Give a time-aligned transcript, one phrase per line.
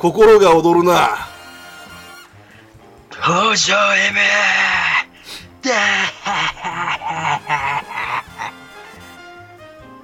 [0.00, 1.10] 心が躍るな
[3.10, 4.18] 北条 M!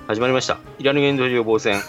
[0.06, 0.58] 始まりました。
[0.78, 1.80] イラヌゲンド予防戦。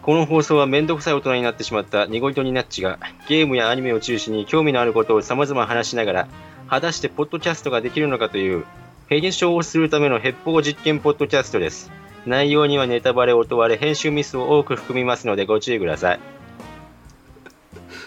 [0.00, 6.28] この放送はめんどくさい大人になってしまったニゴイトニナッチがゲームやアニメを中心に興味のあることを様々話しながら
[6.70, 8.64] 果たしてポッドキャストができるのかという
[9.10, 11.92] 検証をするためのヘッポ実験ポッドキャストです。
[12.24, 16.33] 内容にはネタバレを問われ編集ミスを多く含みますのでご注意ください。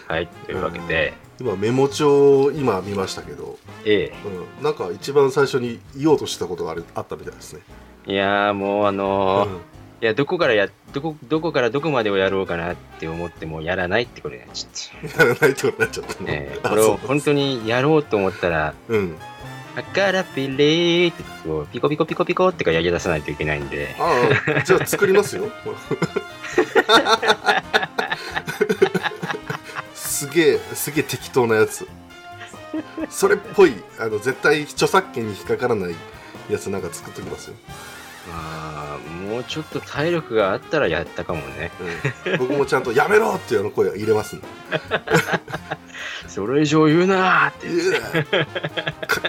[0.07, 4.13] はい、というわけで、今メモ帳を今見ましたけど、え
[4.57, 7.61] うん、なんか一番最初に言おうとしたことがあるあったみたいですね、
[8.07, 9.57] え、いやーもうあのーうん。
[9.99, 15.17] いや、どこからや、どこ、どこからどこまでをやろうかなって思ってもやらないってことになっちゃって。
[15.17, 19.15] やらないってことになっちゃったの、えこれを本当にやろうと思ったら、うん。
[19.75, 24.11] あからピレーってこうピコピコピコピコってかやり出さないといけないんで、あ
[24.57, 25.51] あじゃあ作りますよ
[30.17, 31.87] すげえすげえ適当なやつ。
[33.07, 35.95] それっぽいあの絶対著作権に引っかからない
[36.49, 37.55] やつなんか作っときますよ、
[38.29, 38.97] まあ、
[39.29, 41.71] もうちょっと体力があったらやったかもね。
[42.25, 44.37] うん、僕もちゃんと「やめろ!」っていうあの声を入れます
[46.27, 47.67] それ以上言うなーって。
[47.67, 47.99] うわ
[49.07, 49.21] か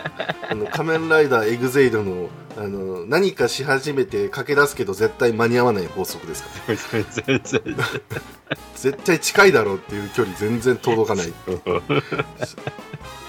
[0.50, 7.76] あの仮面ライダーエグゼイドのあの何かし始めて駆け出すけど絶対間に合わない法則ですから全然
[8.74, 11.32] 絶対近いだろうっていう距離全然届かない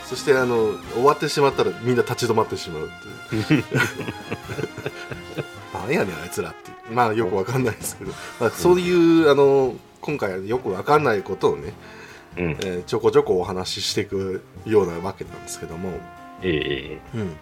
[0.09, 2.89] そしてあの終わってしまったらみんな立ち止まってしまうっ
[3.45, 3.63] ていう
[5.81, 6.71] 何やねんあいつらって。
[6.91, 11.73] まあよくわかんないですけど、まあ、そういうあの今回はよくわかんないことをね、
[12.37, 12.49] うん。
[12.51, 15.91] えーちょこちょこお話ししていくようなわけなんですけども、
[16.41, 17.35] ええうん。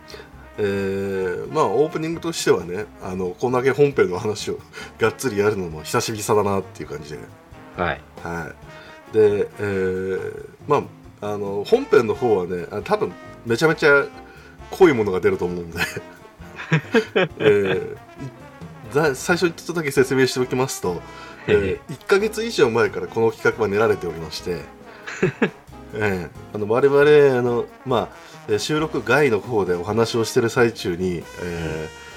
[0.60, 4.60] えーまあオープニングとしてはねあのこんだけ本編の話を
[5.00, 7.20] がっつりやるのも久しぶりだなっていう感じで。
[7.76, 8.02] はい。
[8.24, 8.52] は
[9.12, 10.84] い、で、えーまあ
[11.20, 13.12] あの本編の方はねあ多分
[13.46, 14.06] めちゃめちゃ
[14.72, 15.80] 濃いものが出ると思うんで、
[17.40, 17.98] えー
[18.92, 21.02] 最初にちょっとだけ説明しておきますと、
[21.48, 24.62] えー1ヶ月以上前からこの企画は練られておりまして、
[25.94, 28.10] えーあの我々あの、まあ、
[28.48, 32.08] えー収録外の方でお話をしてる最中に、えー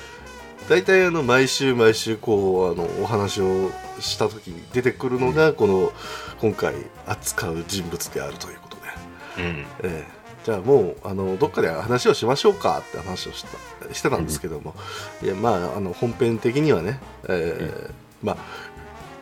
[0.68, 5.92] 大体あの毎週毎週こうあのお話をした時に出てくるのがこの
[6.40, 6.74] 今回
[7.08, 8.82] 扱う人物であるということで、
[9.38, 9.66] うん。
[9.82, 13.44] えーじゃあもうあのどっかで話をしましょうかって話をし
[13.88, 14.74] たしてたんですけども、
[15.22, 17.92] いやまああの本編的にはね、えー
[18.22, 18.36] まあ、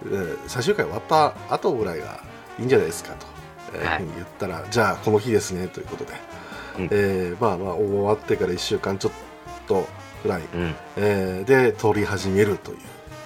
[0.07, 2.21] えー最終回終わった後ぐらいが
[2.59, 3.27] いいんじゃないですかと、
[3.75, 4.05] えーはい。
[4.17, 6.13] 言ったらじゃあこの日ですねということで、
[6.79, 6.89] うん。
[6.93, 9.13] えーまあまあ終わってから1週間ちょっ
[9.67, 9.87] と
[10.23, 10.75] ぐらい、うん。
[10.97, 12.79] えーで撮り始めるという、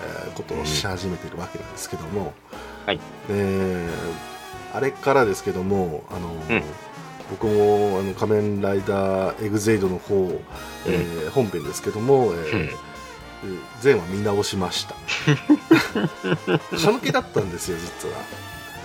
[0.03, 2.33] えーことをし始めているわけなんですけども、
[2.87, 3.01] はい。
[3.29, 4.33] えー
[4.75, 6.63] あれからですけどもあの、うん
[7.33, 10.31] 僕もあの仮面ライダーエグゼイドの方、
[10.87, 12.93] えー本編ですけども、えー
[13.81, 14.95] 全話見直しました。
[16.77, 18.15] 歯抜けだったんですよ実は、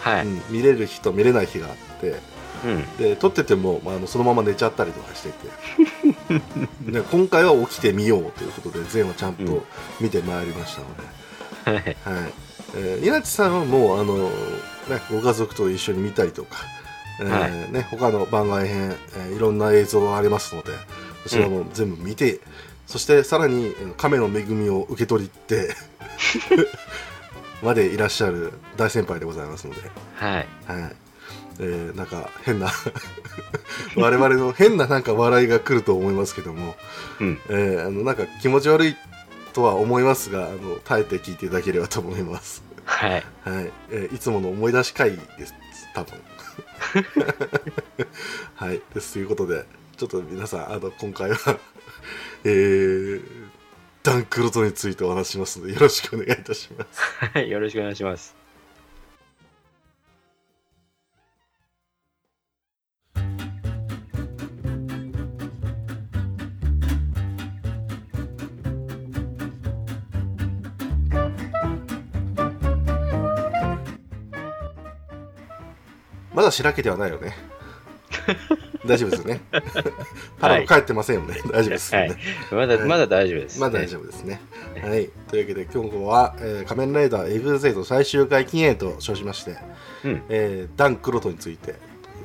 [0.02, 0.26] はい。
[0.26, 2.16] うん見れる日と見れない日があって。
[2.66, 2.98] うん。
[2.98, 6.42] で撮ってても、まあ、あのそのまま寝ちゃったりとかしてて。
[6.92, 9.64] で今回は起きてみようということで全話ちゃんと
[10.00, 10.82] 見てまいりました
[11.70, 12.16] ので、はい。
[12.22, 12.34] はい。
[12.76, 14.32] えー、稲地さんはもうあの、ね、
[15.12, 16.58] ご家族と一緒に見たりとか、
[17.20, 20.72] えーはいね、他の番外編、えーいろんな映像がありますので
[21.24, 22.40] そちらも全部見て、
[22.86, 25.76] そしてさらにえー亀の恵みを受け取りって
[27.64, 29.82] までいらっしゃる大先輩でございますので。
[30.16, 30.34] はい。
[30.34, 30.48] はい。
[31.60, 32.70] えーなんか変な
[33.98, 36.76] 我々の変ななんか笑いが来ると思いますけども、
[37.20, 37.40] うん。
[37.50, 38.96] えーあのなんか気持ち悪い
[39.54, 42.62] とは思いますがあの耐えて聞いていただければと思います。
[42.86, 43.12] はい。
[43.12, 43.24] はい。
[43.90, 45.54] えーいつもの思い出し会です
[45.96, 46.14] 多分。
[48.56, 48.82] はい。
[48.94, 49.66] ですということで
[49.98, 51.38] ちょっと皆さんあの今回は
[52.44, 53.22] えー
[54.04, 57.02] ダンクロトについてお話しますのでよろしくお願いいたします。
[57.34, 57.50] はい。
[57.50, 58.37] よろしくお願いします。
[76.38, 77.34] まだしらけてはないよね。
[78.86, 79.42] 大丈夫ですよね。
[80.40, 81.42] パはいラも帰ってませんよね。
[81.52, 82.08] 大丈夫ですよね。
[82.52, 82.68] はい。
[82.68, 83.60] まだ、まだ大丈夫です。
[83.60, 84.40] まあ大丈夫ですね。
[84.80, 85.10] はい。
[85.30, 89.58] というわけで今日は、えー仮面ライダーエグゼイド最終回記念と称しまして、
[90.06, 90.22] うん。
[90.30, 91.74] えーダン・クロトについて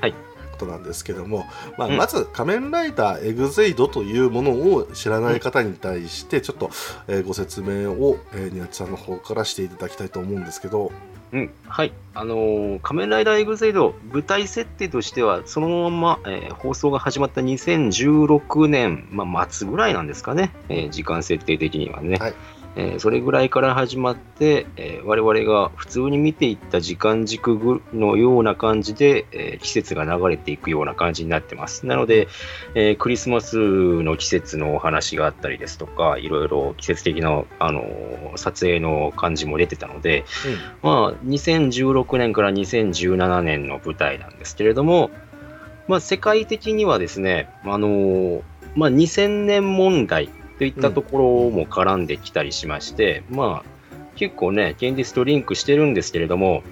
[0.02, 0.12] はい。
[0.12, 1.46] ことなんですけども、
[1.78, 6.70] まあ、うんまず仮面ライダーエグゼイドというものを知らない方に対してちょっと、
[7.08, 10.92] えーご説明を、えー、ニヤッチさんの方からしていただきたいと思うんですけど、
[11.32, 11.92] うん、はい。
[12.14, 22.16] あのー仮面ライダーエグゼイド、舞台設定としては、そのまま、えー放送が始まった2016年、まあ、末ぐらいなんですかね、えー時間設定的にはね。
[22.16, 22.34] はい
[22.76, 31.86] えーそれぐらいから始まって、えー我々が普通に見ていった時間軸ぐのような感じで、えー季節が流れていくような感じになってます。
[31.86, 32.28] なので、
[32.74, 40.24] えークリスマスの季節のお話があったりですとか、いろいろ季節的な、あのー撮影の感じも出てたので、
[40.82, 45.10] まあ、2016年から2017年の舞台なんですけれども、
[45.88, 48.42] まあ、世界的にはですね、あのー
[48.74, 50.30] まあ、2000年問題
[50.62, 56.62] といったところも絡んできたりしまして、まあ、結構ね、現実とリンクしてるんですけれども、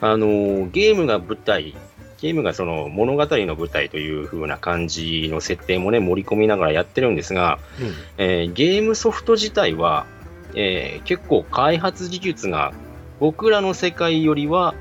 [0.00, 1.76] あのーゲームが舞台、
[2.20, 7.94] ゲームがその物語の舞台という風な感じの設定もね、盛り込みながらやってるんですが、うん。
[8.18, 10.06] えーゲームソフト自体は、
[10.56, 12.72] えー結構開発技術が
[13.20, 14.74] 僕らの世界よりは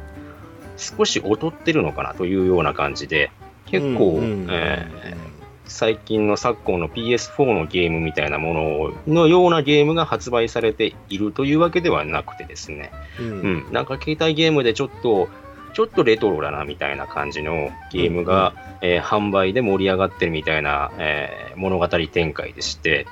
[0.75, 3.29] 少し劣ってるのかなというような感じで、
[3.67, 4.47] 結構、うんうん。
[4.49, 5.24] えー
[5.67, 13.25] 最近の昨今の PS4 のゲームみたいなもののようなゲームが発売されているというわけではなくてですね、うん。
[13.25, 13.31] う
[13.69, 15.27] ん、なんか携帯ゲームでちょっと、
[15.73, 23.07] ちょっとレトロだなみたいな感じのゲームが、えー販売で盛り上がってるみたいな、えー物語展開でして、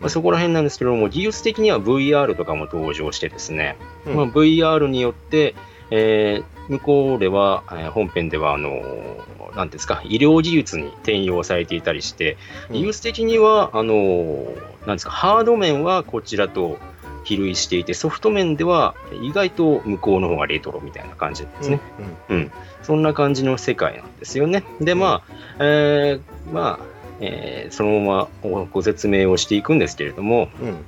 [0.00, 3.76] まあ、そこら辺なんですけども、技術的には VR とかも登場してですね、
[4.06, 4.16] うん。
[4.16, 5.54] まあ、VR によって、
[5.90, 12.36] えー向こうでは、えー本編では、あのーなんですか、医療技術に転用されていたりして、
[12.70, 12.76] うん。
[12.76, 16.78] 技術的には、あのーなんですか、ハード面はこちらと
[17.24, 21.80] 比類していて、ソフト面では意外と向こうの方がレトロみたいな感じですね。
[22.28, 22.52] うん、
[22.82, 24.64] そんな感じの世界なんですよね。
[24.80, 26.86] で、まあ、えーまあ、
[27.20, 30.84] えーそのままご説明をしていくんですけれども、うんうん。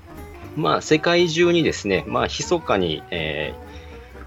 [0.56, 3.65] まあ、世界中にですね、まあ、密かに、えー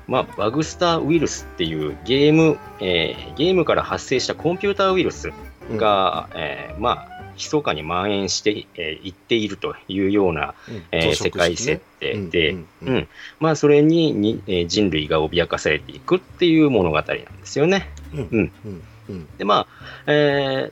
[0.09, 5.31] まあ、バグスターウイルスっていうゲーム、えーゲームから発生したコンピューターウイルス
[5.77, 10.83] が、えーまあ、密かに蔓延してえーいっているというような、うん。
[10.91, 13.07] えー世界設定で、うんうんん。
[13.39, 17.89] まあ、それにに、えー人類が脅かされていくっていう物語なんですよね。
[18.13, 18.19] うん。
[18.19, 18.51] うん。
[18.65, 18.83] うん。
[19.09, 19.27] うん。
[19.37, 19.67] で、まあ、
[20.07, 20.71] え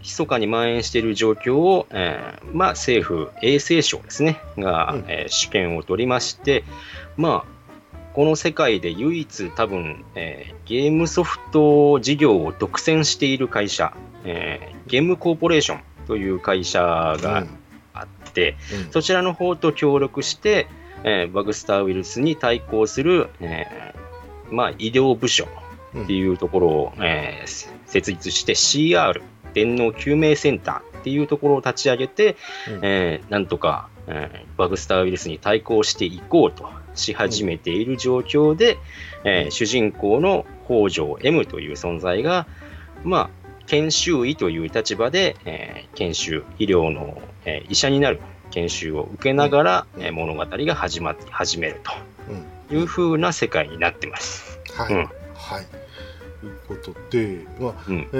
[0.00, 5.04] 密かに蔓延している状況を、えーまあ、政府衛生省ですね、が、うん。
[5.08, 6.62] えー主権を取りまして、
[7.16, 7.55] まあ、
[8.16, 17.46] この世界で唯一多分、えーゲームソフト事業を独占している会社、えーゲームコーポレーションという会社が
[17.92, 18.90] あって、うん。
[18.90, 20.66] そちらの方と協力して、
[21.04, 25.46] えーバグスターウイルスに対抗する、えーまあ、医療部署
[26.04, 29.20] っていうところを、えーせ設立して CR
[29.52, 32.36] 電脳救命センターっていうところを立ち上げて、
[32.66, 32.80] うん。
[32.82, 38.78] えーなんとか、えーバグスターウイルスに対抗していこうとし始めている状況で、
[39.24, 42.46] えー主人公の北条 M という存在が、
[43.04, 43.30] まあ、
[43.66, 48.20] 研修医という立場で、えー研修、医療の、えー医者になる
[48.50, 50.02] 研修を受けながら、うん。
[50.02, 51.80] えー物語が始まって始める
[52.28, 52.44] うん。
[52.68, 54.58] という風な世界になってます。
[54.74, 54.98] はい、うん。
[55.34, 55.85] はい
[56.68, 58.08] ことで、まあうん。
[58.12, 58.16] え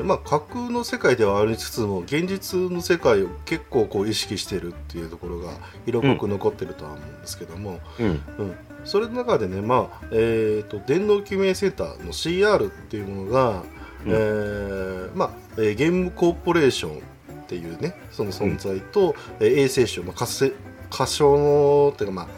[0.00, 5.52] ーまあ、架空の世界ではありつつも現実の世界を結構こう意識してるっていうところが
[5.86, 8.06] 色濃く残ってるとは思うんですけども、うん。
[8.06, 8.56] うん。
[8.84, 13.62] それの中でね、まあえー、と電脳救命センターの CR っていうものが、
[14.04, 14.12] うん。
[14.12, 17.00] えーまあえーゲームコーポレーションっ
[17.48, 20.52] ていうねその存在と、えー衛生省、まあ、過せ
[20.90, 22.28] 過小のっていうかまあ、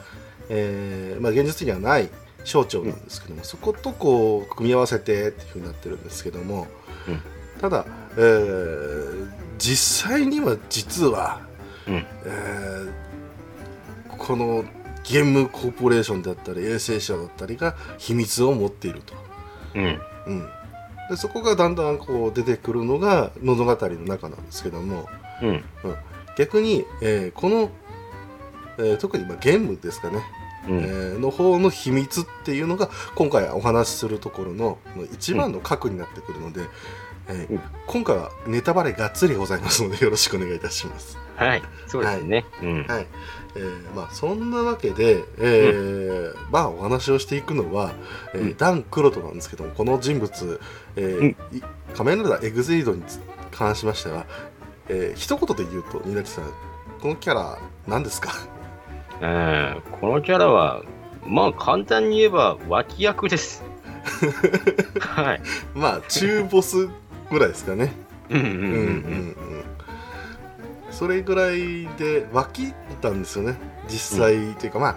[0.48, 2.08] えーまあ、現実にはない
[2.44, 6.66] 省庁なんですけども、そことこう組み合わせてっていうふうになってるんですけども、
[7.08, 7.20] うん
[7.60, 7.84] ただ、
[8.16, 9.28] えー
[9.58, 11.40] 実際には実は、
[11.88, 11.94] うん。
[11.94, 12.92] えー
[14.16, 14.64] この
[15.04, 19.14] ゲームコーポレーションだったり衛生省だったりが秘密を持っていると、
[19.74, 20.00] うん。
[20.26, 20.48] うん、
[21.08, 25.08] でそこがだんだんこう出てくるのが物語の中なんですけども
[25.42, 25.64] うん。
[26.36, 27.70] 逆に、えーこの、
[28.78, 30.22] えー特にまあゲームですかね、うん
[30.70, 36.62] えーの方の秘密っていうのが今回お話しするところのの一番の核になってくるので、
[37.28, 37.60] えーうん。
[37.86, 41.18] 今回はネタバレがっつりございますので よろしくお願いいたします。
[41.36, 42.44] はい、そうですね。
[42.62, 42.84] うん。
[42.86, 43.06] はい。
[43.56, 47.92] えーまあ、そんなわけで、えーまあ、お話をしていくのは、
[48.34, 48.56] えーうん。
[48.56, 50.60] ダン・クロトなんですけどもこの人物、
[50.96, 51.62] えーい
[51.96, 53.02] 仮面ライダーエグゼイドに
[53.50, 54.26] 関しましては、
[54.88, 56.44] えー一言で言うと稲地さん
[57.00, 58.32] このキャラ何ですか？
[59.20, 60.82] うんこのキャラは、
[61.26, 63.64] まあ簡単に言えば脇役です。
[65.00, 65.42] はい。
[65.74, 66.88] まあ中ボス
[67.30, 67.92] ぐらいですかね。
[68.30, 68.76] うんうんうんうんうんう
[69.30, 69.36] ん
[70.90, 73.56] それぐらいで湧きたんですよね
[73.88, 74.96] 実際、っていうかまあ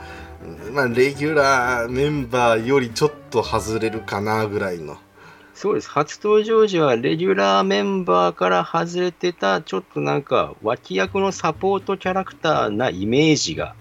[0.73, 4.97] まあレギュラーメンバーよりちょっと外れるかなぐらいの
[5.53, 5.89] そうです。
[5.91, 13.80] 初登場時は、レギュラーメンバーから外れてた、ちょっとなんか、脇役のサポートキャラクターなイメージがう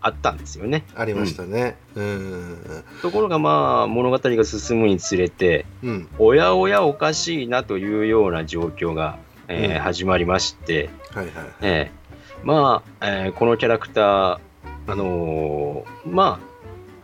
[0.00, 0.84] あったんですよね。
[0.94, 1.76] ありましたね。
[1.94, 2.84] うん。
[3.02, 6.08] ところが、まあ、物語が進むにつれて、うん。
[6.18, 9.80] おやおやおかしいなというような状況が、えーうん。
[9.80, 12.00] 始まりまして、はいはいえー
[12.46, 14.38] まあ、えーこのキャラクター、
[14.86, 16.40] あのーま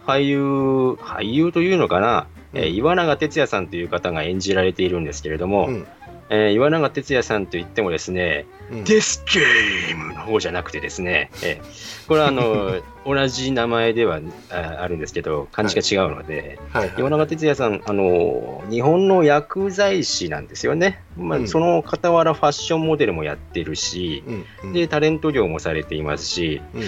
[0.06, 5.86] あ、俳優、俳優というのかな、えー岩永哲也さんという方が演じられているんですけれども、うん
[6.28, 8.84] えー岩永哲也さんといってもですね、うん。
[8.84, 16.88] デスゲームの方じゃなくてですね、えーこれはあの 同じ名前ではああるんですけど、漢字が違うので、はい。
[16.88, 16.94] はい。
[16.98, 21.02] 岩永哲也さん、あの日本の薬剤師なんですよね。
[21.16, 21.48] まあ、うん。
[21.48, 24.44] その傍らファッションモデルもやってるし、うん。
[24.64, 24.72] うん。
[24.72, 26.82] で、タレント業もされていますし、うん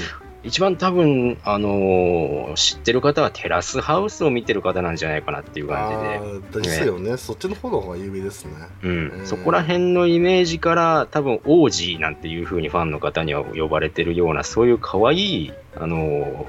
[0.45, 7.17] 一番多分、あの知ってる方はテラスハウスを見てる方なんじゃないかなっていう感あーですよね。
[7.17, 8.53] そっちの方の方が有名ですね。
[8.83, 9.21] じで、うん。
[9.21, 16.47] うんそこら辺のイメージから、多分、王子なんていう風にファンの方には呼ばれてるような、そういう可愛い、あの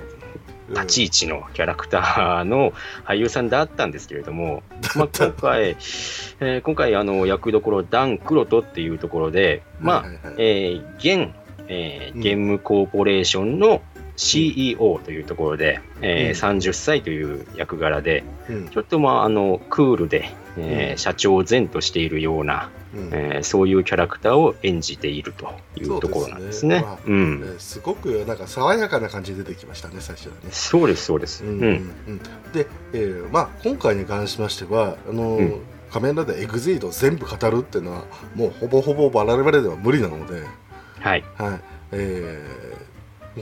[0.69, 2.73] 立ち位置のキャラクターの
[3.05, 4.63] 俳優さんだったんですけれども、
[4.95, 5.69] まあ、今回、
[6.39, 10.17] えー今回あの役どころダン・クロトっていうところで、まあはいはい。
[10.25, 11.33] はいえー現、
[11.69, 12.21] えーうん。
[12.21, 13.81] ゲームコーポレーションの
[14.17, 18.67] CEO というところで、えー30歳という役柄で、うん。
[18.69, 20.97] ちょっとまああのクールで、えーうん。
[20.97, 23.09] 社長前としているような、うん。
[23.13, 26.83] えーそういうキャラクターを演じているというところなんですね。
[27.05, 27.41] そうん。
[27.41, 30.49] ーすごくなんか爽やかな感じで出てきましたね最初はね。
[30.51, 31.45] そうです、そうです。
[31.45, 31.65] うんう
[32.11, 32.17] ん。
[32.51, 35.39] で、えーまあ、今回に関しましてはあの
[35.91, 38.03] 仮面ライダーエグゼイドを全部語るっていうのは
[38.35, 40.43] もうほぼほぼ我々では無理なので、
[40.99, 41.23] はい。
[41.37, 41.59] はい
[41.91, 42.89] えー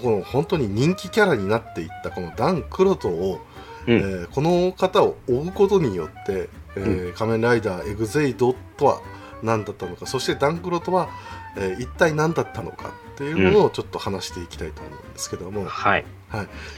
[0.02, 3.40] この本当に人気キャラになっていったこのダン・クロトを、
[3.88, 9.02] うんえーこの方を追うことによって、えー仮面ライダーエグゼイドとは
[9.42, 11.10] 何だったのかそしてダン・クロトは、
[11.56, 16.06] えー一体何だったのかっていうものをちょっと話していきたいと思うんですけども、はい。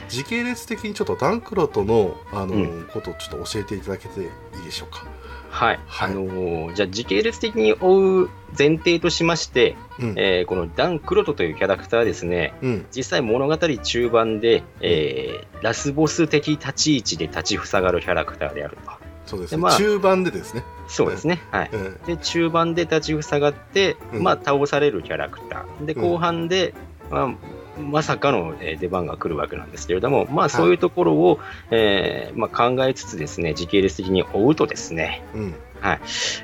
[0.08, 4.24] 時系列的にちょっとダンクロトのあの、うんことをちょっと教えていただけてい
[4.62, 5.04] いでしょうか？
[5.50, 5.80] はい。
[5.86, 18.92] はいあのーじゃあ時系列的に追う前提としまして、うんえーこのダン・クロトというキャラクターはですね、うん実際物語中盤で、えーラスボス的立ち位置で立ちふさがるキャラクターであると。
[19.26, 20.64] そうですね、でまあ中盤でですね。
[20.88, 21.40] そうですね。
[21.50, 21.70] はい。
[21.72, 25.84] うんで、中盤で立ちふさがって、うんまあ、倒されるキャラクター。
[25.84, 26.74] で、うん後半で、
[27.10, 27.34] まあ、
[27.80, 35.54] まさかのえー出番が来るわけなんですけれども、まあ、そういうところを、えーまあ、考えつつですね、時系列的に追うとですね、うん。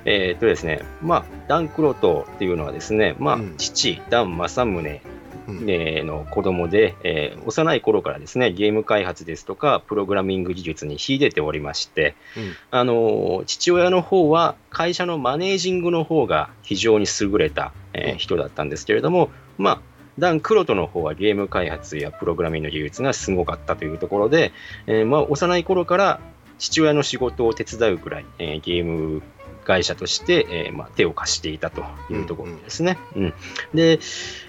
[0.04, 5.00] えーっとですね、まあ、ダン・クロトっていうのはですね、まあうん、父、ダン・正宗
[5.48, 5.70] うん。
[5.70, 12.52] えーの子供で、えー幼い頃からですね、ゲーム開発ですとか、プログラミング技術に秀でておりまして、うん。
[12.70, 18.18] あのー父親の方は会社のマネージングの方が非常に優れた、えーうん。
[18.18, 19.80] 人だったんですけれども、まあ、
[20.18, 24.52] ダン・クロトの方はゲーム開発やプログラミングの技術がすごかったというところで、
[24.86, 26.20] えーまあ、幼い頃から
[26.58, 29.22] 父親の仕事を手伝うくらい、えーゲーム
[29.66, 32.98] 会社として、えーまあ、手を貸していたというところですね。
[33.16, 33.34] うん
[33.74, 33.98] で、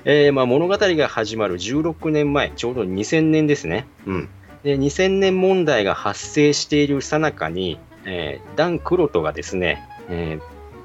[0.05, 3.88] えーまあ、物語が始まる16年前、ちょうど2000年ですね。
[4.05, 4.29] うん、
[4.63, 10.41] で2000年問題が発生しているさなかに、えーダン・クロトがですね、えー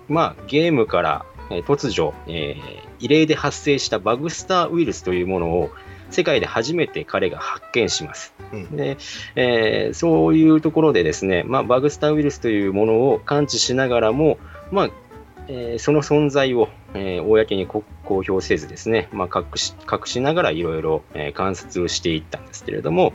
[0.09, 5.71] まあ、ゲームから、えー突如、えー異例で発生したバグスターウイルスというものを
[6.11, 8.33] 世界で初めて彼が発見します。
[8.53, 8.97] うんで
[9.35, 14.39] えーそういうところでですね、まあ、バグスターウイルスというものを感知しながらも、
[14.71, 14.91] まあ
[15.49, 23.13] えーその存在を、えー公にこ公表せずですね、まあ、隠し隠しながらいろいろえー観察をしていったんですけれども、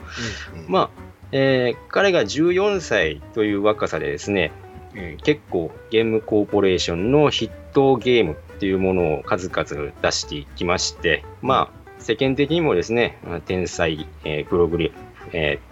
[0.54, 0.90] うんまあ
[1.32, 4.52] えー彼が14歳という若さでですね、
[4.94, 14.92] えー結構ゲームコーポレーションの筆頭ゲームっていうものを数々出していきまして、まあ、世間的にもですね、まあ天才、えープログレ、
[15.32, 15.68] えー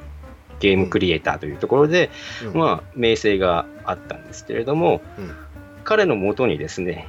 [0.59, 2.11] ゲームクリエイターというところで、
[2.43, 2.59] うん。
[2.59, 5.31] まあ、名声があったんですけれども、うん。
[5.85, 7.09] 彼のもとにですね、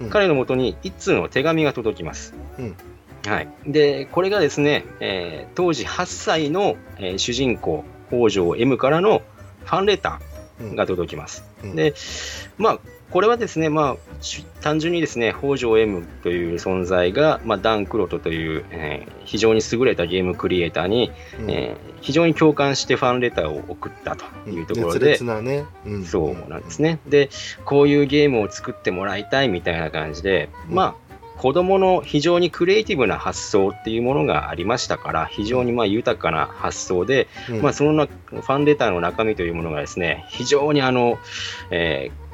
[0.00, 0.10] うん。
[0.10, 2.34] 彼のもとに一通の手紙が届きます。
[2.58, 2.76] うん。
[3.24, 9.22] はい、でこれがですね、えー当時8歳の、えー主人公、北条 M からの
[9.64, 10.20] ファンレタ
[10.60, 11.44] うんーが届きます。
[11.62, 11.76] うん。
[11.76, 11.94] で、
[12.56, 12.78] まあ、
[13.10, 21.50] これはですね、まあ、し単純にですね、北条 M という存在が、まあ、ダン・クロトという、えー非常に優れたゲームクリエイターに、うん。
[21.50, 26.04] えー非常に共感してファンレターを送ったというところ熱で、ね、うん。
[26.04, 27.00] そうなんですね。
[27.08, 27.28] で、
[27.64, 30.74] こういうゲームを作ってもらいたいみたいな感じで、うん。
[30.76, 37.62] まあ、子供の非常にクリエイティブな発想っていうものがありましたから、非常にまあ豊かな発想で、うん。
[37.62, 41.18] まあ、そのなファンレターの中身というものがですね、非常にあの、
[41.70, 42.27] えー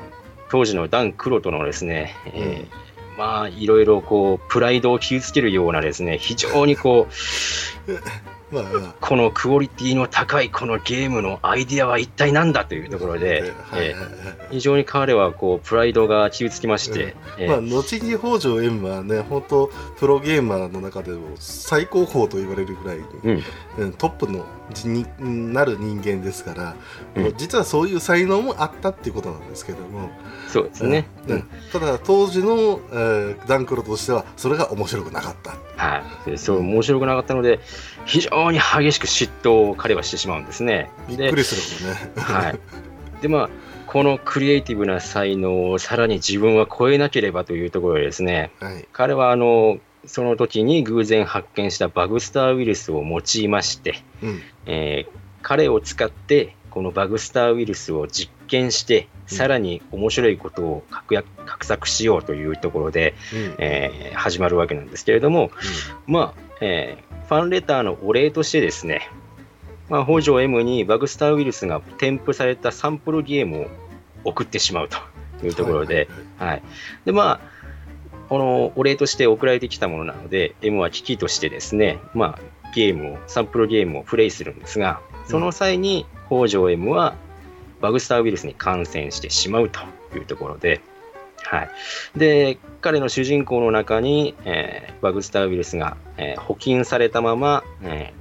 [0.51, 2.85] 当時のダン・クロトのですね、えー
[3.17, 7.07] まあ、いろいろこう、プライドを傷つけるようなですね、非常にこ
[7.87, 7.93] う、
[8.55, 8.95] まあまあ。
[9.01, 17.49] このクオリティの高いこのゲームのアイディアは一体何だというところで、えー非常に彼はこう、プライドが傷つきまして、えー。
[17.49, 23.43] まあ、後に北条 M はね、本当プロゲーマーの中でも最高峰と言われるぐらいうん
[23.99, 25.07] トップの人に
[25.53, 26.77] なる人間ですから、
[27.17, 30.11] うん実はそういう才能もあったっていうことなんですけども、
[30.49, 31.07] そうですね。
[31.27, 35.57] うんうんただ当時の、えーダンクロとしてはそれが面白くなかった。
[35.77, 37.61] はい、でそう面白くなかったので、
[38.07, 40.91] 非常に激しく嫉妬を彼はしてしまうんですね。
[41.09, 42.41] でびっくりすることね。
[42.41, 42.59] はい、
[43.21, 43.51] で、まあ、
[43.87, 48.89] このクリエイティブな才能をさらに自分は超えなければというところでですね、はい。
[48.93, 54.41] 彼はあのその時に偶然発見したバグスターウイルスを用いまして、うん。
[54.67, 63.55] えー彼を使ってこのバグスターウイルスを実験して、うんさらに面白いことを確約画策しようというところで、うん。
[63.59, 65.51] えー始まるわけなんですけれども、
[66.07, 69.09] まあ、えーファンレターのお礼としてですね、
[69.89, 73.67] まあ、北条 M にバグスターウイルスが添付されたサンプルゲームを
[74.25, 74.99] 送ってしまうと
[75.47, 76.09] いうところで、
[76.39, 76.63] はい
[77.05, 77.54] で、まあ、
[78.29, 87.15] このお礼として送られてきたものなので、M は機器としてですね、まあ、ゲームを、サンプルゲームをプレイするんですが、その際に北条 M は
[87.81, 89.81] バグスターウイルスに感染してしまうと
[90.17, 90.81] いうところで、
[91.43, 91.71] はい。
[92.17, 98.13] で、彼の主人公の中に、えーバグスターウイルスが、えー保菌されたまま、え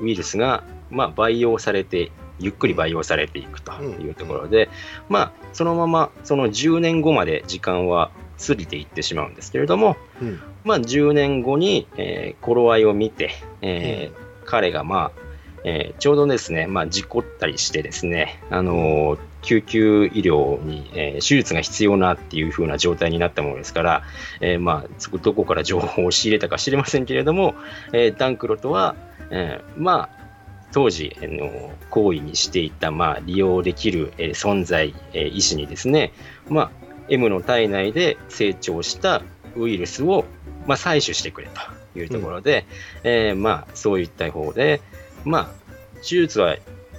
[0.00, 4.68] ーウイルスが、まあ、培養されて、ゆっくり培養されていくというところで、
[5.08, 10.40] まあ、そのまま、その10年後まで時間は過ぎていってしまうんですけれども、うん。
[10.64, 13.30] まあ、10年後に、えー頃合いを見て、
[13.62, 15.20] えー彼が、まあ
[15.64, 24.02] えーちょうどですね、まあ、事故ったりしてですね、あのー救急医療に、えー手術が必要なっていう風な状態になったものですから、
[24.40, 27.54] えーまあ、どこから情報を仕入れたか知りませんけれども、
[27.92, 28.96] えーダンクロとは、
[29.30, 30.24] えーまあ、
[30.72, 36.12] 当時、あの行為にしていた、まあ、利用できる、えー存在、えー医師にですね、
[36.48, 36.70] まあ、
[37.08, 39.22] M の体内で成長した
[39.56, 40.24] ウイルスを、
[40.66, 42.66] まあ、採取してくれというところで、
[43.02, 44.80] えーまあ、そういった方で、
[45.24, 45.48] まあ、
[45.96, 46.56] 手術は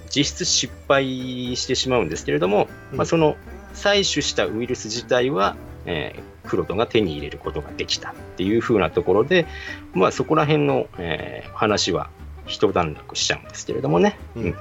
[0.08, 3.36] 実質失敗してしまうんですけれども、うんまあ、その
[3.74, 9.46] 採取したウイルス自体は、えークロトが手に入れることができたっていう風なところで、
[9.94, 12.10] まあ、そこら辺の、えー話は
[12.46, 14.18] 一段落しちゃうんですけれどもね。
[14.36, 14.42] うん。
[14.44, 14.54] うん。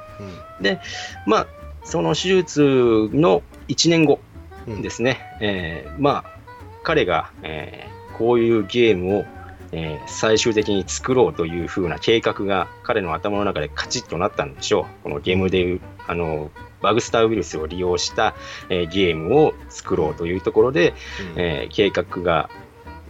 [1.26, 1.48] まあ、
[1.84, 4.35] その手術の1年後うん。
[4.68, 6.40] ですね、えーまあ、
[6.84, 9.26] 彼が、えーこういうゲームを、
[9.74, 15.04] えー最終的に作ろうという風な計画が彼の頭の中でカチッとなったんでしょう。
[15.04, 16.50] このゲームであの、
[16.82, 18.36] バグスターウイルスを利用した、
[18.70, 20.94] えーゲームを作ろうというところで、
[21.34, 21.42] うん。
[21.42, 22.50] えー計画が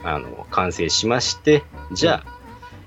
[0.04, 2.38] あの完成しまして、じゃあ、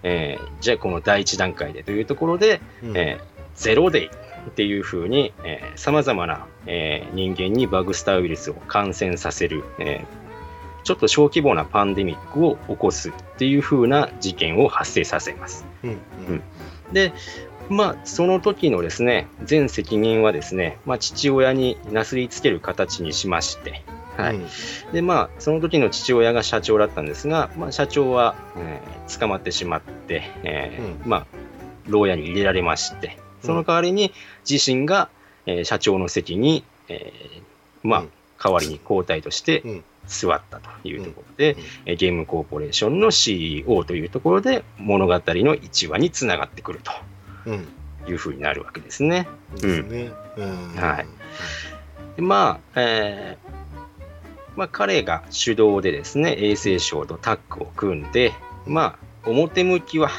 [0.02, 2.96] えーじゃあこの第一段階でというところで、うん。
[2.96, 4.10] えーゼロデイ
[4.48, 5.32] っていうふうに
[5.76, 10.28] さまざまな、えー人間にバグスターウイルスを感染させる、えー
[10.84, 15.66] ちょっと小規模なパンデミックを起こすっていうふうな事件を発生させます。
[15.84, 15.90] うん。
[15.90, 16.42] うん。
[16.94, 17.12] で、
[17.68, 23.82] まあ、その時のですね、全責任はですね、まあ、父親になすりつける形にしまして、
[24.16, 24.36] はい。
[24.36, 24.46] うん
[24.92, 31.26] で、まあ、その時の父親が社長だったんですが、まあ、社長は、えー捕まってしまって、えーまあ、
[31.86, 34.12] 牢屋に入れられまして、その代わりに
[34.48, 35.08] 自身が、
[35.46, 38.10] えー社長の席に、えーまあうん、
[38.42, 39.84] 代わりに交代としてうん。
[40.06, 41.60] 座ったというところで、うん。
[41.86, 46.80] えーゲームコーポレーションの CEO というところで物語の1話につながってくる
[47.46, 47.66] うん。
[48.04, 49.28] というふうになるわけですね。
[49.54, 50.12] ですね。
[50.36, 50.74] うん。
[50.76, 51.06] はい。
[52.16, 53.58] でまあ、えー
[54.58, 58.32] まあ、彼が主導でですね、衛生省とタッグを組んで、
[58.66, 60.10] まあ、表向きは、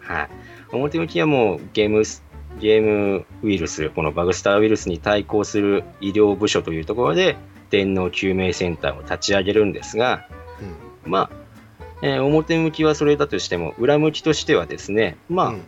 [0.00, 0.28] はい、
[0.72, 2.22] 表向きはもうゲームス、
[2.58, 7.36] ゲームウイルス、このバグスターウイルスに対抗する医療部署というところで、
[7.70, 10.26] 電脳救命センターを立ち上げるんですが、
[11.04, 11.10] うん。
[11.10, 11.36] まあ、
[12.02, 15.62] えー表向きはそれだとしても、裏向きとしてはですね、まあ、うん。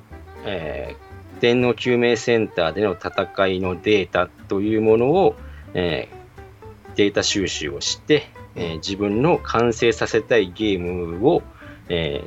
[0.45, 5.37] えー電脳救命センターでの戦いのデータというものを、
[5.75, 11.43] えーデータ収集をして、えー自分の完成させたいゲームを、
[11.89, 12.23] え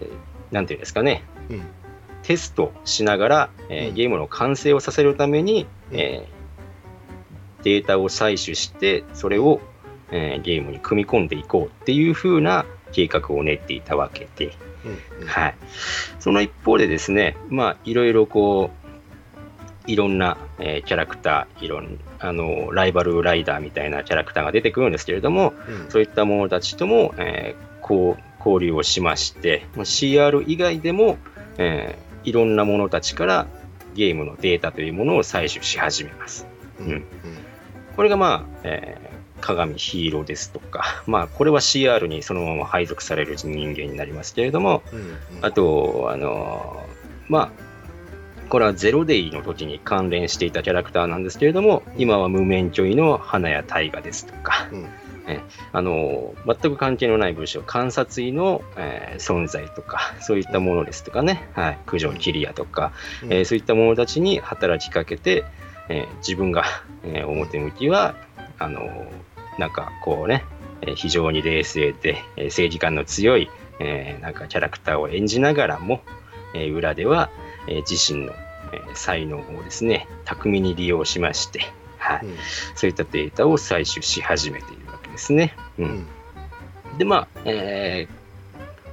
[0.51, 1.61] ーなんていうんですかね、うん
[2.23, 3.95] テストしながら、えーうん。
[3.95, 5.99] ゲームの完成をさせるために、うん。
[5.99, 6.33] えー
[7.63, 9.61] データを採取して、それを、
[10.11, 14.51] えーゲームに組み込んでいこうっていう風な、計画を練っていたわけで、
[14.85, 15.21] うん。
[15.21, 15.27] うん。
[15.27, 15.55] はい。
[16.19, 18.69] その一方でですね、まあ、いろいろこ
[19.87, 25.89] う、いろんな、えーキャラクター、いろんあの、ライバルライダーみたいなキャラクターが出てくるんですけれども、うん。
[25.89, 31.17] そういった者たちとも、えーこう交流をしまして、まあ CR 以外でも、
[31.57, 33.47] えーいろんな者たちから
[33.93, 36.47] ゲームのデータというものを採取し始めます。
[36.79, 36.87] うん。
[36.87, 37.03] うん。
[37.95, 45.17] これがまあ、えー鏡ヒーローですとか、まあ、これは CR にそのまま配属される人間になりますけれども、うんうん。
[45.41, 46.93] あと、あのー
[47.27, 47.51] まあ、
[48.49, 54.87] これはゼロデイの時に関連していたキャラクターなんですけれども、今は無免許医の花谷大河ですとか、うん
[55.71, 62.91] あのー全く関係のない部署、観察医の、えー存在とか、 そういったものですとかね、はい、九条桐谷とか、
[63.23, 63.33] うん。
[63.33, 65.45] えーそういった者たちに働きかけて、
[65.89, 66.63] えー自分が、
[67.03, 68.15] えー表向きは、
[68.59, 70.43] あのーなんかこうね、
[70.81, 76.03] えー非常に冷静で、えー正義感の強い、えーなんかキャラクターを演じながらも、
[76.53, 77.29] えー裏では、
[77.67, 78.33] えー自身の、
[78.73, 81.61] えー才能をですね、巧みに利用しまして、
[81.97, 82.37] はい、うん。
[82.75, 84.82] そういったデータを採取し始めている
[85.13, 85.55] ですね。
[85.79, 85.85] うん。
[85.85, 86.97] うん。
[86.97, 88.23] で、まあ、えー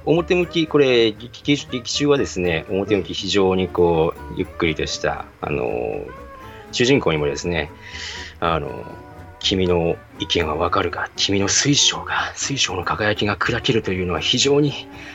[0.03, 6.11] 表向き、これ、劇中はですね、表向き非常にこう、ゆっくりとした、あのー
[6.71, 7.69] 主人公にもですね、
[8.39, 8.85] あのー
[9.43, 14.71] 君の意見はわかるが、君の水晶が、水晶の輝きが砕けるというのは非常に、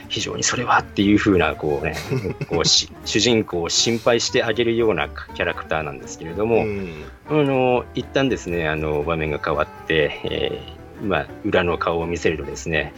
[0.08, 1.94] 非常にそれはっていう風な、こうね、
[2.50, 7.04] こうし主人公を心配してあげるようなキャラクターなんですけれども、うん。
[7.28, 12.94] あの一旦ですね、あの場面が変わって、えーまあ、裏の顔を見せるとですね、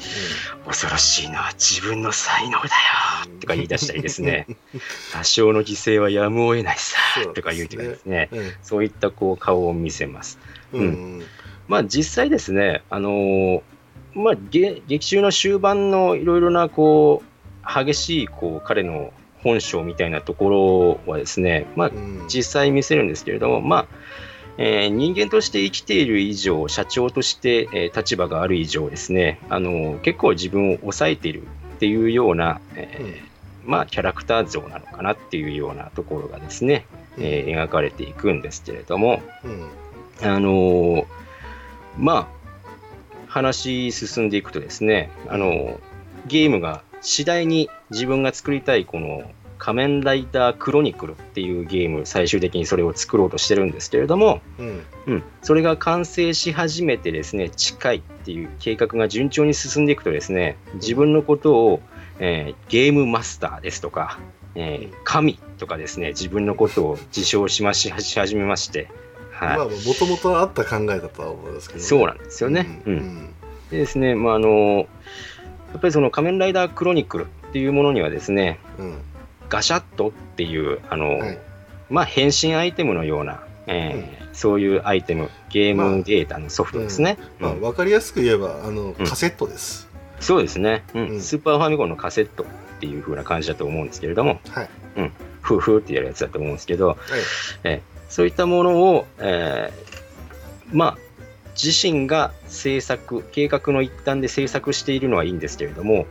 [0.67, 2.69] 恐ろしいのは自分の才能だよ
[3.41, 4.47] とか言い出したりですね、
[5.13, 6.99] 多少の犠牲はやむを得ないさ
[7.35, 8.53] とか言うとかですね、うん。
[8.63, 10.39] そういったこう顔を見せます。
[10.73, 10.81] うん。
[10.81, 11.23] うん。
[11.67, 13.63] まあ実際ですね、あのー
[14.15, 22.25] まあ、げ劇中の終盤のいろいろなこう激しいこう彼の本性みたいなところはですね、まあうん。
[22.29, 23.87] 実際見せるんですけれども、まあ
[24.59, 31.43] えー人間として生きている以上、社長として、えー立場がある以上ですね、あの結構自分を抑えている
[31.77, 36.87] っていうような、えーまあ、キャラクター像なのかなっていうようなところがですね、
[37.19, 40.29] えー描かれていくんですけれども、うん。
[40.29, 41.07] あのー
[41.97, 42.27] まあ、
[43.29, 45.79] 話進んでいくとですね、あのー
[46.27, 54.85] ゲームが次第に自分が作りたいこの仮面ライダークロニクルっていうゲーム、最終的にそれを作ろうとしてるんですけれども、うん。
[55.07, 61.81] うん、それが完成し始めてですね、近いっていう計画が順調に進んでいくとですね、自分のことを、
[62.21, 64.19] えーゲームマスターですとか、
[64.55, 68.89] えー神とかですね、自分のことを自称しましし始めまして、
[69.33, 69.57] はい。
[69.59, 71.85] まあもともとあった考えだとは思うんですけどね。
[71.85, 72.83] そうなんですよね。
[72.87, 72.97] ううん。
[72.99, 73.35] ん
[73.71, 74.89] でですね、まあ、あの
[75.73, 78.99] やっぱりその仮面ライダークロニクルっていうものにはですね、うん
[79.49, 81.39] ガシャットっていう、あの、はい。
[81.91, 87.19] まあ、変身アイテムのような、えーそういうアイテム、ゲーまあムデータのソフトですね。
[87.41, 87.61] まあ、うん。
[87.61, 89.89] わかりやすく言えばあのカセットです、
[90.21, 91.09] そうですね、うん。
[91.09, 91.21] うん。
[91.21, 92.47] スーパーファミコンのカセットっ
[92.79, 94.69] ていう風な感じだと思うんですけれども、はい。
[95.41, 96.99] フーフーってやるやつだと思うんですけど、はい。
[97.65, 100.99] えーそういったものを、えーまあ、
[101.63, 106.07] 自身が制作、計画の一端で制作しているのはいいんですけれども、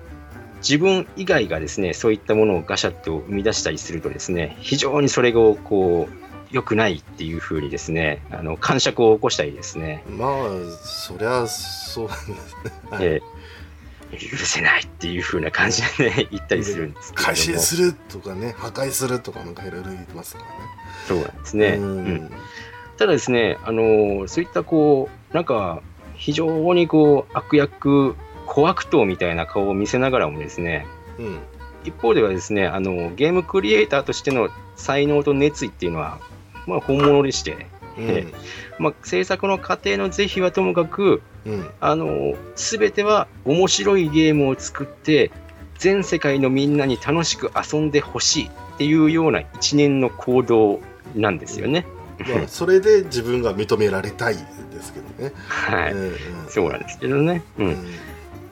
[0.58, 10.30] 自分以外がですね、そういったものをガシャッと生み出したりするとですね、非常にそれがこう、良くないっていう風にですね、あの、感触を起こしたりですね、まあ
[10.82, 13.06] そりゃそうなんですね、はい。
[13.06, 13.38] えー
[14.12, 17.14] 許せないっていう風な感じでね、 言ったりするんです。
[17.14, 20.52] 改心するとかね破壊するとかなんかいろいろ言ってますからね。
[21.08, 21.68] そうなんですね。
[21.78, 22.32] ううんん。
[22.98, 25.82] ただですね、あのーそういったこう、なんか、
[26.16, 28.16] 非常にこう、悪役、
[28.48, 30.88] 小悪党みたいな顔を見せながらもですね、
[31.20, 31.40] うん
[31.84, 36.20] 一方ではですね、あのゲームクリエイターとしての才能と熱意っていうのは、
[36.66, 38.34] まあ、本物でして、うん
[38.78, 45.32] まあ、制作の過程の是非はともかく、うんあのすべては面白いゲームを作って、
[45.78, 50.82] 全世界のみんなに楽しく遊んでほしいっていうような一年の行動
[51.16, 51.86] なんですよね。
[52.20, 54.42] まあ、それで自分が認められたいで
[54.82, 55.32] すけどね。
[55.48, 55.94] はい。
[55.94, 56.16] うんうん
[56.50, 57.44] そうなんですけどね。
[57.58, 57.64] う。
[57.64, 57.86] うんん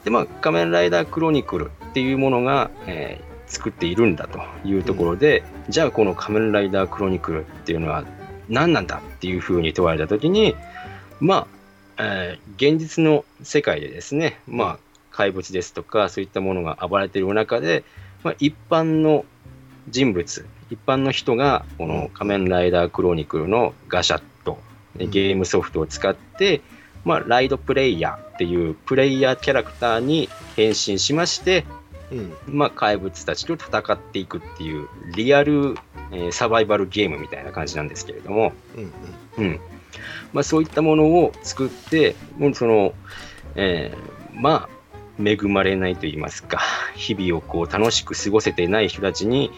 [0.06, 8.04] で、まあ、仮面ライダークロニクルっていうものが、えー作っているんだというところで、じゃあこの仮面ライダークロニクルっていうのは
[8.50, 10.56] 何なんだっていうふうに問われたときに、
[11.20, 11.48] ま
[11.98, 14.80] あ、えー現実の世界でですね、まあ、
[15.12, 17.84] 怪物ですとか、そういったものが暴れている中で、
[18.24, 19.26] まあ、一般の
[19.90, 24.58] 人物、一般の人が、この仮面ライダークロニクルのガシャット、
[25.00, 25.10] うん。
[25.10, 26.62] ゲームソフトを使って、
[27.06, 31.66] まあ、ライドプレイヤーっていうプレイヤーキャラクターに変身しまして、
[32.12, 32.34] うん。
[32.48, 35.76] まあ、怪物たちと戦っていくっていうリアル、
[36.12, 38.54] えーサバイバルゲームみたいな感じなんですけれども、
[39.38, 39.60] うんうん。
[40.34, 42.94] まあ、そういったものを作って、もうその、
[43.56, 44.70] えーまあ、
[45.24, 46.60] 恵まれないと言いますか、
[46.96, 49.52] 日々をこう楽しく過ごせてない人たちに、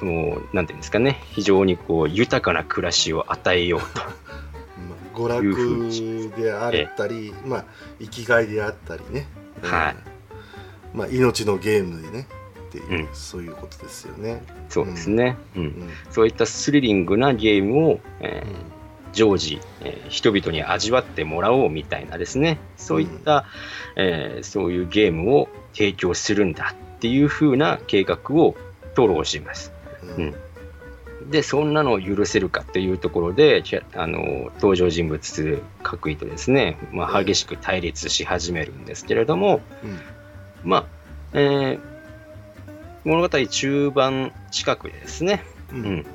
[0.00, 4.21] もう、なんていうんですかね、非常にこう豊かな暮らしを与えようと。
[5.12, 7.64] まあ、娯楽であったり、まあ、
[8.00, 9.26] 生きがいであったりね、
[9.62, 9.96] はい。
[10.92, 10.98] うん。
[10.98, 12.26] まあ、命のゲームでね。
[12.68, 13.08] っていう、うん。
[13.12, 14.42] そういうことですよね。
[14.68, 15.36] そうですね。
[15.56, 15.62] うん。
[15.62, 15.90] うん。
[16.10, 18.54] そういったスリリングなゲームを、えーうん。
[19.12, 23.44] 常時、えー人々に味わってもらおうみたいなですね、そういった、
[23.96, 28.56] えーそういうゲームを提供するんだっていう風な計画を
[28.94, 29.72] 吐露します。
[30.16, 30.34] うん
[31.30, 33.62] で、そんなのを許せるかっていうところで、
[33.94, 39.98] あの登場人物各位とですね、まあ、激しく対立し始めるんですけれども、うん。
[40.64, 40.84] まあ、
[41.34, 41.80] えー
[43.04, 45.82] 物語中盤近くでですね、ううん。
[45.96, 46.06] ん、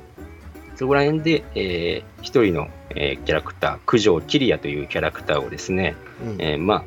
[0.76, 6.36] そこら辺で、えー一人の、えーキャラクター、九条キリアというキャラクターをですね、うん。
[6.40, 6.84] えーまあ、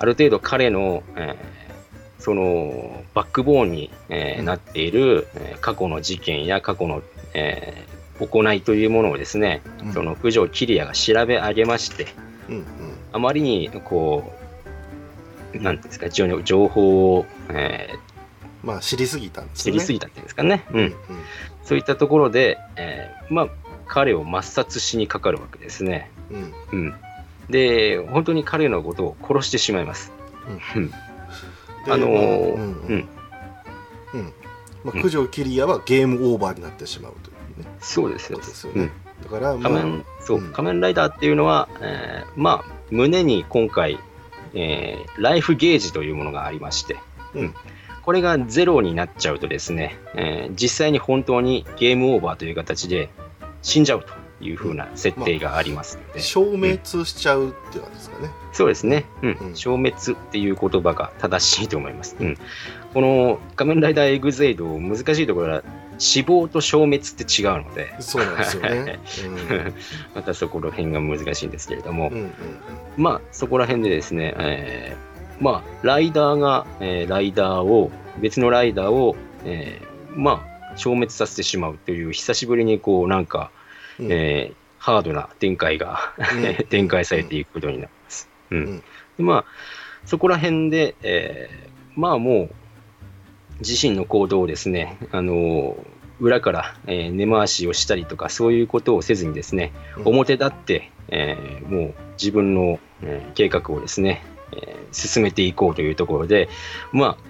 [0.00, 1.58] ある程度彼の、えー
[2.20, 4.44] そのバックボーンに、えーうん。
[4.46, 7.00] なっている、えー過去の事件や過去の、
[7.38, 12.08] えー行いというものをですね、うんその九条キリアが調べ上げまして、
[12.48, 12.64] うん
[13.12, 14.32] あまりにこ
[15.54, 17.98] う、なんていうんですか、情情報を、えー
[18.66, 19.74] まあ知りすぎたんですね。
[19.74, 20.64] りすぎたっていうんですかね。
[20.72, 20.94] うんうん
[21.62, 23.48] そういったところで、えーまあ、
[23.86, 26.10] 彼を抹殺しにかかるわけですね。
[26.30, 26.94] うんうん。
[27.50, 30.10] で、本当に彼のことを殺してしまいます。
[30.74, 30.90] うん。
[30.90, 30.94] で
[31.88, 33.08] あのーまうんうん
[34.14, 34.32] うん
[34.84, 37.70] まあ、九条キリアはゲームオーバーになってしまうというね。
[37.80, 38.90] そうですよですよね。
[39.20, 39.30] うん。
[39.30, 40.52] だから、まあ、仮面、そう、うん。
[40.52, 43.98] 仮面ライダーっていうのは、えーまあ、胸に今回、
[44.54, 46.96] えーライフゲージというものがありまして、
[47.34, 47.54] うん。
[48.02, 53.10] これがゼロになっちゃうとですね、えー実際に本当にゲームオーバーという形で
[53.62, 58.30] 死んじゃうという風な設定がありますので、消滅しちゃうっていう感じですかね。
[58.52, 59.38] そうですね、うん。
[59.40, 59.56] うん。
[59.56, 62.16] 消滅っていう言葉が正しいと思います。
[62.18, 62.38] うん、
[62.94, 65.62] この仮面ライダーエグゼイド、難しいところは
[65.98, 68.98] 死亡と消滅って違うので、そうなんですよね。
[70.14, 72.32] またそこら辺が難しいんですけれども、うんうんうん。
[72.96, 75.08] まあそこら辺でですね、えー
[75.40, 83.50] まあライダーが、えーライダーを、別のライダーを、えーまあ消滅させてしまうという、久しぶりにこうなんか、
[84.00, 84.08] うん。
[84.12, 86.54] えーハードな展開が、うん。
[86.70, 88.30] 展開されていくことになります。
[88.50, 88.58] うん。
[88.58, 88.78] うん。
[88.78, 88.84] で
[89.18, 89.44] まあ、
[90.06, 92.50] そこら辺で、えーまあもう、
[93.60, 95.86] 自身の行動をですね、あのー
[96.20, 100.08] 裏から、えー根回しをしたりとか、そういうことをせずにですね、うん。
[100.08, 106.48] 表立って、えーもう自分の、えー計画をですね、えー進めていこうというところで、
[106.92, 107.28] まあ、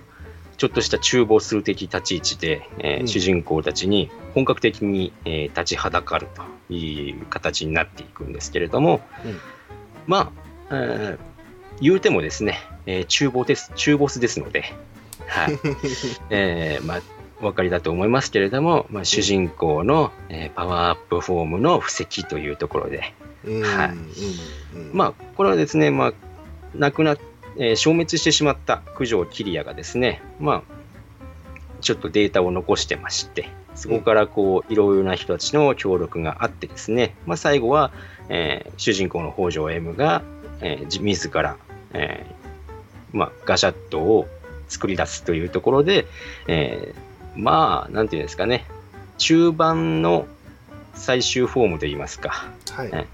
[0.56, 3.08] ちょっとした中ボス的立ち位置で、えーうん。
[3.08, 6.26] 主人公たちに本格的に、えー立ちはだかる
[6.68, 9.38] という形になっていくんですけれども、うん。
[10.06, 10.32] ま
[10.70, 11.18] あ、えー
[11.80, 14.64] 言うてもですね、えー中ボです中ボスですので、
[15.28, 15.58] はい。
[16.30, 17.02] えーまあ、
[17.40, 23.14] お分かりだと思いますけれども、まあ、主人公の、えーパワーアップフォームの布石というところで、
[23.44, 23.90] うんはい。
[24.92, 26.12] まあ、これはですね、まあ、
[26.74, 27.18] 亡くなっ
[27.58, 30.62] えー消滅してしまった九条キリアがですね、まあ、
[31.80, 37.90] ちょっとデータを残してまして、そこからこういろいろな人たちの協力があってですね、まあ、最後は、
[38.28, 40.22] えー主人公の北条 M が、
[40.60, 41.56] えー自自ら、
[41.92, 44.28] えーまあ、ガジャットを
[44.68, 46.06] 作り出すというところで、
[46.46, 47.08] えー
[47.40, 48.66] まあ、なんていうんですかね、
[49.16, 50.26] 中盤の
[50.94, 52.90] 最終フォームといいますか、はい。
[52.92, 53.06] え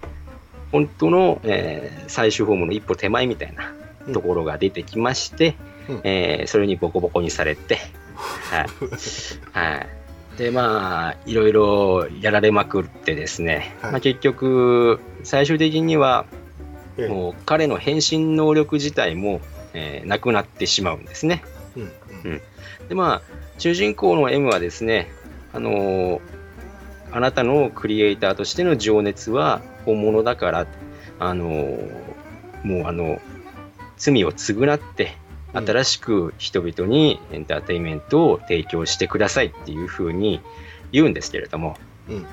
[0.72, 3.72] 本当の、えー最終フォームの一歩手前みたいな
[4.12, 5.56] ところが出てきまして、
[5.88, 6.00] うん。
[6.04, 7.78] えーそれにボコボコにされて、
[8.50, 8.66] はい。
[9.52, 9.88] はい。
[10.38, 13.92] で、まあ、いろいろやられまくってですね、はい。
[13.92, 16.26] まあ、結局、最終的には、
[16.96, 17.08] ええ。
[17.08, 19.40] もう彼の変身能力自体も、
[19.74, 21.42] えーなくなってしまうんですね。
[21.76, 21.92] うん
[22.24, 22.40] うん。
[22.88, 23.22] で、まあ、
[23.58, 25.10] 主人公の M はですね、
[25.52, 26.20] あのー
[27.12, 30.66] あなたのクリエイターとしての情熱は本物だから、
[31.20, 32.14] あのー
[32.64, 33.20] もうあの、
[33.96, 35.16] 罪を償って、
[35.54, 35.66] うん。
[35.66, 40.40] 新しく人々にエンターテインメントを提供してくださいっていうふうに
[40.90, 41.76] 言うんですけれども、
[42.08, 42.26] うん。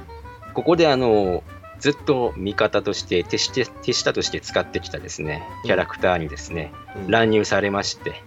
[0.54, 1.44] ここであの、
[1.82, 7.08] ずっと味方として手して、手下として使ってきたですね、キャラクターにですね、うん。
[7.12, 8.22] 乱入されまして、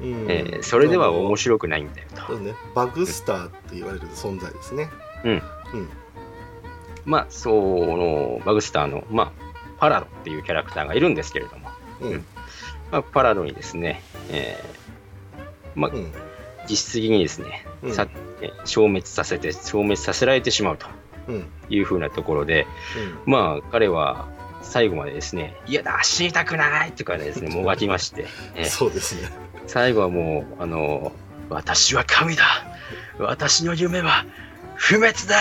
[0.00, 0.26] うん。
[0.28, 2.32] えーそれでは面い白くないんだよと。
[2.38, 2.54] ね。
[2.74, 4.88] バグスターって言われる存在ですね。
[5.22, 5.32] うん。
[5.32, 5.88] うん。
[7.04, 9.32] まあ、その、バグスターの、まあ、
[9.78, 11.68] パラドっていうキャラクターがいるんですけれども、
[12.00, 12.24] うん。
[12.90, 15.40] まあ、パラドにですね、えー
[15.74, 16.10] まあ、うん。
[16.70, 17.92] 実質的にですね、うん。
[17.94, 18.06] さ
[18.40, 20.86] え消滅させて、消滅させられてしまうと
[21.68, 22.66] いうふうなところで、
[23.26, 24.28] まあ、彼は
[24.62, 29.30] 最後までですね、いやだ、死にたくないとかですね、 もがきまして、えーそうですね。
[29.66, 31.12] 最後はもう、あの、
[31.48, 32.44] 私は神だ。
[33.18, 34.24] 私の夢は
[34.74, 35.36] 不滅だ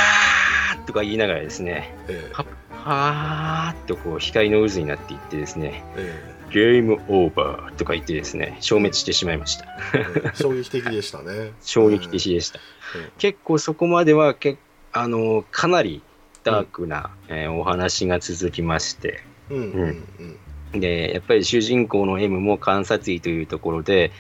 [0.86, 2.34] とか言いながらですね、ええ。
[2.34, 9.65] ははーっとこう光の渦になっていってですね、えゲームオーバーとか言ってですね、消滅してしまいました。
[9.94, 10.22] ええ。
[10.26, 11.54] え衝撃的でしたね。
[11.63, 12.60] 衝撃的でした。
[13.17, 14.58] 結構そこまではけ
[14.94, 16.02] あのかなり
[16.44, 20.06] ダークな、えーお話が続きまして、うんうん
[20.74, 24.12] うんで、やっぱり主人公の M も観察医というところで、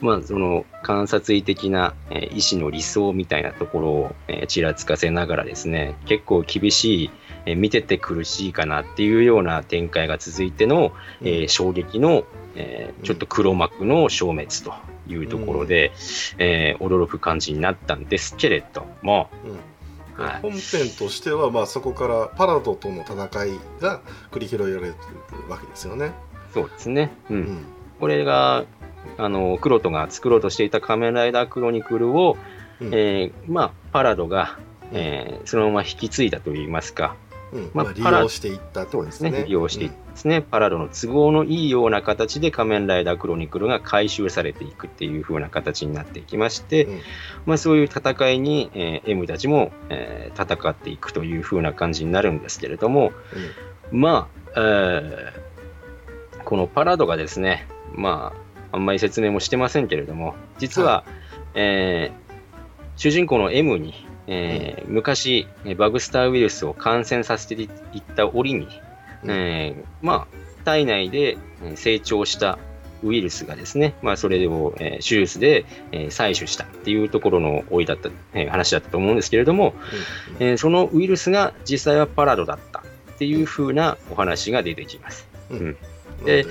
[0.00, 7.10] まあ、その観察医的な、えー医師の理想みたいなところを、えーちらつかせながらですね、結構厳しい、
[7.46, 14.72] えー見てて苦しいかなっていうような展開が続いての、えー衝撃の、えーちょっと黒幕の消滅と
[15.08, 15.92] いうところで、
[16.38, 19.58] えー驚く感じになったんですけれども、うん
[20.16, 23.14] はい本編としては、まあ、そこからパラドとの戦
[23.46, 24.00] いが
[24.30, 24.98] 繰り広げられて
[25.32, 26.12] るわけですよね。
[26.54, 27.12] そうですね。
[27.30, 27.34] う。
[27.34, 27.66] うんん
[28.00, 28.64] これが、
[29.18, 32.36] あの、クロトが作ろうとしていた仮面ライダークロニクルを、
[37.72, 39.44] まあ、利用していったとですね。
[39.46, 47.00] 利用していってですね、パラドの都合のいいような形で仮面ライダークロニクルが回収されていくっていう風な形になっていきまして、うん。
[47.44, 53.12] まあ、そういう戦いに、えー M たちも、えー戦っていくという風な感じになるんですけれども、
[53.92, 58.32] まあ、えーこのパラドがですね、ま
[58.72, 61.04] あ、あんまり説明もしてませんけれども、実は、
[61.54, 62.26] えー
[62.98, 67.68] 主人公の M に、えー昔、えーバグスターウイルスを感染させていっ
[68.14, 68.68] た折に、
[69.22, 69.30] うん。
[69.30, 72.58] えーまあ、体内でえー成長した
[73.02, 79.74] ウイルスがですね、まあ、それを、えー手術で、えー採取したっていうところのおいだった、えー話だったと思うんですけれども、
[80.38, 80.46] うん。
[80.46, 85.28] えーそのウイルスが実際はパラドだったっていう風なお話が出てきます。
[85.50, 85.58] うん。
[85.58, 85.62] う
[86.22, 86.24] ん。
[86.24, 86.46] で、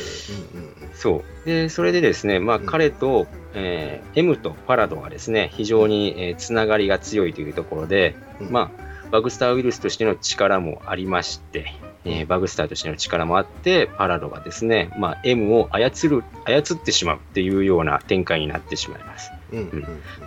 [0.94, 1.46] そう。
[1.46, 8.52] で、それでですね、まあ、うん彼と、えー M とパラドがですね、非常に、えーつながりが強いというところで、うん。
[8.52, 19.32] まあ、バグスターウイルスとしての力もありまして、えーバグスターとしての力もあって、パラドがですね、まあ、M を操る、操ってしまうっていうような展開になってしまいます。
[19.52, 19.66] うんうん。
[19.66, 19.84] うん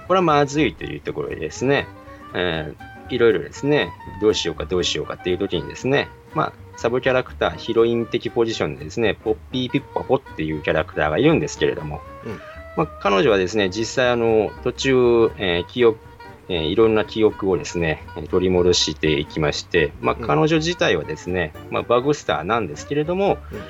[0.09, 1.87] これはまずいというところでですね、
[2.35, 12.41] えーいろいろですね、どうしようかどうしようかっていう時にですね、まあ、サブキャラクター、ヒロイン的ポジションでですね、ポッピーピッパポっていうキャラクターがいるんですけれども、うん
[12.79, 15.99] まあ、彼女はですね、実際あの、途中、えー記憶、
[16.49, 20.25] えーいろんな記憶をですね、えー取り戻していきまして、まあ、うん。
[20.25, 23.61] 彼女自体はですね、まあ、バグスターなんですけれども、うん。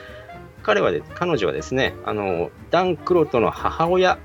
[0.63, 4.19] 彼はで、彼女はですね、あの、ダン・クロトの母親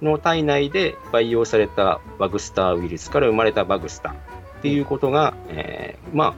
[0.00, 4.16] の体内で培養されたバグスターウイルスから生まれたバグスターっ
[4.62, 6.34] ていうことが、えーまあ、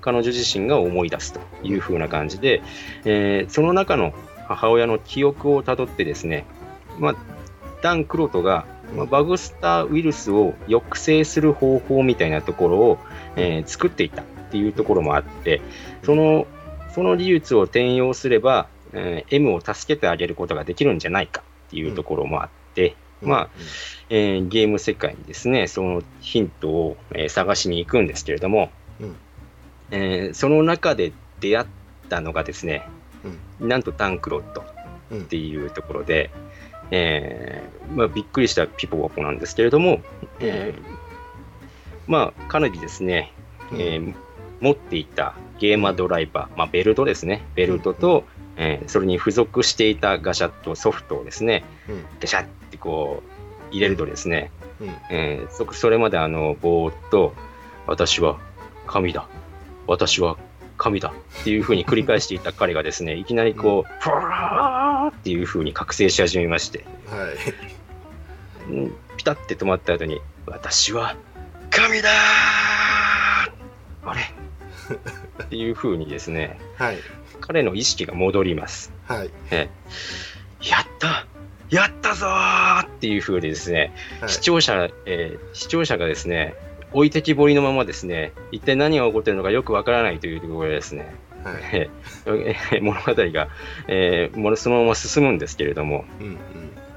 [0.00, 2.62] 彼女自身が思い出すというふうな感じで、
[3.04, 4.14] えーその中の
[4.48, 6.46] 母親の記憶をたどってですね、
[6.98, 7.16] まあ、
[7.82, 12.98] ダン・クロトが、まあ、バグスターウイルスを抑制する方法みたいなところを、
[13.36, 15.60] えー作っていたっていうところもあって、
[16.02, 16.46] その
[16.94, 23.28] その技術を転用すれば、えー M を助けてあげることができるんじゃないかっていうところもあって、うん。
[23.28, 23.48] まあ
[24.08, 29.16] えーゲーム世界にですね、そのヒントを、えー探しに行くんですけれども、うん。
[29.90, 31.66] えーその中で出会っ
[32.08, 32.88] たのがですね、
[33.60, 33.68] うん。
[33.68, 34.64] なんとタンクロット
[35.10, 36.30] うんっていうところで、
[36.90, 40.00] えーまあ、びっくりしたピポパポなんですけれども、
[40.40, 40.82] えー
[42.06, 43.32] まあ、かなりですね、
[43.72, 44.14] うんえー
[44.58, 48.24] 持っていたゲーマードライバー、まあ、ベルトですね、ベルトと、
[48.56, 52.04] えーそれに付属していたガシャットソフトをですね、うん。
[52.18, 53.22] ガシャってこ
[53.70, 54.88] う入れるとですね、うん。
[55.10, 57.34] えそれまであのぼーっと、
[57.86, 58.38] 私は
[58.86, 59.28] 神だ、
[59.86, 60.38] 私は
[60.76, 67.28] 神だっていうふうに繰り返していた彼がですね、いきなりこう、ふわーっていうふうに覚醒し始めまして、は
[68.68, 68.72] い。
[68.72, 71.16] うんピタって止まった後に、私は
[71.70, 72.12] 神だー。
[74.08, 74.20] あれ？
[75.44, 76.98] っていうふうにですね、はい。
[77.40, 78.92] 彼の意識が戻ります。
[79.06, 79.30] はい。
[79.50, 81.26] えーやった！
[81.68, 84.30] やったぞーっていうふうにですね、はい。
[84.30, 86.54] 視聴者、えー視聴者がですね、
[86.92, 91.14] 置いてきぼりのままですね、一体何が起こっているのかよくわからないというところでですね、
[91.44, 91.90] はい。
[92.82, 93.48] 物語が、
[93.88, 96.36] えーものそのまま進むんですけれども、うんうん。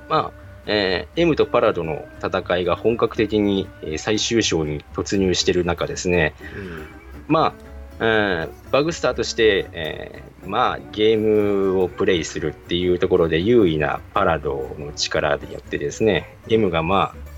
[0.10, 6.88] まあ、えー M とパラドの戦いが本格的にえー最終章に突入している中ですね、うん。
[7.28, 7.70] まあ、
[8.00, 8.08] う
[8.46, 17.29] ん、バグスターとして、えーまあ、ゲームをプレイするっていうところで優位なパラドの力によってですね、M がまあ、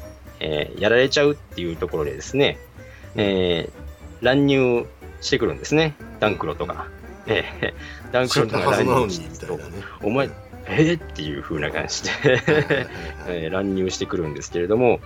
[0.42, 2.58] えーやられちゃうっていうところでですね、
[3.16, 3.82] えー
[4.22, 4.86] 乱入
[5.22, 6.88] してくるんですね、ダンクロとか。
[7.28, 9.64] えーダンクロとか乱入してくるね。
[10.04, 10.30] お前、
[10.68, 12.10] えーっていう風な感じで、
[13.28, 15.00] えー乱入してくるんですけれども、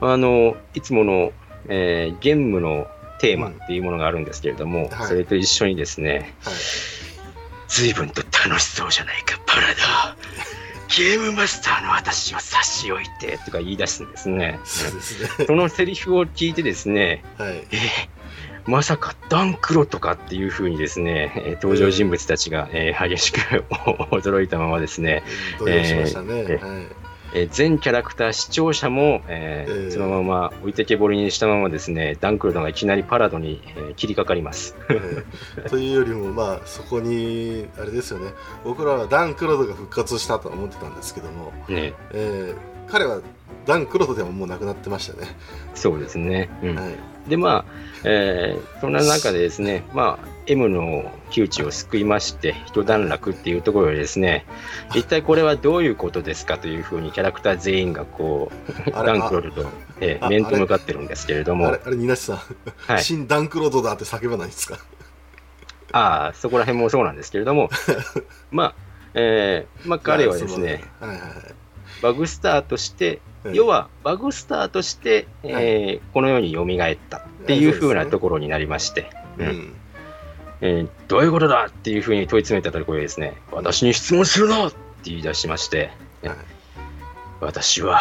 [0.00, 0.08] うん。
[0.12, 1.32] あのいつもの、
[1.68, 2.86] えーゲームの
[3.20, 5.06] テーマっていうものがあるんですけれども、はい。
[5.08, 6.54] それと一緒にですね、はい。
[7.68, 10.16] 随分と楽しそうじゃないか、パラダ。
[10.96, 14.58] ゲームマスターの私を差し置いてとか言い出すんですね。
[14.64, 15.46] そうですね。
[15.46, 17.56] そのセリフを聞いてですね、はい。
[17.56, 17.70] えー
[18.66, 23.40] まさかダンクロとかっていうふうにですね、えー登場人物たちが、えー激しく
[24.12, 25.22] 驚いたままですね、
[25.58, 26.86] 動揺しましたね、えーはい
[27.34, 29.90] えー全キャラクター、視聴者も、えーえー。
[29.92, 34.76] そのまま置いてけぼりにしたままですね、ダンクロドがいきなりパラドに、えー切りかかります。
[34.88, 35.68] えー。
[35.68, 38.30] というよりもまあそこにあれですよね。
[38.64, 43.20] 僕らはダン・クロドが復活したとは思ってたんですけども、ね、えー彼は
[43.66, 45.28] ダン・クロドでももう亡くなってましたね、
[45.74, 46.50] そうですね。
[46.62, 46.74] うん。
[46.76, 46.94] はい
[47.30, 47.64] で、まあ、
[48.04, 54.44] えーそんな中でですね、まあ、M の窮地を救いまして、一段落っていうところでですね、
[54.94, 58.50] 一体これはどういうことですかというふうにキャラクター全員がこ
[58.86, 59.68] う、ダンクロドと、
[60.00, 62.38] えーあ面と向かってるんですけれども、あれあれニナシさん、
[62.92, 64.78] はい、新ダン・クロドだって叫ばないんですか？
[65.92, 67.68] ああ、そこら辺もそうなんですけれども、
[68.50, 68.74] まあ、
[69.14, 71.30] えーまあ、彼はですね、はいはいはい。
[72.02, 73.20] バグスターとして、うん
[73.52, 79.10] 要はバグスターとして、えーこの世に蘇ったっていう風なところになりまして、
[80.60, 80.88] うん。
[81.08, 85.90] どういうことだっていう風に問い詰めたところでですね、私に質問するなって言い出しまして、
[86.22, 86.36] はい。
[87.40, 88.00] 私は、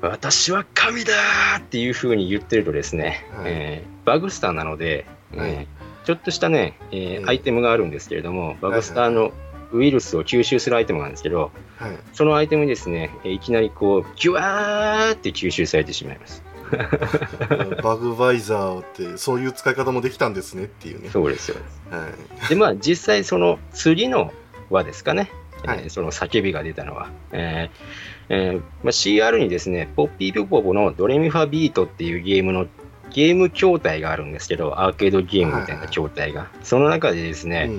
[0.00, 3.44] 私は神だーっていう風に言ってるとですね、はい。
[3.46, 5.68] えーバグスターなので、えーはい
[6.04, 9.32] ちょっとしたね、えーええアイテムがあるんですけれども、バグスターの
[9.72, 16.42] ウイルスを吸収するアイテムなんですけど、はいそのアイテムにですね、えーいきなりこう、キュワーって吸収されてしまいます。
[17.82, 21.56] バグバイザーってそういう使い方もできたんですねっていうねそうですよ。
[21.90, 22.08] は
[22.46, 24.32] いで、まあ、実際その次の
[24.70, 25.30] 輪ですかね、
[25.62, 27.10] えーはいその叫びが出たのは。
[27.32, 32.66] えーえーまあ、CR にですね、ポッピーピポポのドレミファビートっていうゲームの
[33.12, 36.48] ゲーム筐体があるんですけど、アーケードゲームみたいな筐体が。
[36.64, 37.70] その中でですね、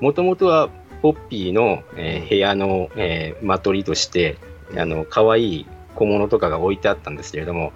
[0.00, 0.68] もともとは
[1.02, 4.38] ポッピーの、えー部屋の、えー間取りとして、
[4.76, 7.72] あの可愛い小物とかが置いてあったんですけれども、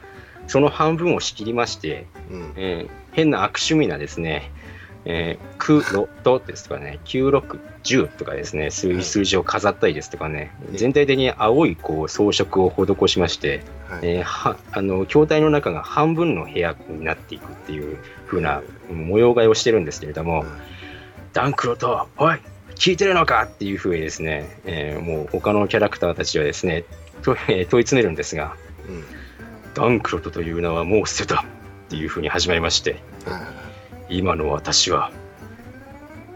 [0.46, 2.52] その半分を仕切りまして、うん。
[2.56, 4.50] えー変な悪趣味なですね、
[5.06, 8.98] えー、クロトですとかね、9610とかですね、そうい。
[8.98, 14.00] う数字を飾ったりですとかね、い全体的に青いこう装飾を施しまして、はい。
[14.02, 17.96] えーはあの筐体の中が半分の部屋になっていくっていう
[18.26, 18.62] 風な
[18.92, 20.44] 模様替えをしてるんですけれども、
[21.32, 22.38] ダンクロと、おい、
[22.76, 26.84] 聞いてるのかっていうふうにですね、えーもう他のキャラクターたちはですね、
[27.22, 28.54] と えー問い詰めるんですが、
[28.88, 29.04] うん。
[29.74, 31.44] ダンクロトという名はもう捨てたっ
[31.88, 33.38] ていうふうに始まりまして、は
[34.08, 34.18] い。
[34.18, 35.10] 今の私は、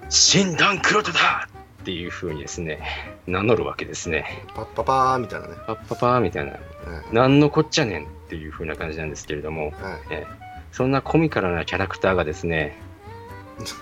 [0.09, 1.49] 新ダンクロトだ
[1.83, 2.81] っていうふうにですね、
[3.27, 4.45] 名乗るわけですね。
[4.55, 5.55] パッパパーみたいなね。
[5.67, 7.15] パッパパーみたいな、はい。
[7.15, 10.27] なんのこっちゃねんっていうふうな感じなんですけれども、はい。
[10.73, 12.79] そんなコミカルなキャラクターがですね、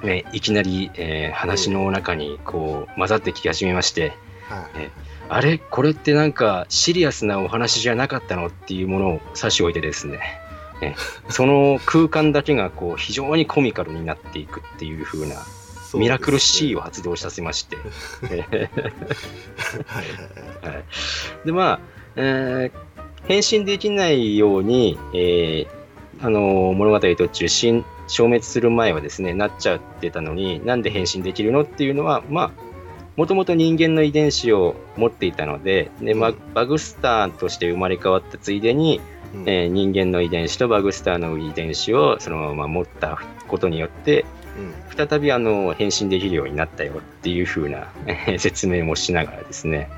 [0.02, 4.12] ねいきなり、えー話の中にこう混ざってき始めまして、
[4.48, 4.90] はい。
[5.28, 10.20] あれこれってなんかシリアスなお話じゃなかったのっていうものを差し置いてですね、
[10.80, 10.96] ね
[11.28, 15.36] その空間だけがこう非常にコミカルになっていくっていう風な
[15.94, 17.76] ミラクル C を発動させまして、
[19.86, 20.84] はい
[21.44, 21.80] でまあ、
[22.16, 22.88] えー
[23.26, 25.68] 変身できないように、えー
[26.20, 32.68] あのー物語途中死ん消滅する前はですねなっちゃってたのになんで変身できるのっていうのはまあ
[33.18, 39.00] もともと人間の遺伝子を持っていたのでで、まバグスターとして生まれ変わったついでに、
[39.34, 39.40] うん。
[39.48, 44.24] えー人間の遺伝子とバグスターの遺伝子をそのまま持ったことによって
[44.56, 45.08] うん。
[45.08, 49.90] 再びあの変身できるようになったよっていう風なえー 説明もしながらですね。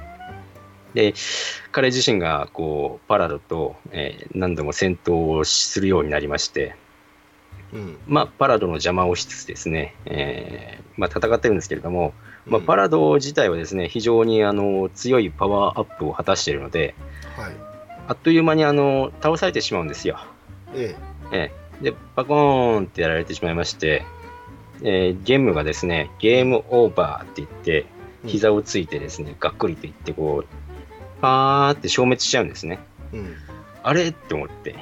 [0.94, 1.12] で、
[1.72, 6.74] 彼自身がこうパラドと、えー何度も戦闘をするようになりまして、
[7.72, 7.98] うん。
[8.06, 12.14] まあ、パラドの邪魔をしつつですね、えーまあ、戦ってるんですけれども、
[12.46, 12.66] まあ、うん。
[12.66, 16.94] パラド自体はですね、非常にあの強いパワーアップを果たしているので、
[17.36, 17.52] はい。
[18.08, 20.18] あっという間にあの倒されてしまうんですよ。
[20.74, 20.96] え
[21.32, 21.50] え。
[21.80, 24.04] え、で、パコーンってやられてしまいまして、
[24.82, 27.86] えーゲームがですね、ゲームオーバーって言って、
[28.24, 30.46] え膝をついてですね、がっくりと言って、こう、
[31.20, 32.80] パーって消滅しちゃうんですね。
[33.12, 33.34] うん。
[33.82, 34.08] あれ？
[34.08, 34.74] って思って、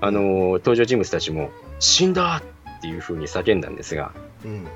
[0.00, 2.42] あのー登場人物たちも、死んだ
[2.78, 4.12] っていうふうに叫んだんですが、
[4.44, 4.66] うん。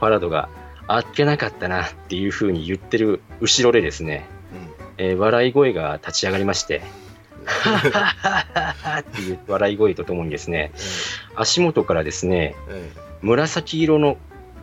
[0.00, 0.48] パラドが、
[0.88, 4.26] あっけなかったなっていうふうに言ってる後ろでですね、
[4.98, 6.82] えー笑い声が立ち上がりまして、
[7.44, 10.72] はははははっていう笑い声とともにですね、
[11.36, 12.90] 足元からですね、え
[13.22, 14.18] 紫色の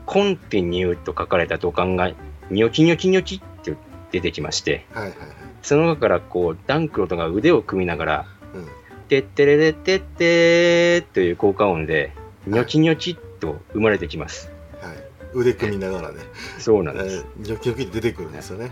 [0.06, 2.12] コンティニューと書かれた土管が
[2.50, 3.76] ニョキニョキニョキって
[4.12, 5.28] 出てきまして、えはいはいはい。
[5.62, 8.68] その中からこうダンクロとが腕を組みながら、うん
[9.10, 12.14] てってれれってってーという効果音で、
[12.45, 14.51] ニョキニョキっと生まれてきます。
[14.82, 14.95] はい。
[15.34, 16.20] 腕組みながらね、
[16.60, 17.26] そうなえんです。
[17.39, 18.72] ー、ニョキニョキって出てくるんですよね。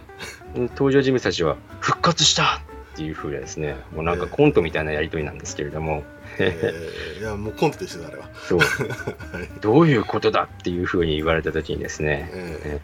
[0.56, 2.62] 登場人物たちは復活した
[2.94, 6.04] っていう風でですね、もうなんかコントみたいなやりとりなんですけれども、
[6.38, 8.30] えーいやもうコントでしたあれは。
[8.36, 8.60] そう、
[9.36, 9.50] はい。
[9.60, 12.80] どういうことだっていう風に言われた時にですね、え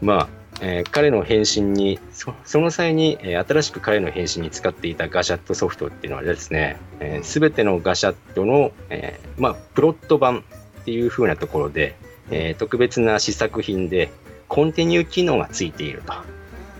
[0.00, 0.28] まあ、
[0.62, 6.78] えー彼の変身にそ、その際に、えー新しく彼の変身に使っていたガシャットソフトっていうのはですね、
[7.22, 10.44] す、べ、てのガシャットの、えーまあ、プロット版
[10.80, 11.96] っていう風なところで、
[12.30, 14.10] えー特別な試作品で、
[14.48, 16.12] コンティニュー機能がついていると。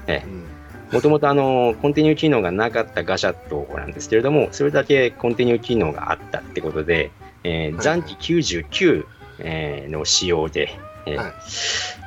[0.06, 0.44] ーうん。
[0.92, 4.08] もともとあの、コンティニュー機能がなかったガシャットなんです。
[4.08, 7.10] けれども、それだけコンティニュー機能があったってことで、
[7.44, 9.06] え残機99、
[9.40, 11.32] えーの仕様で、えーはい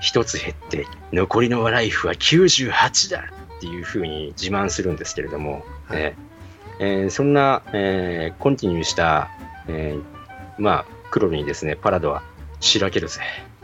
[0.02, 3.24] 一つ減って、残りのライフは98だ
[3.58, 6.26] っていうふうに自慢するんですけれども、はいえー
[6.80, 9.30] えーそんな、えーコンティニューした、
[9.68, 12.22] えーまあ、クロルにですね、パラドは、
[12.60, 13.22] しらけるぜ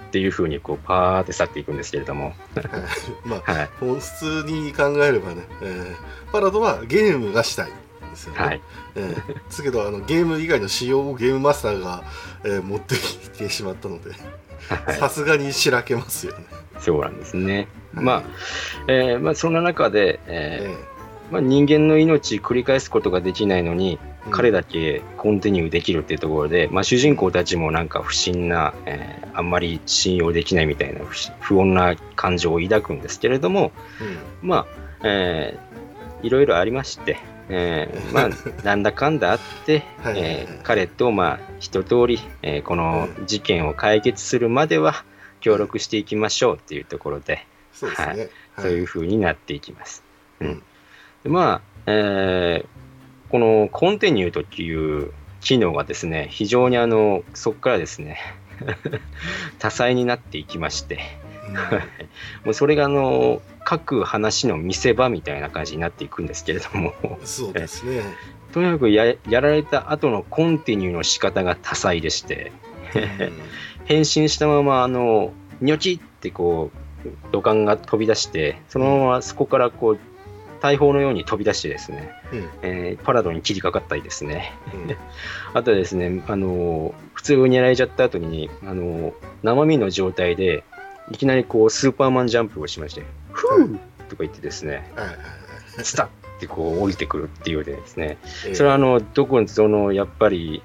[0.07, 2.31] っていうふうにこうパーって去っていくんですけれども、は
[2.65, 3.69] いまあはい。
[3.79, 5.95] 本質に考えればね、えー
[6.31, 8.39] パラドはゲームがしたいですよね。
[8.39, 8.61] はい。
[8.95, 12.03] えーですけどあのゲーム以外の仕様をゲームマスターが、
[12.43, 14.19] えー持ってきてしまったのではい
[14.99, 16.45] さすがにしらけますよね。
[16.79, 17.67] そうなんですね。
[17.93, 18.23] はいまあ、
[18.87, 30.99] えーまあ、そんな中で、ええーまあ、人間の命繰り返すことができないのに、ー彼だけコンティニューできるっていうところで、まあ、主人公たちもなんか不審な、えーあんまり信用できないみたいな
[31.39, 33.71] 不穏な感情を抱くんですけれども、
[34.41, 34.49] うん。
[34.49, 35.71] まあ、えー
[36.23, 37.17] いろいろありまして、
[37.53, 38.29] えーまあ、
[38.63, 39.83] なんだかんだあって、
[40.15, 45.03] えー彼と、まあ、一通り、えーこの事件を解決するまでは
[45.41, 48.05] 協力していきましょうっていうところで、そうですね。
[48.07, 48.29] はい。
[48.61, 50.03] そういう風になっていきます。
[50.39, 50.51] ううん。
[50.51, 50.63] ん
[51.23, 52.65] でまあ、えー
[53.29, 58.19] このコンティニューという機能がですね、非常にあの、そこからですね、
[59.57, 60.99] 多彩になっていきまして、
[62.45, 68.01] もうそれがあの、各話の見せ場みたいな感じになっていくんですけれども、うんそうですね。
[68.51, 72.51] とにかくややられた後のコンティニューの仕方が多彩でして、
[72.95, 73.31] うん。
[73.85, 76.71] 変身したまま、あの、ニョキってこ
[77.05, 79.99] う、土管が飛び出して、そのままそこからこう、
[80.61, 82.49] 大砲のように飛び出してですね、うん。
[82.61, 84.95] えーパラドに切りかかったりですね、うん。
[85.57, 90.63] あとはですね、あの普通にやられちゃった後に、あの生身の状態で、
[91.09, 93.77] いきなりこう、スーパーマンジャンプをしまして、ふー
[94.09, 94.91] とか言ってですね、
[95.83, 100.61] スタッってこう降りてくるっていうでですね、えーそれはあの、どこにその、やっぱり、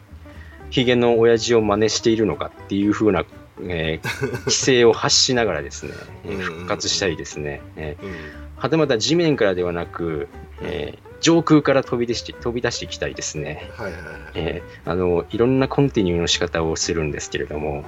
[0.71, 3.25] ヒゲの親父を真似しているのかっていう風な、
[3.63, 5.93] えー 規制を発しながらですね、
[6.41, 8.13] 復活したりですね、えうんー
[8.57, 10.29] はたまた地面からではなく、
[10.63, 14.13] えー上空から飛び出して、飛び出してきたりですね、はいはいはい。
[14.37, 17.85] えーあの、いろんなコンティニューの仕方をするんですけれども、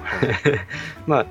[1.07, 1.25] まあ、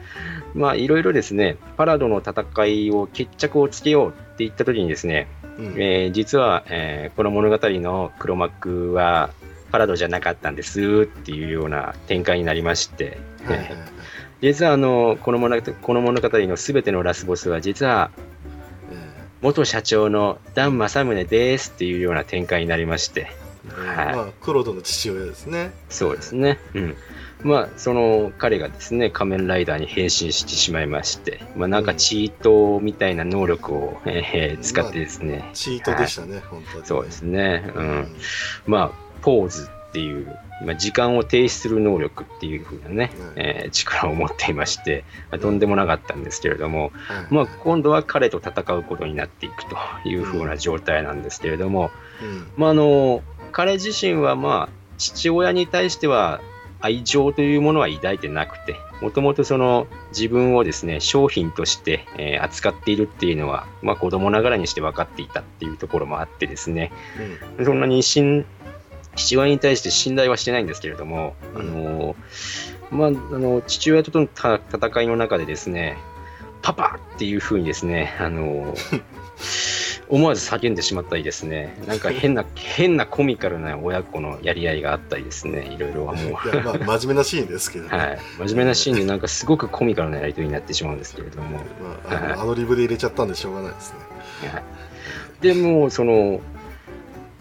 [0.54, 5.28] まあ、いろいろですね、パラドの戦いを決着をつけようって言った時にですね、
[5.58, 5.74] うん。
[5.76, 9.28] えー実は、えーこの物語の黒幕は
[9.70, 13.78] パラドじゃなかったんですっていうような展開になりまして、はいはいはい。
[14.40, 18.27] 実はあのこの物語この物語のすべてのラスボスは実はえ
[19.40, 25.72] 元社長のダン・マサムネですっていうような展開になりまして、はいーまあクロードの父親ですね。
[25.88, 26.58] そうですね。
[26.74, 26.96] うん。
[27.44, 36.86] まあ、その彼がですね、仮面ライダーに変身してしまいまして、まあ、なんかチートみたいな能力を、えー使ってですね、チートでしたね、本当にね。
[36.86, 37.72] そうですね。
[37.76, 37.78] う。
[37.78, 38.16] うん
[38.66, 39.68] まあ、ポーズ
[39.98, 40.26] っていう、
[40.64, 47.34] まあ、時間を停止する能力っていう風なね、うんえー力を持っていまして、まあとんでもなかったんですけれども、はい。
[47.34, 49.76] まあ、今度は彼と戦うことになっていくと
[50.08, 51.90] いう風な状態なんですけれども、
[52.22, 52.46] うん。
[52.56, 56.40] まあ、あの彼自身は、まあ、父親に対しては
[56.80, 66.92] 愛情というものは抱いてなくて、もともとその自分をですね、商品として、えー扱っているっていうのは、まあ、子供ながらにして分かっていたっていうところもあってですね、
[67.64, 68.46] そんなに信
[69.18, 72.16] 父親に対して信頼はしてないんですけれども、あの
[72.90, 75.98] まあ、あの父親との戦いの中でですね、
[76.62, 78.74] パパっていうふうにですね、あの
[80.08, 86.32] 思わず叫んでしまったりですね、なんか変な、変なコミカルな親子のやり合いがあったりですね、いろいろはもう。
[86.32, 91.62] まあ真面目なシーンですけどね、はい、真面目なシーンでなんかすごくコミカルなやり取りになってしまうんですけれども、ま
[92.08, 93.92] あ、あのアドリブで入れちゃったんでしょうがないです
[94.42, 94.48] ね。
[94.48, 94.62] はい
[95.40, 96.40] でもその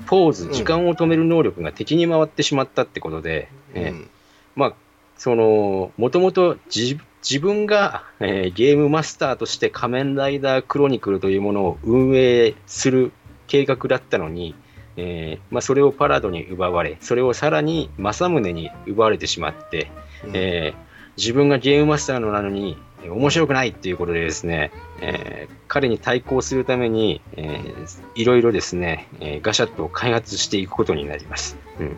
[0.07, 0.53] ポーズうん。
[0.53, 4.07] 時間を止める能力が敵に回ってしまったってことで、えー
[4.55, 4.73] まあ
[5.17, 13.11] そのもともと自自分が、えーゲームマスターとして仮面ライダークロニクルというものを運営する
[13.47, 14.55] 計画だったのに、
[14.95, 19.91] えーまあ、それをパラドに奪われそれをさらに政宗に奪われてしまって、
[20.25, 20.31] うん。
[20.33, 20.87] えー
[21.17, 24.71] 自分がゲームマスターのなのにえー面白くないっていうことでですね、
[25.01, 31.57] えー彼に対抗するために、えーいろいろですね、えーガシャットを開発していくことになります。
[31.79, 31.95] うんうん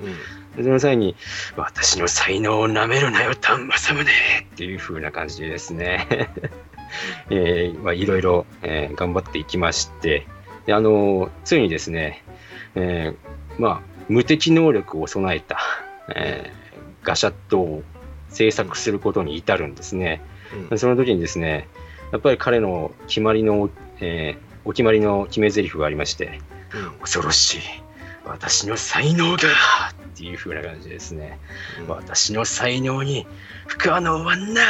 [0.58, 1.16] でその際に、
[1.56, 4.06] 私の才能をなめるなよ、丹正宗っ
[4.58, 6.08] ていう風な感じでですね、
[7.30, 10.26] えーまあ、いろいろ、えー頑張っていきまして、
[10.66, 12.24] であのーついにですね、
[12.76, 15.60] えーまあ、無敵能力を備えた、
[16.10, 16.60] えー
[17.02, 17.84] ガシャットを
[18.30, 20.22] 制作することに至るんですね。
[20.70, 20.80] うん。
[20.80, 21.68] その時にですね、
[22.12, 23.70] やっぱり彼の決まりの、
[24.00, 26.42] えーお決まりの決め台詞がありまして、
[27.00, 27.60] 恐ろしい、
[28.26, 29.38] 私の才能がっ
[30.16, 31.40] ていう風な感じでですね、
[31.80, 31.88] うん。
[31.88, 33.26] 私の才能に
[33.68, 34.64] 不可能はな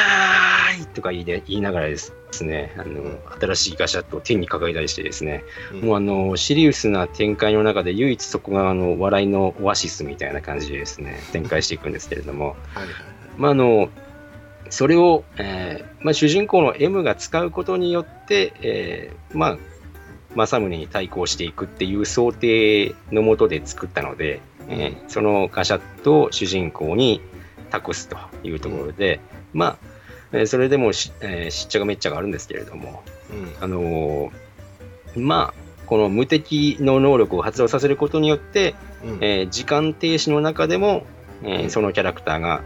[0.80, 2.14] いとか言いで言いながらです
[2.44, 5.82] ねあの、新しいガシャットを手に抱えたりしてですね、うん。
[5.82, 11.20] もうあのシリウスな展開の中で唯一そこがあの笑いのオアシスみたいな感じでですね。
[11.34, 12.94] 展開していくんですけれども、はいはいはい。
[13.38, 13.90] まああの
[14.70, 19.58] それを、えーまあ、主人公の M が使うことによって、えーまあ、
[20.36, 27.22] 政宗に対抗していくっていう想定のもとで作ったので、えーそのガシャットを主人公に
[27.70, 29.20] 託すというところで、
[29.54, 29.78] まあ、
[30.32, 33.64] えーそれでもし,、えーしっちゃがめっちゃがあるんですけれども、うん。
[33.64, 34.32] あのー
[35.16, 39.18] まあ、この無敵の能力を発動させることによって、うん。
[39.22, 41.06] えー時間停止の中でも、
[41.44, 42.62] えーそのキャラクターが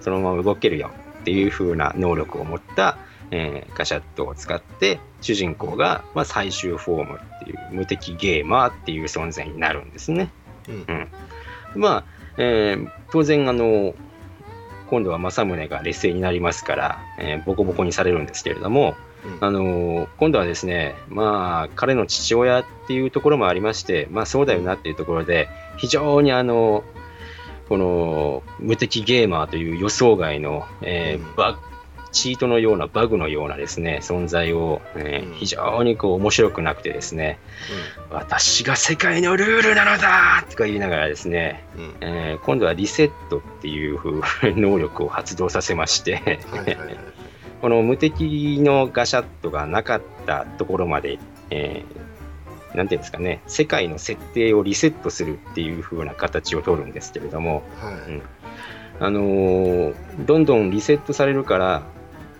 [0.00, 0.90] そのまま動けるよ
[1.28, 2.96] っていう風な能力を持った、
[3.30, 10.30] えーガシャットを使って主人公が、まあ、最終フォームっていう無敵ゲーマーっていう存在になるんですね。
[10.68, 11.08] うん。
[11.74, 12.04] まあ、
[12.38, 13.94] えー当然あの
[14.88, 19.38] 今度は政宗が劣勢になりますから、えーボコボコにされるんですけれども、うん。
[19.44, 26.84] あのー今度はですね、まあ、彼の父親っていうところもありまして、まあ、そうだよなっていうところで、非常にあの、
[27.68, 31.34] この無敵ゲーマーという予想外の、えーうん。
[31.36, 31.58] バ
[32.10, 35.34] チートのようなバグのようなですね、存在を、えーうん。
[35.34, 37.38] 非常にこう面白くなくてですね、
[38.10, 41.84] 私が世界のルールなのだとか言いながらですね、うん。
[41.84, 46.38] うんえー今度はリセットっていう風能力を発動させまして、
[47.60, 51.18] この無敵のガシャットがなかったところまで、
[51.50, 52.07] えー
[52.74, 57.94] なんていうんですかね、世界の設定をリセットするっていう風な形を取るんですけれども、はい。
[57.94, 58.22] うん。
[59.00, 59.94] あのー
[60.26, 61.82] どんどんリセットされるから、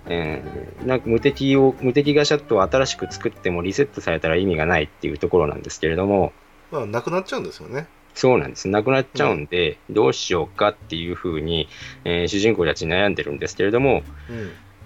[0.06, 6.32] えーなんか無敵を無敵ガシャットを新しく作ってもリセットされたら意味がないっていうところなんですけれども、
[6.70, 7.86] まあなくなっちゃうんですよね。
[8.14, 8.68] そうなんです。
[8.68, 11.68] なくなっちゃうんで、どうしようかっていう風に、
[12.04, 14.02] えー主人公たち悩んでるんですけれども、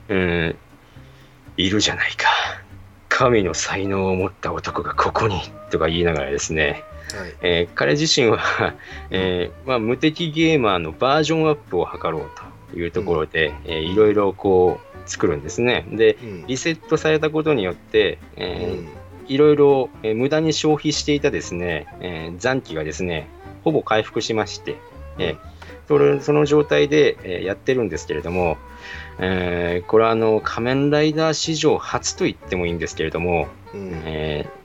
[0.09, 0.15] うん。
[0.15, 0.15] う
[0.51, 0.57] ん、
[1.57, 2.27] いるじゃないか。
[3.15, 5.39] 神の才能を持った男がここに
[5.71, 6.83] とか言いながらですね、
[7.15, 7.35] はい。
[7.43, 8.75] えー彼自身は、
[9.11, 12.23] えーまあ、無敵ゲーマーのバージョンアップを図ろう
[12.73, 15.85] というところで、えーいろいろこう作るんですね。
[15.93, 16.47] で、うん。
[16.47, 18.89] リセットされたことによって、うえーん。
[19.29, 23.29] いろいろ、えー無駄に消費していたですね、えー残機がですね、
[23.63, 24.77] ほぼ回復しまして、
[25.19, 25.39] えー
[25.89, 28.57] それその状態で、えーやってるんですけれども、
[29.25, 34.03] えーこれはあの仮面ライダー史上初と言ってもいいんですけれども、うん。
[34.05, 34.63] えー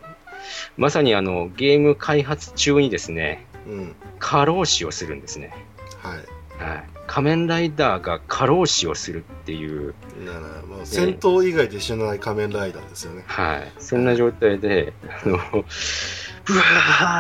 [0.78, 3.96] まさにあのゲーム開発中にですね、うん。
[4.20, 5.54] 過労死をするんですね。
[6.02, 6.38] はい。
[6.64, 9.94] はい、仮面ライダーが過労死をするっていう、
[10.26, 13.24] だからまあ戦闘以外で死なない仮面ライダーですよね。
[13.28, 14.94] はい、そんな状態で、
[15.24, 15.64] あの、ブワ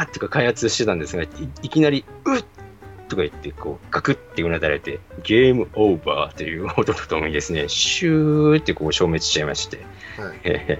[0.03, 1.29] ーってか開発してたんですが、い
[1.61, 2.45] いきなり、うっ
[3.07, 9.77] とか言って、こう、ガクってうなだれて、ゲームオーバーという 音とともにですね、シューってこう消滅しちゃいまして、
[10.17, 10.39] はい。
[10.43, 10.79] え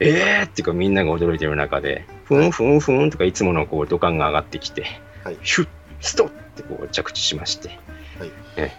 [0.00, 4.84] ー、えーっていうかみんなが驚いてる中で、ふんふんふんとかいつものこう土管が上がってきて、
[5.24, 5.36] はい。
[5.42, 5.68] ヒュッ、
[6.00, 7.68] ストッってこう着地しまして、
[8.18, 8.30] はい。
[8.56, 8.72] え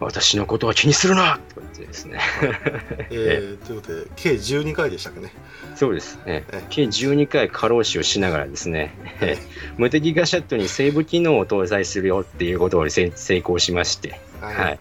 [0.00, 1.40] 私のことは気にするな。
[1.48, 2.20] とか言ってですね、
[3.10, 5.32] えー、ということで計12回でしたっけね。
[5.74, 6.44] そうですね。
[6.52, 6.62] え。
[6.70, 9.36] 計12回過労死をしながらですね、え
[9.76, 14.78] 無敵ガシャットにセーブ機能を搭載するよっていうことをせ成功しまして、ははい、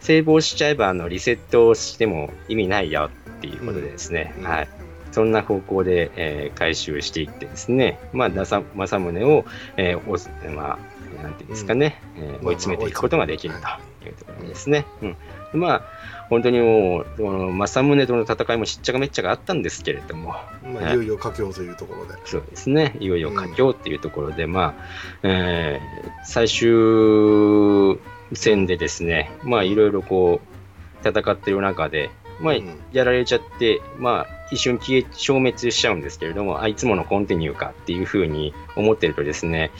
[0.00, 4.44] セーブをしちゃえばあのリセットをしても意味ないよっていうことでですね、うん。
[4.44, 4.68] はい、
[5.12, 9.44] そんな方向で、えー回収していってですね、まあ、ださ政宗を、
[9.76, 10.78] えーおすま
[11.20, 13.60] あ、なんていうんですかね、えー追い詰めていくことができると
[14.06, 14.86] いうところですね。
[15.02, 15.16] うん。
[15.52, 15.82] でまあ、
[16.28, 20.34] 本当にもう、この政宗との戦いもしっちゃかめっちゃがあったんですけれども、
[20.64, 20.94] まあ、い。
[20.94, 22.14] よいよ佳境というところで。
[22.24, 24.84] そうですね、いよいよ佳境っていうところで、まあ、
[25.22, 28.00] えー最終
[28.32, 30.40] 戦でですね、まあ、いろいろこ
[31.04, 32.10] う、戦ってる中で、
[32.40, 39.70] まあ、うんやられちゃって、まあ、一瞬消え、消滅しちゃうんですけれども、あいつものコンティニューかっていうふうに思ってるとですね、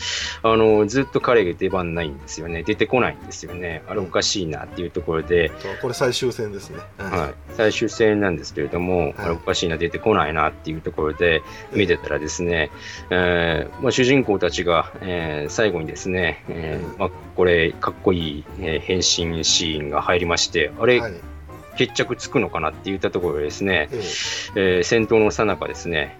[0.43, 2.63] あの、ずっと彼が出番ないんですよね。
[2.63, 3.83] 出てこないんですよね。
[3.87, 5.51] あれおかしいなっていうところで、
[5.81, 6.79] これ最終戦ですね。
[6.99, 11.43] はい、最終戦なんですけれども、あれおかしいな、出てこないなっていうところで
[11.73, 12.71] 見てたらですね、
[13.11, 21.15] えーまあ、主人公たちが、えー最後にですね、えーうんまあ、これ、かっこいい、えー変身シーンが入りまして、あれ、はい。
[21.77, 23.97] 決着つくのかなって言ったところでですね、え
[24.57, 26.17] えー戦闘の最中ですね、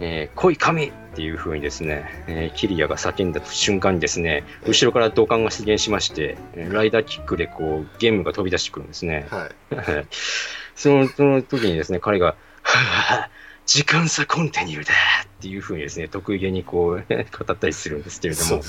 [0.00, 9.26] えー、来い神っていう風にですね、えーキリアが叫んだ瞬間にですね、後ろから土管が出現しまして、えーライダーキックでこう、ゲームが飛び出してくるんですね。
[9.30, 9.74] えはい。
[9.74, 10.06] は い
[10.74, 14.92] そのその時にですね、彼が、は ぁ時間差コンティニューだ
[15.24, 18.62] っていう風にですね、得意げにこう、語ったりするんですけれどもね。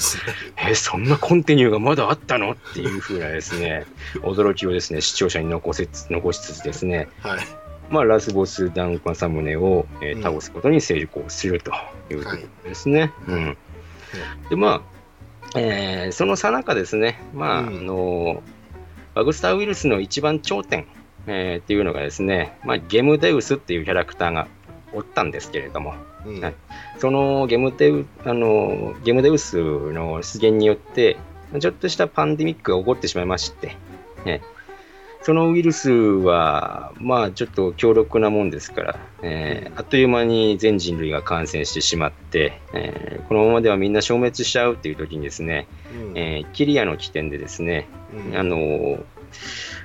[0.69, 3.85] え、そんなコンティニューがまだあったのっていう風なですね、
[4.21, 7.39] 驚きをですね、視聴者に残せつ残しつつですね、はい。
[7.89, 11.71] まあ、ラスボスダンカサムネを、えーうん倒すことに成功すると
[12.09, 13.11] いうところですね。
[13.27, 13.57] うん。
[14.49, 14.83] で、ま
[15.53, 18.43] あ、えーその最中ですね、まあ、うんあの、
[19.15, 20.87] バグスターウイルスの一番頂点、
[21.27, 24.47] えーっていうのがですね、まあ、ゲムデウスっていうキャラクターが
[24.93, 26.41] おったんですけれども、うん。
[26.41, 26.55] はい。
[26.99, 29.57] そのゲムデウあのゲムデウス
[29.91, 31.17] の出現によって、
[31.59, 33.75] ちょっとしたパンデミックが起こってしまいまして、
[34.25, 34.41] ね、
[35.23, 45.67] そのウイルスは、まあ、ちょっと強力なもんですから、えーあっという間に全人類が感染してしまって、えーこのままではみんな消滅しちゃうっていう時にですね、
[46.09, 46.17] うん。
[46.17, 47.87] えーキリアの起点でですね、
[48.31, 48.37] うん。
[48.37, 48.99] あの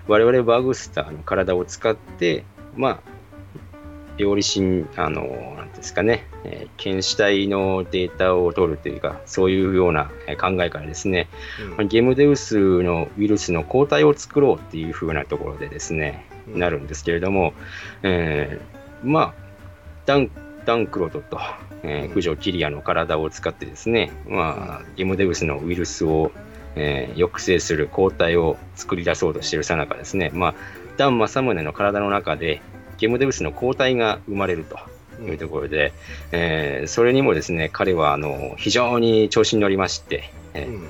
[0.09, 2.45] 我々バグスターの体を使って、
[2.77, 3.01] まあ、
[4.19, 5.23] 料理心、あの
[5.57, 11.29] なんですかね、えー検視体のデータを取るというか、そういうようなえー考えからですね、
[11.77, 16.59] まあゲムデウスのウイルスの抗体を作ろうっていう風なところでですね、うん。
[16.59, 17.55] なるんですけれども、
[18.03, 19.35] えーまあ、
[20.05, 20.31] ダン
[20.65, 21.39] ダンクロトと、
[21.83, 22.15] えーうん。
[22.15, 26.33] 九条キリアの体を使ってですね、まあ、ゲムデウスのウイルスを、
[26.75, 30.55] えー抑制する抗体を作り出そうとしているさなかですね、まあ、
[30.97, 32.61] ダン・マサムネの体の中で
[32.99, 34.79] ゲムデウスの抗体が生まれると
[35.23, 35.93] いうところで、
[36.33, 40.87] えーそれにもですね、彼はあの非常に調子に乗りまして、えーうん。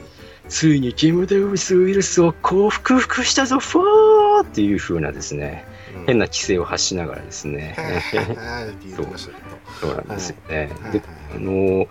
[0.49, 6.07] ついにゲムデウスウイルスを克服したぞ、フォーっていう風なですね、うん。
[6.07, 9.49] 変な規制を発しながらですね、はいって言ってましたけど。
[9.81, 10.71] そうなんですよね。
[10.83, 10.93] はい。
[10.93, 11.03] で、
[11.35, 11.89] あのー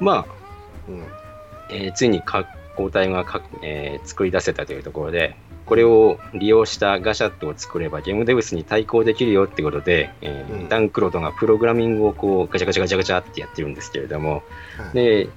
[0.00, 0.26] まあ、
[0.88, 1.02] うん。
[1.70, 2.46] えーついにか
[2.76, 5.36] 抗体がか、えー作り出せたというところで、
[5.66, 10.68] これを利用したガシャットを作ればゲームデウスに対抗できるよってことで、えーうん。
[10.68, 14.42] ダンクロトがプログラミングをこうガチャガチャガチャガチャってやってるんですけれども、
[14.76, 14.94] はい。
[14.94, 15.28] で、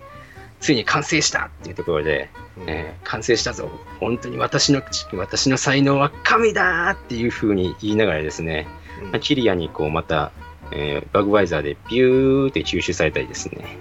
[0.59, 2.69] ついに完成したっていうところで、うん。
[2.69, 3.69] えー完成したぞ。
[3.99, 4.81] 本当に私の
[5.13, 8.67] 私の才能は神だっていう風に言いながらですね、
[9.13, 9.19] うん。
[9.21, 10.31] キリアにこうまた、
[10.71, 13.77] えーバグバイザーでビューって吸収されたりですね。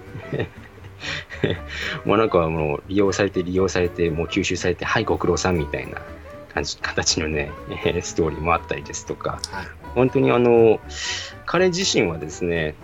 [2.05, 6.01] もうなんかもう利用されて利用されてもう吸収されてはいご苦労さんみたいな
[6.53, 9.39] 感じ形のね、えーストーリーもあったりですとか。
[9.51, 9.67] はい。
[9.95, 10.79] 本当にあの
[11.45, 12.75] 彼自身はですね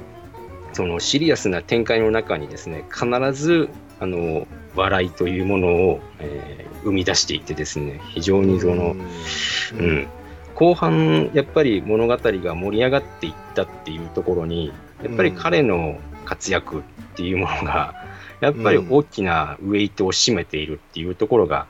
[0.74, 9.99] そのシリアスな展開の中にですね必ずあの笑いというものを、えー生み出していてですね非常にその、ううん。
[9.99, 10.07] ん、
[10.55, 16.82] 後半やっぱり物語が盛り上がっていったっていうところにやっぱり彼の活躍っ
[17.16, 17.93] ていうものが
[18.39, 21.68] やっぱり大きなウェイトを占めているっていうところが、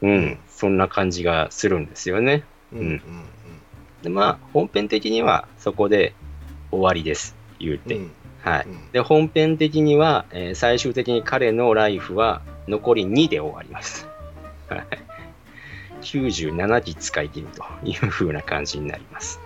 [0.00, 2.44] うん、そんな感じがするんですよね。
[2.72, 3.00] うんうん
[4.00, 6.14] でまあ本編的にはそこで
[6.70, 8.66] 終わりです言うて、うんはい。
[8.68, 14.06] うんで本編的には、えー最終的に彼のライフは残り2で終わります。
[14.68, 14.86] はい
[16.02, 19.40] 97機使い切るという風な感じになります。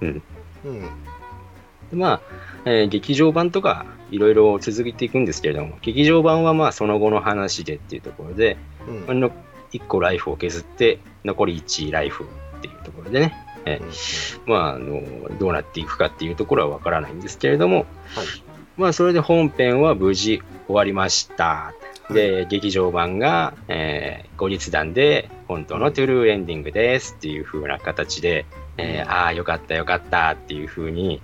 [0.00, 0.22] うん。
[0.64, 2.20] うんでまあ、
[2.64, 8.56] えー劇場版とかいろいろ続いていくんですけれども、劇場版はまあその後の話でっていうところで、
[8.86, 9.32] うんあの
[9.72, 12.24] 1個ライフを削って残り1ライフ
[12.58, 15.02] っていうところでね、えーまあ、あの
[15.38, 17.86] どうなっていくかっていうところはわからないんですけれども、はい。
[18.76, 21.74] まあ、それで本編は無事終わりました。
[22.10, 28.46] で、劇場版が、えー後日談で本当のトゥルーエンディングですっていう風な形で、
[28.78, 31.20] えーああ、よかったよかったっていう風に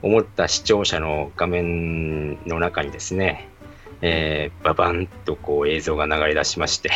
[0.00, 3.50] 思った視聴者の画面の中にですね、
[4.00, 6.90] えーババンとこう映像が流れ出しまして、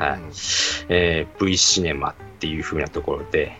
[0.00, 0.20] はい。
[0.20, 0.30] うん。
[0.88, 3.52] えー V シネマっていう風なところで、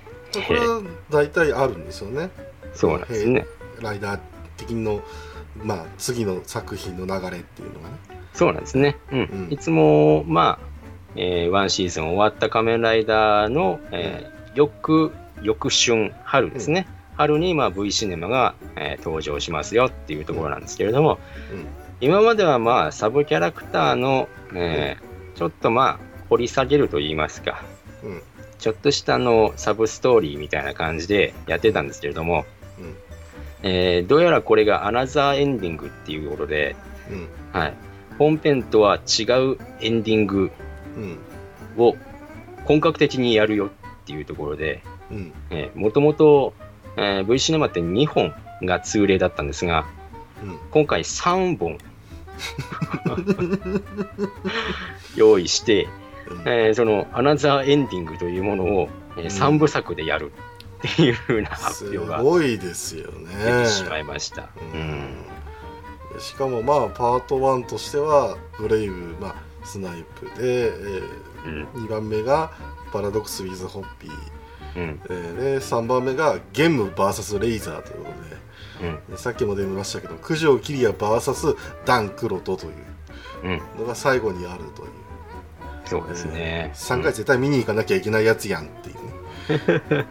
[0.46, 2.30] これは大体あるんですよね。
[2.74, 3.46] そうなんですね。
[3.80, 4.20] ライダー
[4.56, 5.02] 的の
[5.62, 7.96] まあ次の作品の流れっていうのがね。
[8.32, 8.96] そうなんですね。
[9.12, 9.18] うん。
[9.20, 9.52] うん。
[9.52, 10.66] いつも、まあ、
[11.16, 15.12] えーワンシーズン終わった仮面ライダーの、えー翌、
[15.42, 16.86] 翌春、春ですね。
[17.16, 21.18] 春に、まあ、V シネマが、えー登場しますよっていうところなんですけれども、
[21.52, 21.66] うん。
[22.00, 27.62] 今までは、まあ、サブキャラクターの、えーちょっとまあ、掘り下げると言いますか、
[28.04, 28.22] うん。
[28.58, 32.46] ちょっとしたあのサブストーリーみたいな感じでやってたんですけれども、
[32.78, 32.96] うん。
[33.62, 36.76] えーどうやらこれがアナザーエンディングっていうことで、
[37.10, 37.28] うん。
[37.60, 37.74] はい、
[38.16, 40.52] 本編とは違うエンディング
[40.96, 41.18] うん。
[41.76, 41.96] を
[42.64, 43.70] 本格的にやるよっ
[44.06, 45.32] ていうところで、うん。
[45.50, 46.54] えー、もともと、
[46.96, 49.84] えー V シネマって2本が通例だったんですが、
[50.44, 50.58] うん。
[50.70, 51.78] 今回3本。
[55.16, 55.99] 用意して、うん
[56.44, 59.26] えーそのアナザーエンディングというものを、えうん。
[59.26, 60.32] 3部作でやる
[60.78, 63.18] っていう風な発す表がごいですよ出
[63.54, 64.42] ねてしまいました。
[64.42, 64.80] ううん。
[64.80, 65.24] ん
[66.18, 69.34] しかもまあパート1としてはブレイブ、まあ、
[69.66, 71.02] スナイプで、え
[71.46, 71.64] うん。
[71.84, 72.50] 2番目が
[72.92, 74.12] パラドックス・ウィズ・ホッピー、
[74.76, 75.00] うん。
[75.08, 78.94] えーで3番目がゲム VS レイザーということうん。
[79.06, 82.72] ででさっきも出ましたけど九条キリア VS ダン・クロトという
[83.42, 84.90] うん、のが最後にあるという、
[85.90, 86.70] そうですね。
[86.74, 90.04] 3回絶対見に行かなきゃいけないやつやんっていうね、え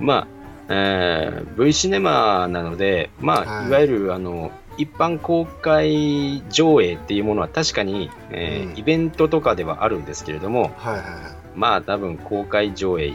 [0.00, 0.26] まあ、
[0.70, 3.68] えー V シネマなので、まあ、はい。
[3.68, 8.78] い、わゆるあの一般公開上映っていうものは確かに、えーうん。
[8.78, 11.04] イベントとかではあるんですけれども、ーはいはい。
[11.54, 13.12] まあ多分公開上映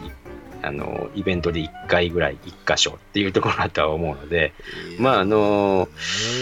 [0.62, 4.51] あのイベントで1回ぐらい1箇所っていうところだとは思うので、はい
[4.99, 5.89] まああの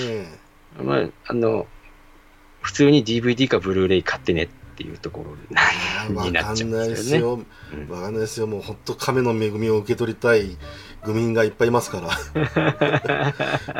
[0.09, 1.67] ねまあ、あの
[2.67, 5.37] 普通に DVD かブルーレイ買ってねっていうところ
[6.25, 7.39] になっちゃうんかんないですすよ。
[7.73, 7.89] うん。
[7.89, 8.47] わかんないですよ。
[8.47, 10.57] もう本当亀の恵みを受け取りたい
[11.05, 12.09] 愚民がいっぱいいますから。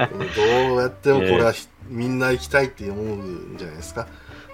[0.08, 4.08] どうやってもこれはひ、みんな行きたいって思うんじゃないですか。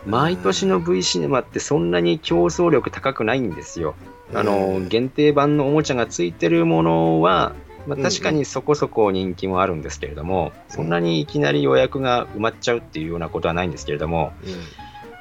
[0.08, 3.94] 毎年の V シネマってそんなに競争力高くないんですよ。
[4.34, 7.54] あの、えー限定版のおもちゃがついてるものは、
[7.88, 14.34] まあ、うん確かにそこそこ人気もあるんですけれども、そんなにいきなり予約が埋まっちゃうっていうようなことはないんですけれども、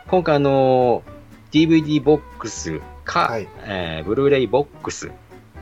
[0.09, 1.03] 今回あの
[1.51, 3.49] DVD ボックスか、はい。
[3.65, 5.11] えーブルーレイボックス、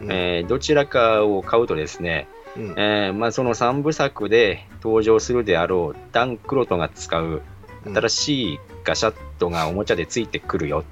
[0.00, 0.10] うん。
[0.10, 2.74] えーどちらかを買うとですね、うん。
[2.76, 7.42] えーまあ、その3部作で登場するであろうダン・クロトが使う
[7.84, 10.84] 新しいガシャットがおもちゃでついてくるよ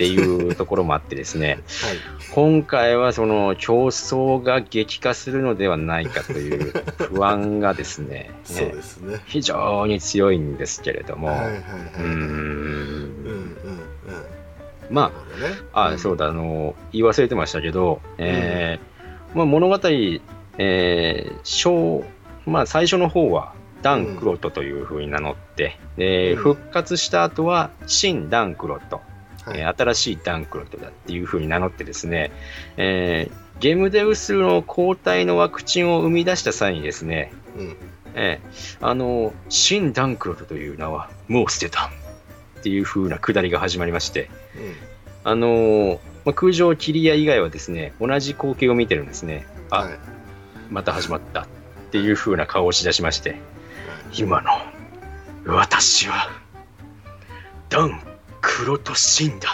[0.00, 1.96] っていうところもあってですね、 はい。
[2.32, 6.72] 今回はその競争が激化するのではないかという
[7.12, 9.20] 不安がですね、 そうねですね。
[9.26, 11.60] 非常に強いんですけれども、はいはいはい、
[11.98, 12.10] うん。
[12.10, 13.56] うん
[14.88, 15.54] まなるほどね。
[15.74, 19.78] あ、あ、そうだ、あの、言い忘れてましたけど、えーまあ、物語、
[20.56, 22.04] えー小、
[22.46, 26.42] まあ、最初の方は、ダン・クロトというふうに名乗って、でうん。
[26.42, 29.09] 復活した後は、新ダン・クロト、はい
[29.54, 32.30] えー新しいダン・クロトだっていうふうに名乗ってですね、
[32.76, 37.76] えーゲームデウスの抗体のワクチンを生み出した際にですね、うん。
[38.14, 44.30] えーあの、新ダン・クロトという名はもう捨てたっていうふうなくだりが始まりまして、
[45.24, 49.46] あのーまあ、空城キリア以外はですね、同じ光景を見てるんですね。
[49.70, 49.98] あ、はい。
[50.70, 51.46] また始まったっ
[51.90, 53.36] ていう風な顔をしだしまして、
[54.16, 54.50] 今の
[55.46, 56.30] 私は、
[57.68, 58.00] ダン・
[58.40, 59.48] クロト神だ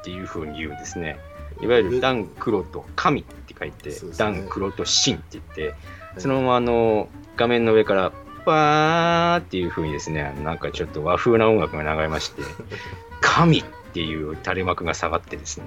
[0.00, 1.18] っていう風に言うんですね。
[1.60, 4.24] いわゆるダン・クロト神って書いて、そうですね。
[4.24, 5.74] ダン・クロト神って言って、
[6.18, 8.12] そのままあの画面の上から、
[8.46, 12.42] バーっていう風にですね、なんかちょっと和風な音楽が流れまして、
[13.20, 15.64] 神っていう垂れ幕が下がってですね、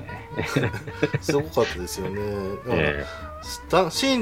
[1.19, 2.21] すごかったですよね。
[2.65, 3.05] だから え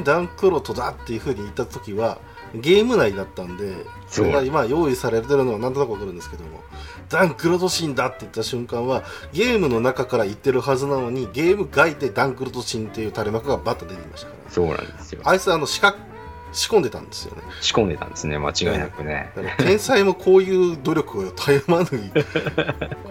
[0.03, 2.17] ダンクロトだっていうふうに言った時は
[2.55, 3.73] ゲーム内だったんで
[4.07, 6.61] それが今用意されてるのはなんとなくわかるんですけども
[7.09, 15.21] ダンクロトシンだって言った瞬間はゲームの中から言ってるはずなのにゲーム外でダンクロトシンっていう垂れ幕がバッと出てきましたかーそうなんですよ。
[15.23, 16.07] らあいつあの仕掛
[16.53, 19.31] 仕込んでたんですよね仕込んでたんですね、間違いなくね。
[19.35, 21.85] だから天才もこういう努力をたゆまぬ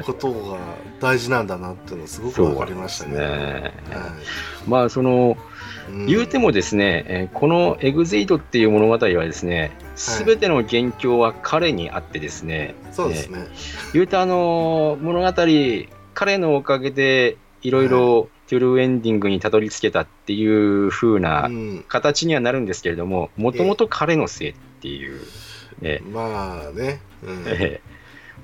[0.04, 0.58] ことが
[1.00, 3.16] 大事なんだなっていうのすごくわかりましたね。
[3.16, 4.12] ねは
[4.66, 5.36] まあ、その、い
[5.88, 6.06] うん。
[6.06, 13.46] 言うてもですね、えーこのエグゼイトっていう物語はですね、すべての元凶は彼にあってですね、そうですね。
[13.92, 17.88] 言うてあのー物語、彼のおかげでいろい。
[17.88, 21.84] ろトゥルーエンディングにたどり着けたっていう風うなん。
[21.88, 25.20] 形にはなるんですけれども、もともと彼のせいっていう、
[25.82, 27.44] えまあね、うん。
[27.46, 27.80] え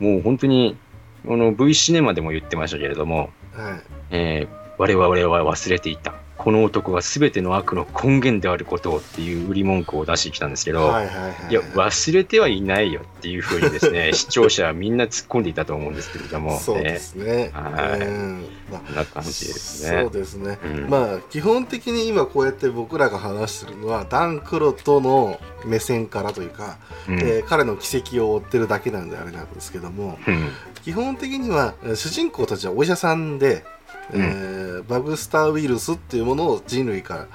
[0.00, 0.76] えもう本当に、
[1.24, 3.82] この V シネマでも言ってましたけれども、はい。
[4.10, 6.14] えー我々は忘れていた。
[6.38, 17.50] この男が全ての悪の根源であることをっていう売り文句を出してきたんですけど、はいはいはいいや、忘れてはいないよっていうふうにですね、 視聴者はみんな突っ込んでいたと思うんですけれども、そうですね。
[17.52, 20.10] はいうんまあな感じですそうね。
[20.10, 20.58] ですね。
[20.64, 26.78] うんまあ基本的に今こうやって僕らが話してるのはダン・クロとの目線からというか、
[27.08, 30.48] うんえー彼の軌跡を追ってるだけなんであれなんですけどもうん
[30.82, 33.64] 基本的にはえー主人公たちはお医者さんで、
[34.12, 37.28] えーバグスターウイルスっていうものを人類から、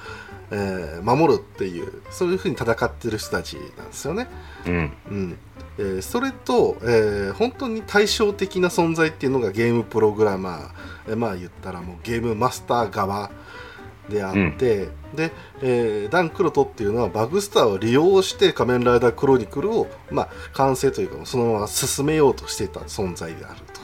[0.51, 4.27] えー守るっていうそういうふうに戦ってる人たちなんですよね。
[4.65, 4.93] うん。
[5.09, 5.37] うん。
[5.77, 10.69] えーそれと、えー本当に対照的な存在っていうのがゲームプログラマー、
[11.09, 13.31] えーまあ言ったらもうゲームマスター側
[14.09, 23.81] であって、で、えーダン・クロトっていうのはバグスターを利用して仮面ライダークロニクルを、まあ、完成というかそのまま進めようとしていた存在であると。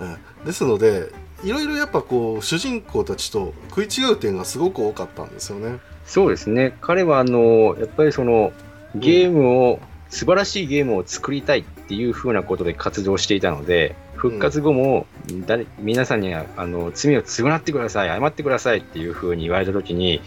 [0.00, 0.04] う
[0.42, 0.46] ん。
[0.46, 1.12] ですので
[1.44, 5.78] いろいろやっぱこう主人公たちと食い違う点がすごく多かったんですよね。
[6.10, 6.76] そうですね。
[6.80, 8.52] 彼は、あの、やっぱりその、
[8.96, 15.06] ゲームを、素晴らしいゲームを作りたいっていうふうなことで活動していたので、復活後も、
[15.46, 20.20] 誰皆さんにあの罪を償ってください、謝ってくださいっていうふうに言われたときに、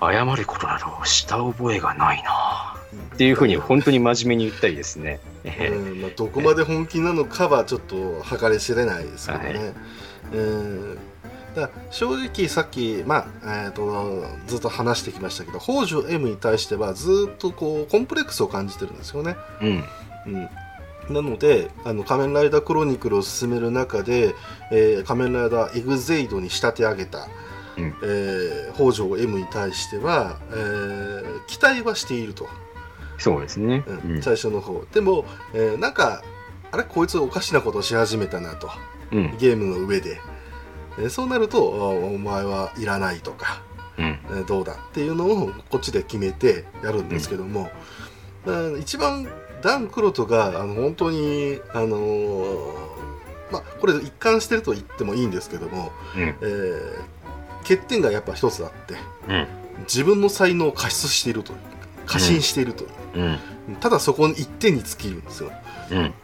[0.00, 2.76] 謝ることなどした覚えがないな
[3.14, 5.20] っていうふうに本当に真面目に言ったりですね。
[5.44, 9.44] えーうんまあ、どこまで本気なのかはちょっと計り知れないですけどね。
[9.44, 9.58] はい
[10.32, 10.98] うん
[11.54, 19.36] だ正直さっき、まあえー、とずっと話してきましたけど北条 M に対してはずっとこうコンプレックスを感じてるんですよね。
[19.62, 19.84] うん。
[20.26, 20.48] うん
[21.08, 24.34] なのであの仮面ライダークロニクルを進める中で、
[24.72, 27.28] えー仮面ライダーエグゼイドに仕立て上げた、
[27.78, 32.48] うんえー北条 M に対しては、えー期待はしていると。
[33.18, 33.84] そうですね。
[33.86, 34.22] ううんん。
[34.22, 35.24] 最初の方でも、
[35.54, 36.22] えーなんか
[36.72, 38.68] あれこいつおかしなことをし始めたなと
[39.12, 39.36] うん。
[39.38, 40.18] ゲームの上で、
[40.98, 41.62] えーそうなるとあ
[42.06, 43.62] お前はいらないとか、
[43.98, 44.04] うん。
[44.04, 47.70] えーどうだっていうのをこっちで決めてやるんですけども、
[48.44, 49.28] まあ一番
[49.62, 52.72] ダン・クロトがあの本当にあのー
[53.52, 56.22] まあこれ一貫してると言ってもいいんですけども、うん。
[56.22, 57.16] えー
[57.62, 58.94] 欠点がやっぱ一つあって
[59.28, 59.46] うん。
[59.80, 61.58] 自分の才能を過失しているという
[62.06, 63.38] 過信しているという、
[63.68, 63.76] うん。
[63.80, 65.50] ただそこに一点に尽きるんですよ
[65.90, 66.14] うん。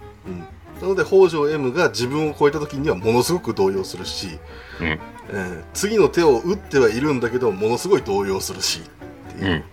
[0.83, 4.39] うんなので北条 M が自分を超えた時にはものすごく動揺するし、
[4.81, 4.87] うん。
[4.87, 9.65] えー次の手を打ってはいるんだけどものすごい動揺するしっていう、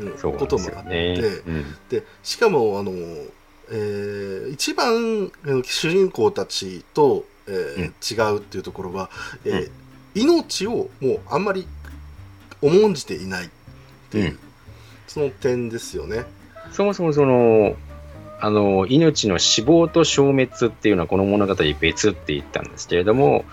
[0.00, 1.28] うんそうなんこともあって、よね。
[1.46, 1.64] うん。
[1.88, 2.92] でしかもあの、
[3.70, 9.10] えー一番えー主人公たちと、えー違うっていうところは、
[9.44, 9.70] えー
[10.14, 11.66] 命をもうあんまり
[12.60, 13.48] 重んじていないっ
[14.10, 14.38] ていう、うん
[15.06, 16.24] その点ですよね。
[16.70, 17.76] そもそもその、
[18.44, 23.44] あの、命の死亡と消滅っていうのはこの物語別って言ったんですけれども、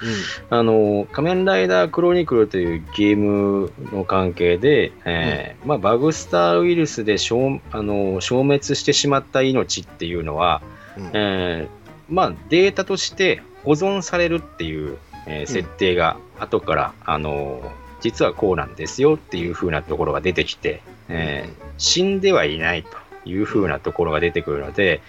[0.50, 10.64] あの、仮面ライダークロニクルというゲームの関係で、えーまあ、バグスターウイルスで消あの消滅してしまった命っていうのは、
[10.98, 11.04] うん。
[11.04, 11.80] うんえー
[12.10, 17.62] まあ、データとして保存されるっていう、えー設定が後から、あの
[18.02, 22.90] 実はこうなんですよっていう風なところが出てきて、えー死んではいないと
[23.26, 25.02] いう風なところが出てくるので、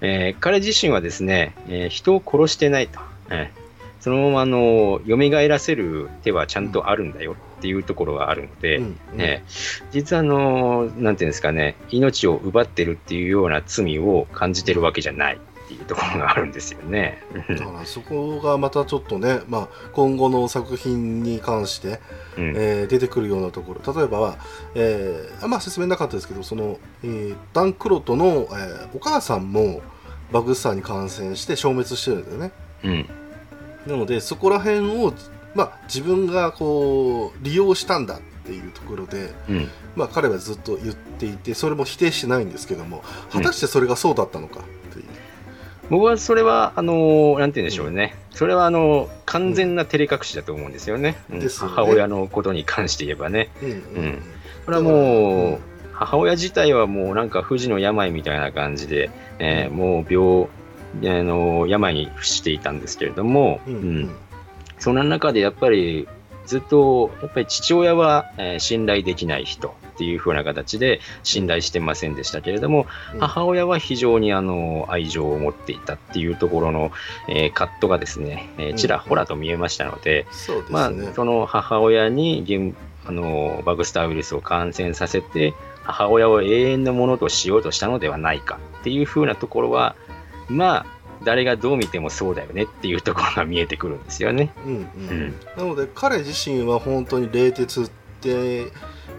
[0.00, 3.00] えー彼自身はですね、えー人を殺してないと、
[3.30, 3.64] えー
[4.04, 5.16] そのままあの蘇
[5.48, 9.44] らせる手はちゃんとあるんだよっていうところがあるので、うんうんね、
[9.92, 17.22] 実はあの、なんていうんですかね、命を奪ってるっていうような罪を感じてるわけじゃないっていうところがあるんですよね。
[17.48, 22.00] だからそこがまたちょっとね、まあ、今後の作品に関して、
[22.36, 24.36] うんえー出てくるようなところ例えばは、
[24.74, 29.82] えーあんま説明なかったですけどその、えーダン・クロトの、えーお母さんも
[30.32, 32.52] バグスターに感染して消滅してるんだよね
[32.84, 33.06] うん。
[33.86, 35.12] なのでそこら辺を、
[35.54, 39.68] まあ、自分がこう利用したんだっていうところで、うん。
[39.96, 44.83] まあ、彼はずっと言っていてそれも否定してないんですけども果たしてそれがそうだったのかう、
[45.90, 48.14] 僕はそれは、あの、なんて言うんでしょうね。
[48.30, 51.16] それは、あの、完全な照れ隠しだと思うんですよね。
[51.30, 51.38] うん。
[51.40, 51.46] ね。
[51.58, 53.50] 母親のことに関して言えばね。
[53.62, 53.78] うんうんう
[54.08, 54.22] ん。
[54.64, 55.58] これはもう、
[55.92, 60.12] 母親自体はもうなんか不治の病みたいな感じで、えーもう
[61.02, 64.10] 病、あの、病に伏していたんですけれども、うんううんん。
[64.78, 66.08] そんな中でやっぱり
[66.46, 69.74] ずっと、やっぱり父親は、えー信頼できない人。
[69.94, 73.20] っていう風な形で信頼してませんでしたけれども、うん。
[73.20, 76.92] 母親は非常にあの愛情を持っていたっていうところの、
[77.28, 82.44] えーカットがですね、えーちらほらと見えましたので、そうですね、まあ、その母親に
[83.06, 89.94] あのバグスターウイルスを感染させて、母親を永遠のものとしようとしたのではないかっていう風なところは、
[90.48, 90.86] まあ、
[91.24, 94.52] 誰がどう見てもそうだよねっていうところが見えてくるんですよね。
[94.66, 95.34] うんうんうん。
[95.56, 97.90] なので彼自身は本当に冷徹
[98.22, 98.66] で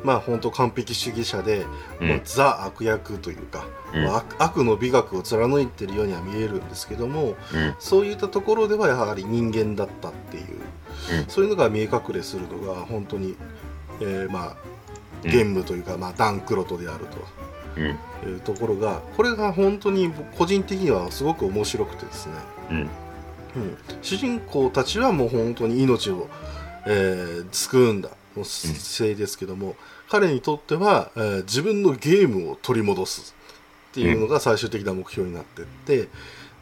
[0.04, 1.66] まあ本当完璧主義者で、
[2.02, 2.22] うん。
[2.24, 4.04] ザ悪役というか、うん。
[4.06, 7.36] まあ悪悪の美学を貫いてるようには見えるんですけどもうん。
[7.80, 10.44] そういったところではやはり人間だったっていう、
[11.20, 11.26] うん。
[11.28, 13.36] そういうのが見え隠れするのが本当に、
[14.02, 14.76] えーまあ
[15.24, 17.06] ゲームというか、まあ、ダンクロトである
[17.78, 17.98] うん。
[18.22, 22.34] というところがこれが本当に僕個人的にはすごく面白くてですね、
[22.72, 22.78] うん。
[22.78, 22.88] うん、
[24.02, 26.28] 主人公たちはもう本当に命を、
[26.86, 29.76] えー救うんだのせいですけども、
[30.10, 33.36] 彼にとっては、えー自分のゲームを取り戻す
[33.92, 36.10] っていうのが最終的な目標になってって、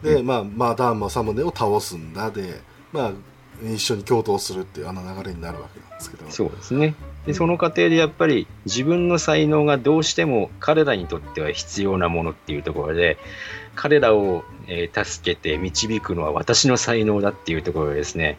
[0.04, 2.62] で、うまあ、マダン・マサムネを倒すんだで、
[2.92, 3.12] まあ、
[3.64, 6.30] 一緒に共闘するっていうあの流れになるわけなんですけど。
[6.30, 6.96] そうですね。
[7.26, 13.18] で、その過程でやっぱり自分の才能がどうしても彼らにとっては必要なものっていうところで、
[13.76, 18.38] 彼らを、えー助けて導くのは私の才能だっていうところでですね、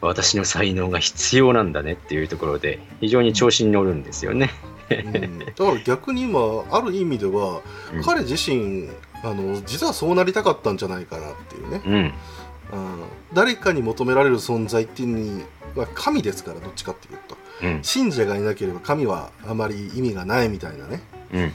[0.00, 4.50] 私の才能が必要なんだねっていうところで、非常に調子に乗るんですよね。
[4.90, 6.38] うん、だから逆に今
[6.70, 7.60] ある意味では、
[7.92, 8.88] うん彼自身
[9.22, 11.94] あの実はそうなりたかったんじゃないかなっていうね、うん。
[11.94, 12.12] うん、
[13.32, 15.44] 誰かに求められる存在っていう
[15.74, 17.82] のは神ですからどっちかっていうとうん。
[17.82, 21.00] 信者がいなければ神はあまり意味がないみたいなね
[21.32, 21.52] うん。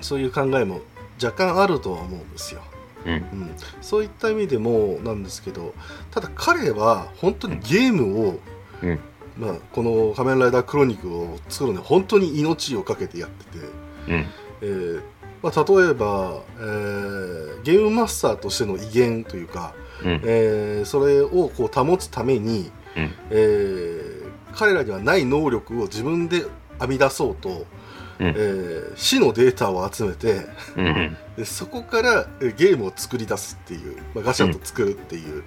[0.00, 0.80] そういう考えも
[1.22, 2.62] 若干あるとは思うんですよ、
[3.06, 3.12] うん。
[3.12, 3.50] うん、
[3.80, 5.74] そういった意味でもなんですけど
[6.10, 8.40] ただ彼は本当にゲームを、
[8.82, 8.98] うん
[9.38, 13.66] まあ、この「仮面ライダークロニクル」を作るのに本当に命を懸けてやってて、
[14.08, 14.26] うん。
[14.62, 15.02] えー
[15.42, 20.20] まあ、例えば、えーゲームマスターとしての威厳というか、うん。
[20.24, 26.46] えーそれをこう保つために、うんえー彼らにはない能力を自分で
[26.80, 27.66] 編み出そうと、
[28.20, 28.26] うん。
[28.28, 30.46] えー死のデータを集めて
[30.76, 31.16] うん。
[31.36, 35.44] でそこからえーゲームを作り出すっていう、まあ、ガシャッと作るっていう、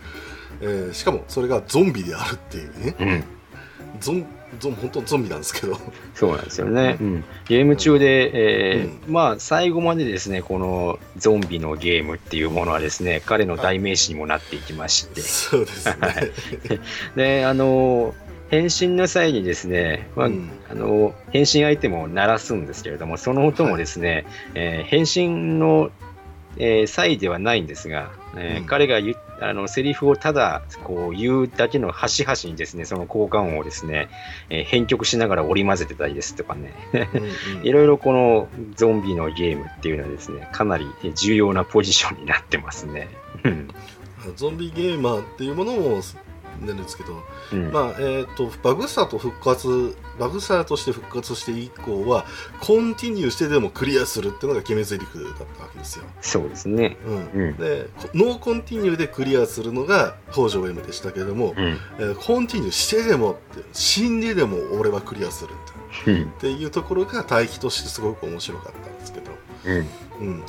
[0.61, 2.95] えーしかもそれがゾンビであるっていうね。
[2.99, 3.23] うん。
[3.99, 4.25] ゾン
[4.59, 5.77] ゾン本当ゾンビなんですけど。
[6.15, 6.97] そうなんですよね。
[6.99, 16.81] うん、ゲーム中で、えーまあ、最後までですね、このゾンビのゲームっていうものはですね、彼の代名詞にもなっていきまして、そうですね、
[17.15, 18.15] で、あの、
[18.49, 20.49] 変身の際にですね、まあうん。
[20.69, 24.25] あの変身アイテムを鳴らすんですけれども、その音もですね、
[24.55, 25.91] えー変身の、
[26.57, 28.65] えー際ではないんですが、えーうん。
[28.65, 34.09] 彼が言うあのセリフをただこう言うだけの端々にですね、その効果音をですね、
[34.49, 36.73] えー編曲しながら織り交ぜてたりですとかね、
[37.63, 43.07] いろいろこのゾンビのゲームっていうのはですね、かなり重要なポジションになってますね。
[43.43, 43.67] うん。
[44.35, 46.01] ゾンビゲーマーっていうものも
[46.65, 52.25] なんですけど、うんまあえー、とバグスターと復活バグスターとして復活して以降は
[52.59, 56.97] コンティニューしてでもクリアするっていうのが決め台詞だったわけですよ、そうですね。
[57.05, 57.57] うんうん。
[57.57, 61.77] でこノーコンティニューでクリアするのが北条 M でしたけれども、うん。
[61.99, 65.51] えーコンティニューしてでもって死んででも俺はクリアする。
[66.05, 69.31] っていうところが対比としてすごく面白かったんですけど、
[69.65, 70.27] うん。
[70.27, 70.43] うん、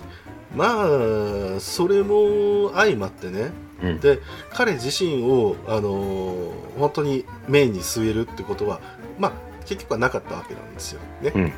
[0.55, 3.51] まあそれも相まってね
[3.83, 4.01] うん。
[4.01, 4.19] で
[4.53, 8.81] 彼自身を、あのー本当にメインに据えるってことは、
[9.19, 9.33] まあ、
[9.67, 11.33] 結局はなかったわけなんですよね。
[11.35, 11.53] うんうん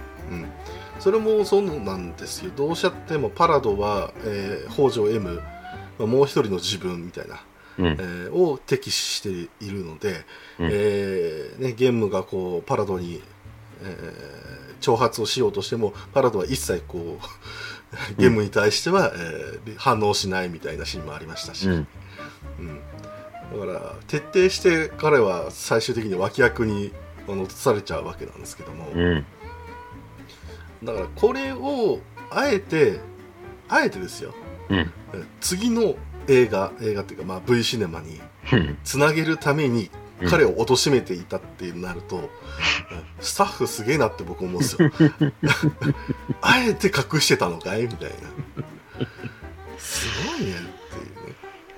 [0.98, 5.42] それもそうなんですよどうしゃってもパラドは、えー北条 M、
[5.98, 7.40] まあもう一人の自分みたいな、
[7.78, 7.96] うんえ。
[7.96, 9.28] ーを敵視して
[9.64, 10.24] いるので、
[10.60, 13.20] うんえーね、ゲームがこうパラドに、
[13.82, 14.42] えー
[14.80, 17.18] 挑発をしようとしてもパラドは一切こ
[18.18, 21.68] うゲームに対しては、えー反応しないみたいなシーンもありましたし。
[21.68, 21.86] うん。
[23.52, 26.92] うん、だから徹底して彼は最終的に脇役に
[27.26, 29.24] 落とされちゃうわけなんですけども、うん。
[30.84, 33.00] だからこれをあえて
[33.68, 34.34] あえてですよ。
[34.68, 34.78] うん。
[34.78, 34.90] え
[35.40, 35.94] 次の
[36.28, 38.20] 映画映画っていうか、まあ、V シネマに
[38.52, 38.78] うん。
[38.84, 39.90] つなげるために
[40.20, 40.28] うん。
[40.28, 42.28] 彼を貶めていたってなると、う ん
[43.20, 44.90] スタッフすげえなって僕思うんですよ。
[46.42, 47.82] あえて隠してたのかい？
[47.82, 48.64] みたいな。
[49.78, 50.81] すごいね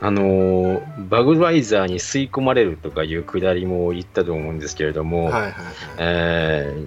[0.01, 5.31] あのーバグワイザーに吸い込まれるとかいうくだりも言ったと思うんですけれども、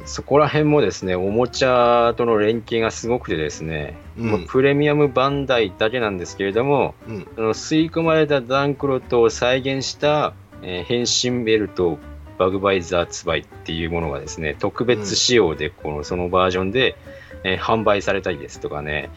[0.05, 4.29] そこら辺もですね、おもちゃとの連携がすごくてですね、うん。
[4.31, 7.27] もうプレミアムバンダイだけなんですけれども、うん。
[7.35, 11.99] その吸い込まれたダンクロットを再現した、えー変身ベルト
[12.37, 16.95] バグバイザーツバイっていうものがですね、特別仕様でこのそのバージョンで、
[17.43, 19.09] えー販売されたりですとかね、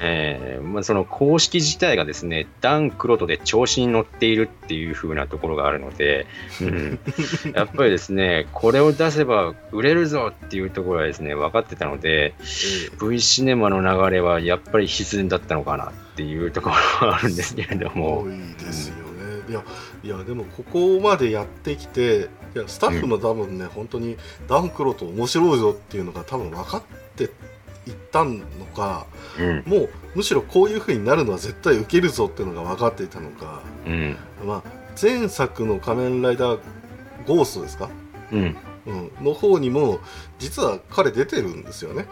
[0.00, 6.26] えーまあ、その公式自体がですね、ダン・クロトで調子に乗っているっていう風なところがあるので、
[6.60, 6.98] うん、
[7.54, 12.34] やっぱりですね、これを出せば売れるぞっていうところはですね、分かってたので、
[13.00, 16.74] V シネマの流れはやっぱり必然だったのかなっていうところ
[17.08, 18.22] はあるんですけれども。
[18.22, 19.02] 多、いですよね、
[19.48, 19.62] いや
[20.02, 26.82] いやでもここまでやってきていやスタッフも多分ね、本当にダンクロと面白いぞっていうのが多分分かっ
[27.16, 27.30] て
[27.86, 28.40] いったの
[28.74, 29.06] か
[29.38, 34.70] うん、もうむしろこういう風になるのは絶対受けるぞっていうのが分かっていたのか、うん、まあ、
[35.00, 36.58] 前作の「仮面ライダー
[37.26, 37.90] ゴースト」ですか、
[38.32, 38.56] うん、
[38.86, 40.00] うん、の方にも
[40.38, 42.06] 実は彼出てるんですよね、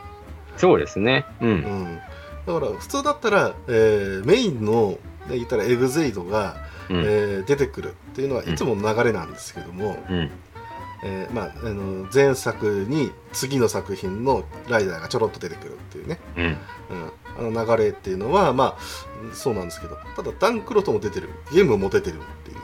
[0.56, 1.54] そうですね、う、うん。
[1.58, 2.00] ん、
[2.46, 6.56] だから普通だったら、えーメインので言ったらエグゼイドが、
[6.90, 10.30] うん、えー出てくるっていうのはいつもの流れなんですけども、うん、
[11.04, 19.96] えーまあ、あの前作に次の作品のライダーがちょろっと出てくるっていうね、うん、うん、あの流れっていうのはまあそうなんですけど。
[20.16, 21.30] ただダンクロトも出てる。
[21.52, 22.56] ゲームも出てるっていう。
[22.58, 22.61] ね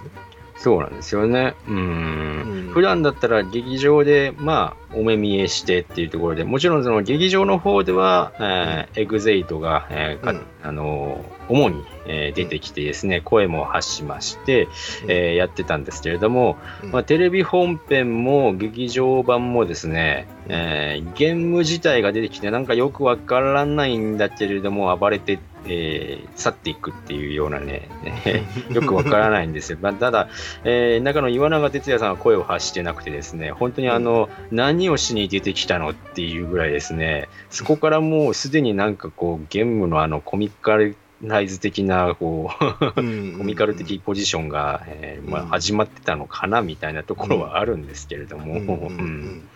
[0.59, 1.55] そうなんですよね。
[1.69, 1.77] うん。
[1.77, 10.43] うん普段だったら劇場で、まあ、お目見えしてっていうところで、もちろんその劇場の方では、えーエグゼイトが、えーかうん。
[10.63, 14.71] あのー主に、えー出てきてですね、声も発しまして、うん。
[15.09, 16.91] えーやってたんですけれども、うん。
[16.93, 20.53] まあ、テレビ本編も劇場版もですね、うん。
[20.53, 27.89] えーゲーム自体が出てきてなんかよくわからないんだけれども暴れて、えー去っていくっていうようなね、
[28.71, 29.79] よくわからないんですよ。
[29.81, 30.29] まあ、ただ、
[30.65, 42.51] えー中の岩永哲也さんは声を発してなくてですね、本当にあの、何をしに出てきたのっていうぐらいですね、そこからもうすでになんかこう、ゲームのあのコミカルライズ的な、こ
[42.97, 49.49] う、うんコミカル的ポジションが、えーまあ、うん始まってたのかなみたいなところはあるんですけれども、うんうんうん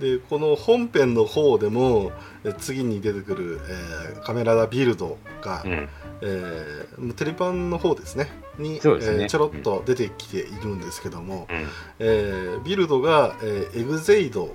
[0.00, 2.10] でこの本編の方でも
[2.42, 5.88] え次に出てくる、えーカメラダビルドが、うん。
[6.22, 8.28] えーテレパンの方ですね。
[8.58, 8.80] にね。
[8.82, 11.66] えーちょろっと出てきているんですけども、うん。
[11.98, 14.54] えービルドが、えーエグゼイド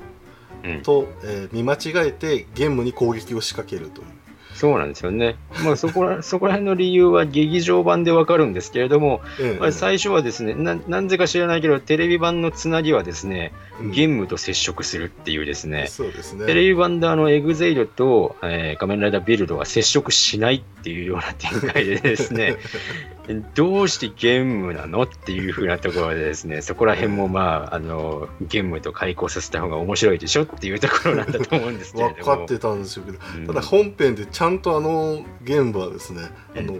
[0.64, 0.82] うん。
[0.82, 4.08] と、えー見間違えてゲームに攻撃を仕掛けるという。
[4.56, 5.36] そうなんですよね。
[5.64, 13.52] まあ、そこら そこら辺の理由は劇場版でわかるんですけれども、ええまあ、最初はですねな、なんぜか知らないけど、テレビ版のつなぎはですね、
[13.82, 16.46] うんゲームと接触するっていうですね、そうですね。
[16.46, 22.58] テレビ版であのエグゼイドと、えー仮面ライダービルドが接触しないっていうような展開でですね、
[23.56, 32.16] どうしてゲームなのっていう風なところでですね、そこら辺もまあ、あの、ゲームと開講させた方が面白いでしょっていうところなんだと思うんですけれども。
[32.18, 33.48] 分かってたんですよけど、うん。
[33.48, 36.22] ただ本編でちゃんとあのゲームはですね、
[36.56, 36.78] うんあの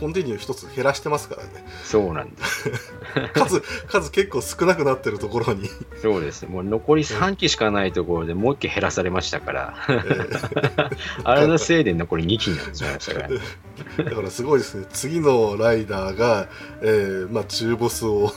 [0.00, 1.50] コンティニュー一つ減らしてますからね。
[1.84, 2.70] そうなんです。
[3.36, 5.68] 数数結構少なくなってるところに、
[6.00, 6.46] そうです。
[6.46, 10.90] もう残り3機しかないところでもう1機減らされましたから、えー
[11.24, 14.04] あれのせいで残り2機になってしまいましたから。
[14.04, 14.86] だからすごいですね。
[14.90, 16.48] 次のライダーが、
[16.80, 18.32] えーまあ、中ボスを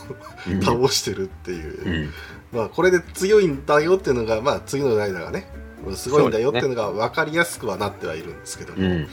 [0.48, 0.62] うん。
[0.62, 2.14] 倒してるっていう、うん。
[2.52, 5.48] まあ、これで強いんだよっていうのが、まあ、次のライダーがね
[5.96, 9.08] すごいんだよっていうのが分かりやすくはなってはいるんですけども、うん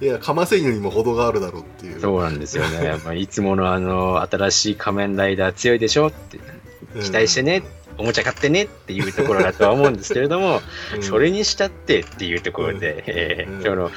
[0.00, 2.00] いやかませ犬にも程があるだろうっていう。
[2.00, 2.96] そうなんですよね。
[3.04, 6.58] まあ、いつものあの、新しい仮面ライダー強いでしょって、うん
[7.02, 7.62] 期待してね、
[7.98, 10.60] おもちゃ買ってねっていうところだとは思うんですけれども、
[10.94, 11.02] うん。
[11.02, 13.62] それにしたってっていうところで、えーうん。
[13.62, 13.90] その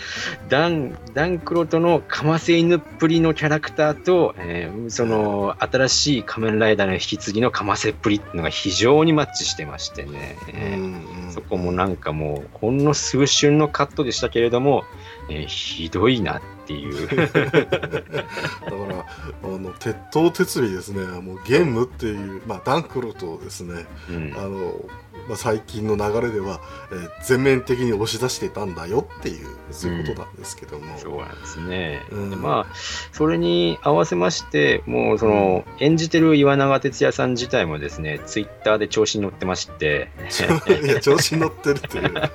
[0.50, 10.38] ダン、ダンクロとのかませ犬っぷりのキャラクターと、えーその新しい仮面ライダーの引き継ぎのかませっぷりっていうのが非常にマッチしてましてね。
[10.48, 11.32] えーうんうん。
[11.32, 14.84] そこもなんかもう、ほんの数瞬のカットでしたけれども、
[15.30, 16.42] えーひどいなっ
[16.72, 17.08] ていう。
[17.08, 19.06] だから
[19.44, 21.06] あの鉄頭鉄尾ですね。
[21.22, 24.34] もうゲームっていう、まあ、ダンクロとですねうん。
[24.38, 24.86] あの、
[25.28, 26.60] まあ、最近の流れでは、
[26.92, 32.02] えー全面的に押し出してたんだよっていうそういうことなんですけども、そうなんですね。
[32.12, 32.30] うん。
[32.30, 32.76] でまあ、
[33.12, 40.10] それに合わせまして、もうその、演じてる岩永哲也さん自体もですね、ツイッターで調子に乗ってまして、
[40.84, 42.32] いや調子に乗ってるっていう。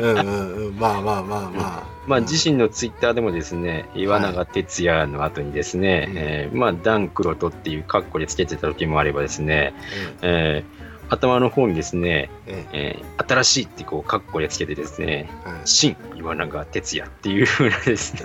[0.00, 6.16] うんうん、うん、まあまあまあまあ、まあ、自身のツイッターでもですね、岩永哲也の後にですね、うん。
[6.16, 9.74] えーまあ、ダン・クロトっていうカッコでつけてた時もあればですね、
[10.22, 10.28] うん。
[10.28, 10.82] えー
[11.12, 18.20] 頭の方にですね、ええー新しいってこうカッコでつけてですね、えはい新岩永哲也っていう風なですね、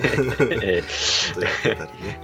[0.52, 0.84] え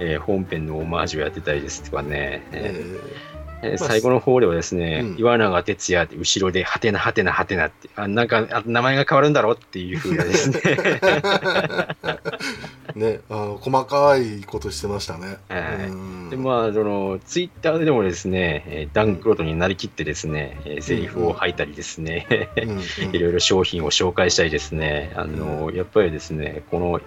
[0.00, 3.34] えー本編のオマージュをやってたりですとかね、えー
[3.78, 5.18] 最後の方ではですね、うん。
[5.18, 10.60] 岩永哲也って後ろで、はてなはてなはてなって、あなんかあ名前が変わるんだろうっていう風なですね、
[12.94, 15.38] ねあの細かいことしてましたね。
[15.48, 15.88] はい。
[15.88, 16.30] うん。
[16.30, 22.70] でまあ、そのツイッターでもですね、えーダンクロートになりきってですね、えーセリフを吐いたりですね、うん。
[22.70, 22.80] うん
[23.14, 27.00] いろいろ商品を紹介したりですね、あのやっぱりですね、この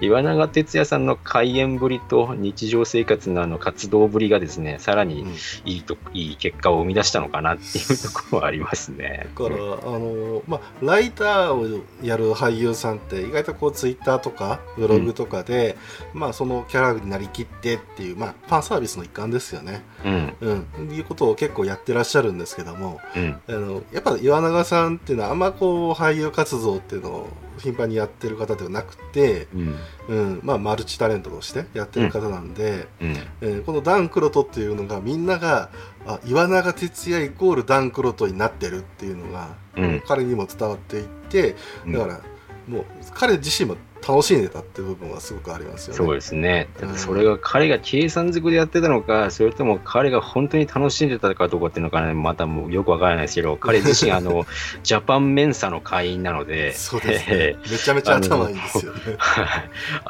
[0.00, 5.34] 岩永哲也さんの開演ぶりと日常生活のあの活動ぶりがですね、さらにうん。
[5.64, 9.28] いいと、いい結果を生み出したのかなっていうところはありますね。
[9.36, 9.58] だから、あ
[9.98, 15.76] のまあ、ライターをやる俳優さんって意外とこうツイッターとかブログとかで、
[16.12, 27.28] まあ、そのキャラになりきってっていう、まあ、ファンサービスの一環ですよね、うん、うん、いうことを結構やってらっしゃるんですけどもうん、あのやっぱ岩永さんっていうのはあんまこう俳優活動っていうのを
[27.60, 29.76] 頻繁にやってる方ではなくて、うん、
[30.08, 30.40] うん。
[30.42, 33.10] まあ、マルチタレントとしてやってる方なんで、うん、
[33.42, 35.70] えーこのダンクロトっていうのがみんなが
[36.06, 40.02] あ岩永哲也イコールダンクロトになってるっていうのが、うん。
[40.06, 41.92] 彼にも伝わっていってうん。
[41.92, 42.20] だから
[42.66, 42.84] もう
[43.14, 43.76] 彼自身も
[44.06, 45.96] 楽しんでたっていう部分はすごくありますよね。
[45.96, 46.68] そうですね。
[46.96, 54.46] それが彼が計算づくでやってたのか、それとも彼が本当に楽しんでたかどうかっていうのかね、またもうよくわからないですけど、 彼自身、あの、
[54.82, 57.56] ジャパンメンサの会員なので、そうですね。
[57.70, 59.00] めちゃめちゃ頭いいんですよね。
[59.18, 59.44] は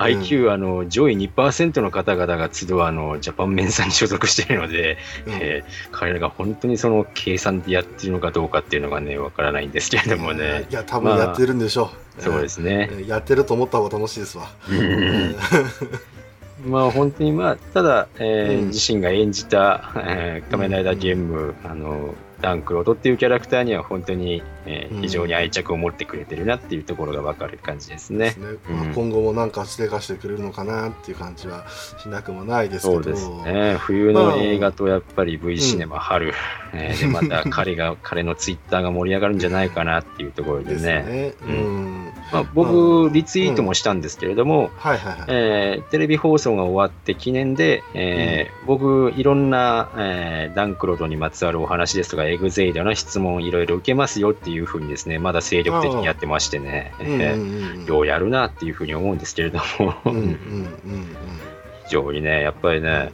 [0.07, 10.67] い IQ、あの、上位2%の方々が集うあの、ジャパンメンサに所属しているので、うんえー彼らが本当にその計算でやってるのかどうかっていうのがね、わからないんですけれどもね。
[10.71, 12.10] いや多分やってるんでしょう。
[12.21, 12.89] そうですね。
[12.93, 14.49] えーやってると思った方が楽しいですわ。
[14.71, 15.37] うん
[16.71, 28.27] まあ本当にまあ、ただ、えーうん自身が演じた、えー仮面ライダーゲーム、あの、ダンクロードっていうキャラクターには本当に、えーうん非常に愛着を持ってくれてるなっていうところがわかる感じですね。
[28.27, 31.65] ですねまあうん今後もなんかしてかしてくれるのかなっていう感じは
[31.99, 33.03] しなくもないですけど。
[33.03, 33.77] そうですね。
[33.79, 36.33] 冬の映画とやっぱり V シネマ春、
[36.73, 40.81] えーでまた彼が、 彼のツイッターが盛り上がるんじゃないかなっていうところでね。
[40.81, 41.35] ね。
[41.43, 42.13] ううん。
[42.33, 44.71] まあ、僕、リツイートもしたんですけれども、
[45.91, 56.93] テレビ放送が終わって記念で、えー僕、いろんな、えーダンクロードにまつわるお話ですとか、エグゼイドの質問いろいろ受けますよっていうふうにですね、まだ精力的にやってましてね、
[57.87, 61.17] ようやるなっていうふうに思うんですけれども、うんうんうんうん
[61.91, 63.11] 非常にね、やっぱりね、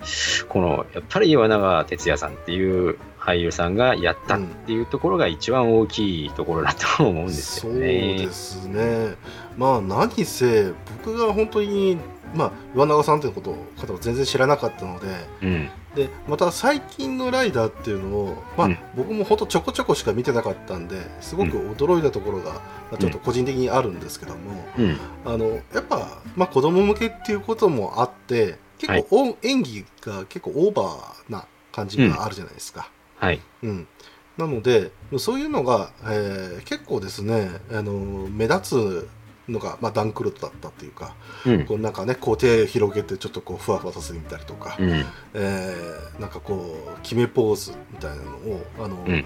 [0.50, 8.18] この、やっぱり岩永哲也さんっていう俳優さんがやったっていうところが一番大きいところだと思うんですそうよね。
[8.18, 9.14] ですね。
[9.56, 10.72] まあ何せ
[11.02, 11.96] 僕が本当に
[12.34, 15.06] まあ岩永さんということ方を全然知らなかったので。
[15.42, 15.68] うん。
[15.96, 22.60] でまた最近のライダーっていうのを、まあうん僕も本当ちょこちょこしか見てなかったんですごく驚いたところが、ま
[22.92, 24.98] あちょっと個人的にあるんですけども、うん。
[25.24, 32.90] あのやっぱ、まあ、子供向けっていうこともあって結構、お演技が結構オーバーな感じがあるじゃないですか。
[33.16, 33.40] はい。
[33.62, 33.88] うん
[34.36, 37.92] なのでそういうのが、えー結構ですねあの
[38.30, 39.08] 目立つ
[39.48, 41.14] のが、まあ、ダンクルートだったっていうか、
[41.46, 41.64] うん。
[41.66, 45.04] こうなんかねこう手広げてちょっとこうふわふわさせてみたりとか、うん。
[45.34, 49.24] えーなんかこう決めポーズみたいなのをあの、うん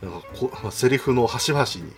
[0.00, 1.92] なんかこまあセリフの端々に、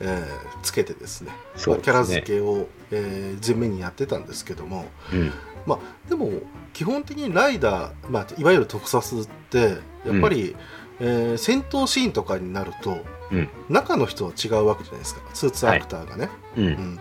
[0.00, 1.36] えーつけてですねね
[1.66, 5.32] まあキャラ付けを、えー前面にやってたんですけども、うん。
[5.66, 6.30] まあ、でも
[6.72, 9.58] 基本的にライダー、まあ、いわゆる特撮って
[10.06, 10.56] やっぱり、
[11.00, 12.98] えー戦闘シーンとかになると、
[13.32, 16.28] うん中の人は違うわけじゃないですかスーツアクターがね。
[16.56, 16.60] う。
[16.60, 17.00] うんん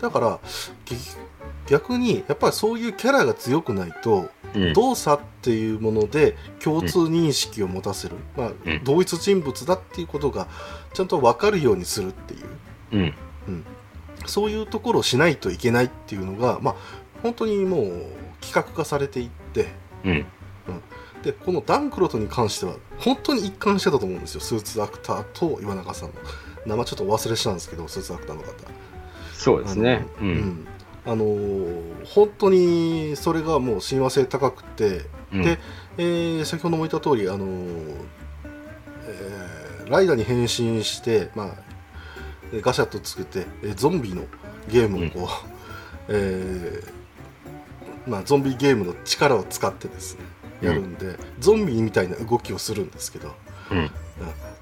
[0.00, 0.38] だから
[0.84, 0.96] ぎ
[1.66, 4.72] 逆にやっぱりそういうキャラが強くないとうん。
[4.72, 10.48] 動作っていうもので共通認識を持たせる、まあうん同一人物だっていうことが
[10.94, 13.14] ちゃんと分かるようにするっていう
[13.48, 13.64] うん。
[14.26, 16.74] そういうところをしないといけないっていうのが、まあ、
[17.22, 18.02] 本当にもう
[18.40, 19.68] 企画化されていって
[20.04, 20.26] うん。
[21.28, 24.40] でこのダンクロトに関しては本当に一貫してたと思うんですよ。
[24.40, 26.14] スーツアクターと岩永さんの。
[26.64, 28.48] 名前ちょっとお忘れしたんですけどスーツアクターの方。
[29.34, 30.06] そうですね。
[30.22, 30.24] う。
[30.24, 30.66] あの,、ん。
[31.04, 35.42] あのー本当にそれがもう親和性高くてうん。
[35.42, 35.58] で、
[35.98, 37.94] えー先ほども言った通りあのー
[39.04, 41.48] えーライダーに変身して、まあ、
[42.54, 44.22] えーガシャッと作って、えーゾンビの
[44.70, 45.46] ゲームをこう、
[46.08, 50.22] えーまあ、ゾンビゲームの力を使ってですね
[50.60, 53.34] やるんで、ゾンビみたいな動きをするんですけど
[53.70, 53.90] うん。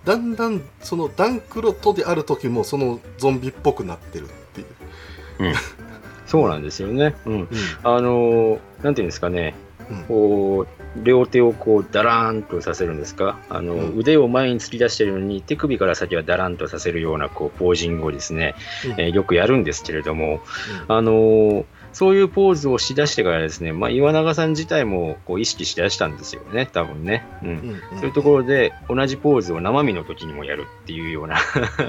[0.04, 5.54] だんだんそのダンクロトである時もそのゾンビっぽくなってるっていう、
[6.26, 7.14] そうなんですよね。
[7.24, 7.32] うん。
[7.32, 7.48] うん。
[7.82, 9.54] あのーなんていうんですかね、
[9.90, 10.02] うん。
[10.04, 13.98] こう、両手をこう、ダラーンとさせるんですか、あの、うん。
[13.98, 18.54] 腕を前に突き出してるのに、手首から先はダランとさせるような、こう、ポージングをですね、
[18.84, 18.92] うん。
[19.00, 20.40] えーよくやるんですけれども、
[20.88, 21.64] あのー
[21.96, 27.24] そういうポーズをしだしてからですね、まあ、岩永さん自体もこう意識しだしたんですよね、多分ね。
[27.42, 27.48] うん。
[27.48, 27.54] うん
[27.92, 27.98] うん。
[27.98, 31.38] そういうところで同じポーズを生身の時にもやるっていうような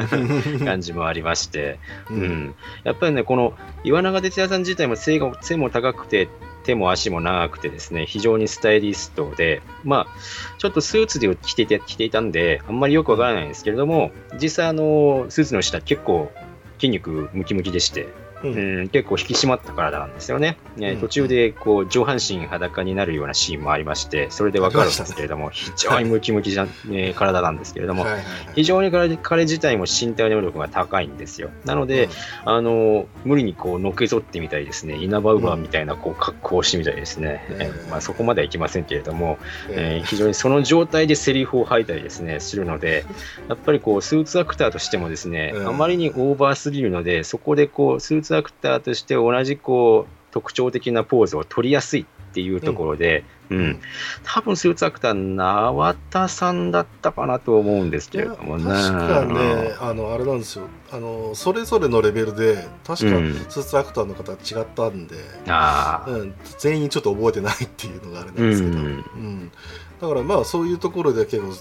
[0.64, 1.80] 感じもありまして、
[2.10, 2.56] ううんん、
[2.86, 3.54] やっぱりね、この
[3.84, 6.30] 岩永哲也さん自体も背が背も高くて、
[6.64, 14.12] 手も足も長くてですね、非常にスタイリストで、まあ、ちょっとスーツで着てて着ていたんで、あんまりよくわからないんですけれども、
[14.42, 16.32] 実際、あの、スーツの下結構
[16.78, 18.08] 筋肉ムキムキでして、
[18.44, 20.58] ううんん、結構引き締まった体なんですよね。
[20.76, 21.00] ねうん。
[21.00, 28.28] 途中でこう上半身裸になるようなシーンもありまして、それでわかるんですけれども、 非常にムキムキじゃ、ね体なんですけれども、はいはいはい。
[28.56, 31.50] 非常に彼彼自体も身体能力が高いんですよ。
[31.66, 32.10] なので、
[32.46, 37.62] あの無理にこうのけぞってみたりですね、稲葉ウバーみたいなこう格好をしてみたりですね、うん。
[37.62, 39.38] えまあ、そこまではいきませんけれども、
[39.70, 39.76] うん。
[39.76, 43.06] えー非常にその状態でセリフを吐いたりですねするので、
[43.50, 45.68] やっぱりこうスーツアクターとしてもですね、うん。
[45.68, 53.80] あまりにオーバーすぎるので、そこでこうスーツアクターとして同じこう特徴的なポーズを取りやすいっていうところで、うん。
[54.24, 58.66] 多分スーツアクター、縄田さんだったかなと思うんですけれどもね。
[58.66, 60.68] 確かね、あのあれなんですよ。
[60.92, 63.34] あのそれぞれのレベルで確かうん。
[63.50, 65.16] スーツアクターの方違ったんで、
[65.48, 68.86] ああ、うん、全員ちょっと覚えてないっていうのがあれなんですけど、うん。
[68.86, 69.52] うん。
[70.00, 71.54] だからまあそういうところで結構、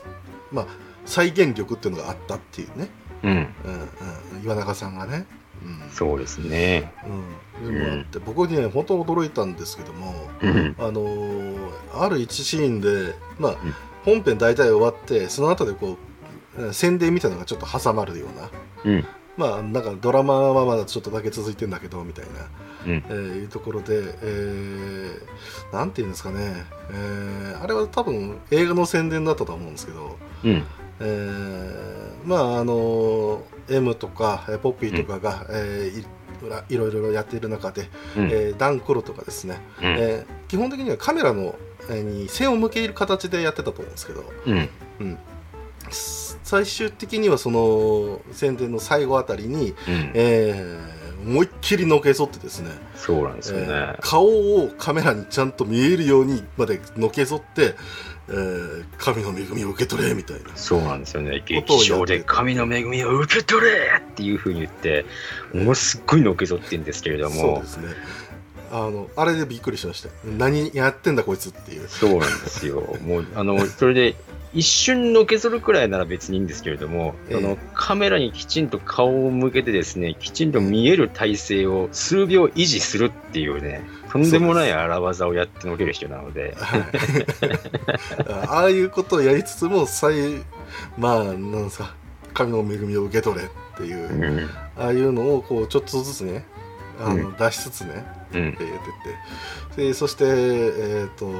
[0.52, 0.66] まあ、
[1.06, 2.88] 再現力っていうのがあったっていうね、
[3.22, 5.26] うん、うんうん、岩永さんがね。
[5.64, 6.92] うんそうですね。
[7.62, 13.74] うん、でもあって、僕にね本当驚いたんですけども、うん、あのーある一シーンで、まあうん。
[14.04, 15.96] 本編大体終わってその後でこ
[16.58, 18.50] うえー宣伝みたいなのがちょっと挟まるような。
[18.84, 19.04] うん、
[19.36, 22.30] まあなんかドラマはまだちょっとだけ続いてんだけどみたいな、
[22.86, 23.04] うん。
[23.08, 30.62] えーいうところで、えーなんていうんですかね、えーあれは多分映画の宣伝だったと思うんですけど、うん、
[31.00, 36.06] えーまああの M とかえーポッピーとかが、えーい
[36.68, 41.54] いろいろやっている中で、うん、えーダン・クロとかですね、うん、えー基本的にはカメラの、
[41.88, 44.68] えーに背を向ける形でやってたと思うんですけど、うん、
[45.00, 45.18] うん、
[45.90, 53.66] 最終的にはその宣伝の最後あたりに、うん、えー思いっきりのけぞってですね、そうなんですよね。
[53.68, 57.74] えー顔をカメラにちゃんと見えるようにまでのけぞって、
[58.28, 60.56] えー神の恵みを受け取れみたいな。
[60.56, 61.42] そうなんですよね。
[61.46, 65.04] 劇場で神の恵みを受け取れっていうふうに言って、
[65.52, 67.88] ものすっごいのけぞってんですけれどもそうで、すね
[68.72, 72.80] あのあれでびっくりしました何やってんだこいつっていうそうなんですよ。
[73.02, 74.16] もう、あの、それで、
[74.54, 86.82] 一瞬のけぞるくらいなら別にいいんですけれども、ええそのカメラにきちんと顔を向けてですね、きちんと見える体勢を数秒維持するっていうね、とんでもない荒技をやってのける人なので、はい。
[88.48, 90.44] ああいうことをやりつつも最
[90.98, 91.94] まあなんですか
[92.34, 96.44] 神の恵みを受け取れっていう、うん、ああいうのをこうちょっとずつね
[97.00, 99.82] あの、う出しつつねうん、えーやってって。
[99.88, 101.30] でそして、えー、と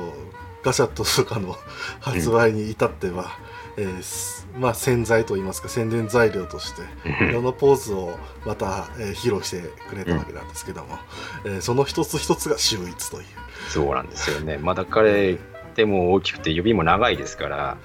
[0.63, 1.57] ガシャットとかの
[2.01, 3.39] 発売に至っては、
[3.79, 6.83] えーすまあ、宣材といいますか宣伝材料として
[7.25, 10.99] いろんなポーズをまた、えー披露してくれたわけなんですけども、
[11.45, 13.27] えーその一つ一つが秀逸という。
[13.69, 14.59] そうなんですよね。
[14.59, 15.39] まだ彼、
[15.75, 17.77] 手も大きくて指も長いですから、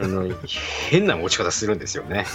[0.00, 0.28] あの
[0.90, 2.26] 変な持ち方するんですよね。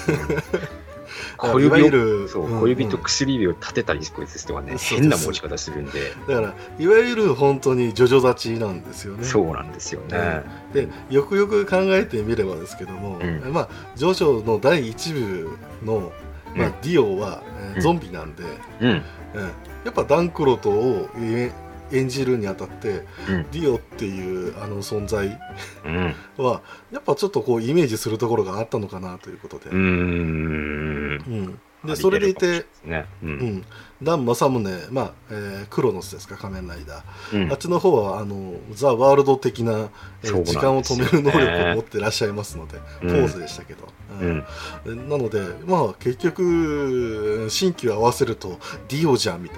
[1.38, 4.95] 小指をそううん小指と薬指を立てたりですとかね、そうです。
[4.95, 5.91] 変な持ち方するんで、
[6.27, 9.23] だからいわゆる本当にジョジョ立ちなんですよね。
[9.23, 10.44] そうなんですよね。
[10.73, 13.53] でよくよく考えてみればですけども、うん。
[13.53, 16.11] まあ、ジョジョの第一部の、
[16.56, 16.73] まあうん。
[16.81, 18.44] ディオは、えーうんゾンビなんで、
[18.81, 19.02] うん、うん。
[19.85, 21.52] やっぱダンクロトをえ
[21.91, 25.39] 演じるにあたってうん、ディオっていうあの存在
[25.85, 26.61] うん、 は
[26.91, 29.80] やっぱちょっとこうイメージするところがあったのかなということで、うーん、う
[31.85, 31.85] ん。
[31.85, 33.65] でそれでいて、ね、う、うん
[34.02, 37.52] ん、ダン正宗、まあえークロノスですか仮面ライダー、うん。
[37.52, 39.90] あっちの方はあのザ・ワールド的な、
[40.24, 43.10] えー時間を止める能力を持ってらっしゃいますので、うん。
[43.10, 43.88] ポーズでしたけど、
[44.22, 44.45] うん、
[44.86, 45.10] うん。
[45.10, 49.57] なのでまあ結局新旧合わせるとディオじゃんみたい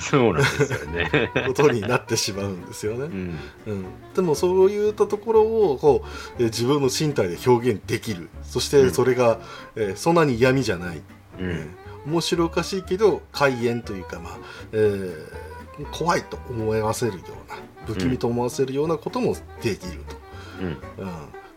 [0.00, 1.30] そうなんですよね。
[1.34, 3.04] なことになってしまうんですよね。
[3.04, 3.84] うん、うん、
[4.14, 6.04] でもそういったところをこ
[6.38, 8.28] う、えー自分の身体で表現できる。
[8.44, 9.40] そしてそれが、
[9.76, 11.02] えーそんなに嫌味じゃない、う
[11.38, 11.68] えん、ー
[12.06, 14.38] 面白おかしいけど怪演というか、まあ
[14.72, 15.50] えー
[15.92, 17.56] 怖いと思わせるような
[17.86, 20.16] 不気味と思わせるようなこともできると、
[20.60, 20.76] うん、うん。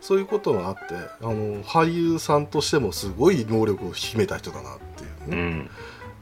[0.00, 5.70] そういうことがあってあの俳優さんとしてもすごい能力を秘めた人だなっていうね、うん。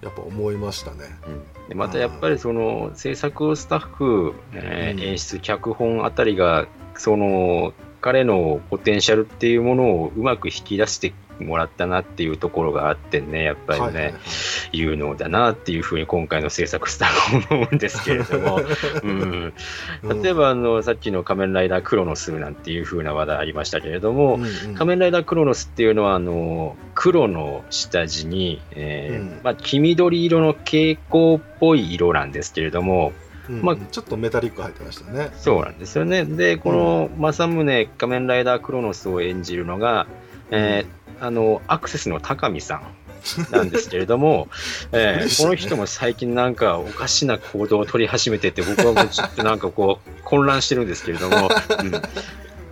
[0.03, 0.99] やっぱ思いましたね。
[1.27, 1.31] う
[1.66, 1.69] ん。
[1.69, 5.01] でまたやっぱりその制作スタッフ、えーうん。
[5.01, 6.66] 演出脚本あたりが
[6.97, 14.12] その彼のポテンシャルっていうものをうまく引き出してもらったなっていうところがあってね、やっぱりね、はいはいはい。
[14.72, 18.60] 有能だなっていうふうに今回の制作スタッフも思うんですけれども、
[19.02, 19.52] うん、
[20.22, 24.74] 例えばあのさっきの仮面ライダークロノスなんていうふうな話題ありましたけれども、うんうん。
[24.74, 29.40] 仮面ライダークロノスっていうのはあの黒の下地に、えーうん。
[29.42, 35.30] まあ、黄緑色の蛍光っぽい色なんですけれども、うんまあちょっとメタリック入ってましたね。
[35.34, 36.24] そうなんですよね。
[36.24, 40.06] で、この政宗仮面ライダークロノスを演じるのが、
[40.50, 42.82] えーあの、アクセスの高見さん。
[43.53, 44.49] なんですけれども、
[44.90, 51.49] えーこの人も最近なんかおかしな行動を取り始めてて、僕はもうちょっとなんかこう混乱してるんですけれども、
[51.82, 52.03] うん。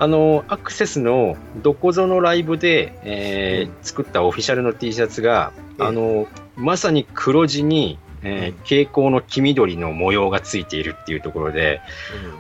[0.01, 5.87] あの、アクセスのどこぞのライブで、えー作ったオフィシャルの T シャツが、ええ。
[5.87, 11.81] あの、まさに黒地に、えーうん蛍光の黄緑の模様がついているっていうところで、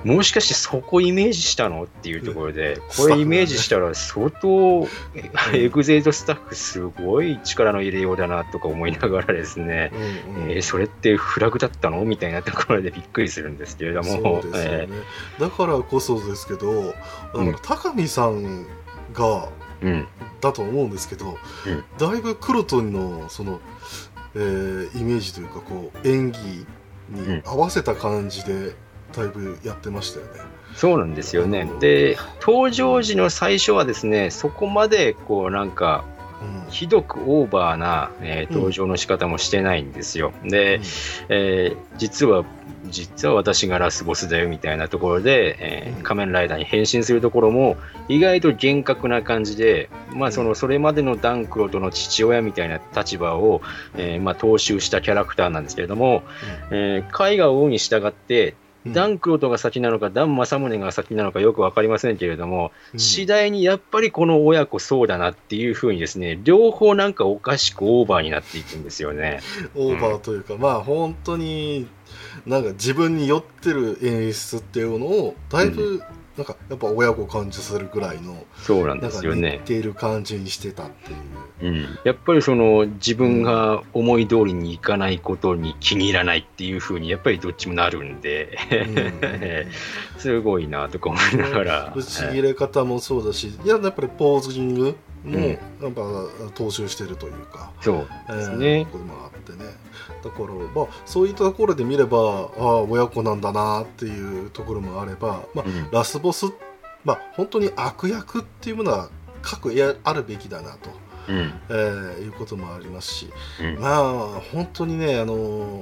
[0.04, 0.16] うん。
[0.16, 2.80] もしかしてそこイメージしたのっていうところで、うん。
[2.96, 4.86] これイメージしたら相当、
[5.54, 9.92] エグゼイドスタッフすごい力の入れようだなとか思いながらですね、
[10.28, 10.50] うんうん。
[10.50, 14.08] えーそれってフラグだったのみたいなところでびっくりするんですけれども、
[14.42, 14.88] そうですよね。
[15.38, 16.94] え、だからこそですけど
[17.62, 18.64] 高見さん
[19.12, 19.48] がー
[19.82, 20.06] うん、
[20.42, 21.84] だと思うんですけど、うん。
[21.96, 23.60] だいぶクロトンのその、
[24.34, 26.38] えーイメージというかこう演技
[27.10, 28.74] に合わせた感じで
[29.12, 30.40] だいぶやってましたよね。
[30.74, 31.76] そうなんですよねう。
[31.76, 36.04] んで、登場時の最初はですね、そこまでこうなんか、
[36.42, 40.32] うんひどくオーバーな、えー登場の仕方もしてないんですよ。
[40.44, 40.80] で、
[41.28, 42.44] えー実は
[42.90, 46.02] 実は私がラスボスだよみたいなところで、えーうん。
[46.02, 47.76] 仮面ライダーに変身するところも
[48.08, 53.62] 意外と厳格な感じで、まあ、そのそれまでのダンクロとの父親みたいな立場を、
[53.96, 56.22] えーまあ、踏襲したキャラクターなんですけれども、
[56.70, 63.00] えー、絵画をに従ってうんダンクロトが先なのか、ダン正宗が先なのかよく分かりませんけれども、うん。
[63.00, 69.40] 次第にやっぱりこの親子そうだなっていうふうにですね、両方なんかおかしくオーバーになっていくんですよね。
[69.74, 71.88] オーバーというか、まあ本当に
[72.46, 76.02] なんか自分に酔ってる演出っていうのをだいぶ
[76.40, 79.60] なんかやっぱ親子感じさせるぐらいのそうなんですよね。
[79.66, 81.18] ている感じにしてたっていう。
[81.62, 88.56] うん、やっぱりその自分が思い通りにいかないことに気に入らないっていうふうにやっぱりどっちもなるんで、
[90.16, 91.92] すごいなとか思いながら。
[91.94, 95.58] ぶち切れ方もそうだし、いややっぱりポージングもうんやっ
[95.92, 96.00] ぱ
[96.54, 98.84] 踏襲してるというか、そうえーですね。
[98.86, 99.70] ところもあってね。
[100.22, 102.18] だから、まあ、そういったところで見れば
[102.58, 105.90] ああ親子なんだなっていうところもあれば、まあうん。
[105.90, 106.46] ラスボス、
[107.04, 109.08] まあ、本当に悪役っていうものは
[109.42, 110.90] 各やあるべきだなと、
[111.28, 111.52] うん。
[111.68, 113.30] えーいうこともありますし、
[113.60, 113.80] うん。
[113.80, 115.34] まあ本当にね、あの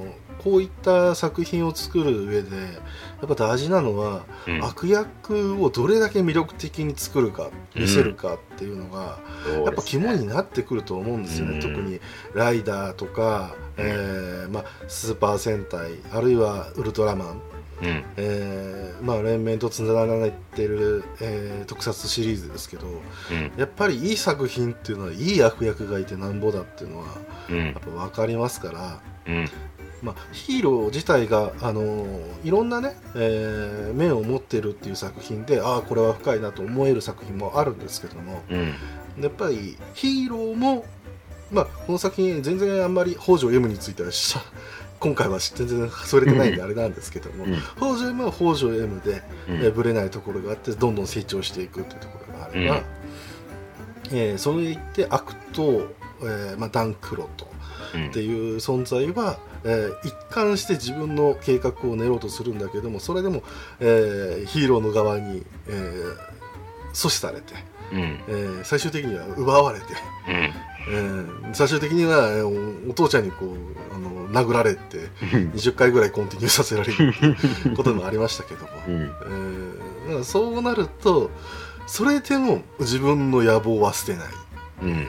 [0.05, 2.49] ーこういった作品を作る上で
[3.21, 4.63] やっぱ大事なのは、うん。
[4.63, 9.19] 悪役をどれだけ魅力的に作るか見せるかっていうのが、
[9.65, 11.61] やっぱ肝になってくると思うんですよね、うん。
[11.61, 11.99] 特に
[12.33, 17.41] ライダーとか、えーまあ、スーパー戦隊あるいはウルトラマン、
[17.81, 18.03] うん。
[18.17, 23.51] えーまあ、連綿とつながられてる、えー特撮シリーズですけどうん。
[23.57, 27.05] やっぱりいい作品っていうのはいい悪役がいてなんぼだっていうのは
[27.49, 27.65] うん。
[27.67, 29.01] やっぱ分かりますから。
[30.01, 38.41] うんまあ、ヒーロー自体が、あのーいろんなね、えー面を持ってるっていう作品でああこれは深いなと思える作品もあるんですけども。
[38.49, 38.73] うん。
[39.21, 40.85] やっぱりヒーローも、
[41.51, 44.39] まあ、この作品全然あんまり北条 M についてはしゃ
[45.01, 47.55] 今回は全然それてないんであれなんですけども、うん。
[47.77, 49.55] 北条 M は北条 M で、うん。
[49.55, 52.83] えーぶれないところがあってどんどん成長していくっていうところがあれば、うん。
[54.17, 55.87] えーそれでいって悪と、
[56.21, 57.47] えーまあ、ダンクロと。
[57.95, 63.43] うんっていう存在は、えー一貫して自分の計画を練ろうとするんだけどもそれでも、
[63.79, 66.15] えーヒーローの側に、えー
[66.93, 67.53] 阻止されて、
[67.93, 67.99] うん。
[68.27, 69.85] えー最終的には奪われて、
[70.27, 70.33] うん。
[70.33, 72.47] えー最終的には、えー
[72.87, 73.49] おお父ちゃんにこう
[73.95, 77.13] あの殴られて20回ぐらいコンティニューさせられる
[77.75, 79.11] こともありましたけども、うん。
[80.09, 81.29] えーそうなると
[81.85, 84.27] それでも自分の野望は捨てない。
[84.83, 85.07] うん。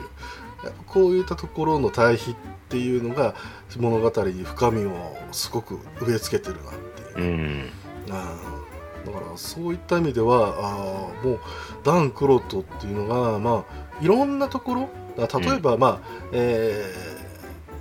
[0.87, 2.35] こういったところの対比っ
[2.71, 3.35] ていうのが
[3.77, 6.73] 物語に深みをすごく植え付けてるなっ
[7.13, 7.71] ていう、うん。
[8.07, 11.39] だからそういった意味ではあーもう
[11.83, 15.99] ダン・クロットっていうのが、まあ、いろんなところ例えば、まあ
[16.31, 17.11] えー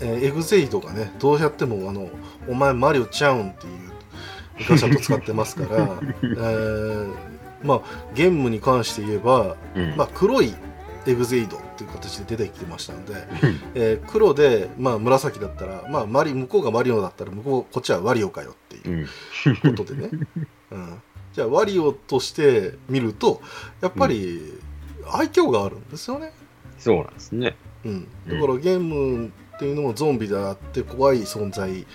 [0.02, 2.08] えーエグゼイドがねどうやってもあの
[2.48, 3.80] 「お前マリオちゃうん」っていう
[4.66, 5.76] ガシャット使ってますから、
[6.22, 7.14] えー
[7.62, 7.80] まあ
[8.14, 9.96] ゲームに関して言えば、うん。
[9.96, 10.54] まあ、黒い
[11.06, 13.14] エグゼイドっていう形で出てきてましたので、
[13.74, 19.08] えー黒で、まあ、紫だったら、まあ、マリ向こうがマリオだったら向こうこっちはワリオかよっていう
[19.64, 19.76] うん。
[19.76, 20.10] ことでね、
[20.70, 21.02] うん、
[21.32, 23.40] じゃあワリオとして見ると
[23.80, 24.54] やっぱり
[25.12, 26.32] 愛嬌があるんですよね。
[26.78, 27.56] そうなんですね。
[27.84, 31.86] うん、だからゲームっていうのもゾンビであって怖い存在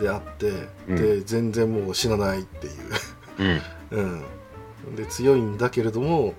[0.00, 0.52] であって、
[0.88, 0.96] うん。
[0.96, 3.60] で全然もう死なないっていう、
[3.92, 4.22] うん。
[4.88, 6.34] うん、で強いんだけれども、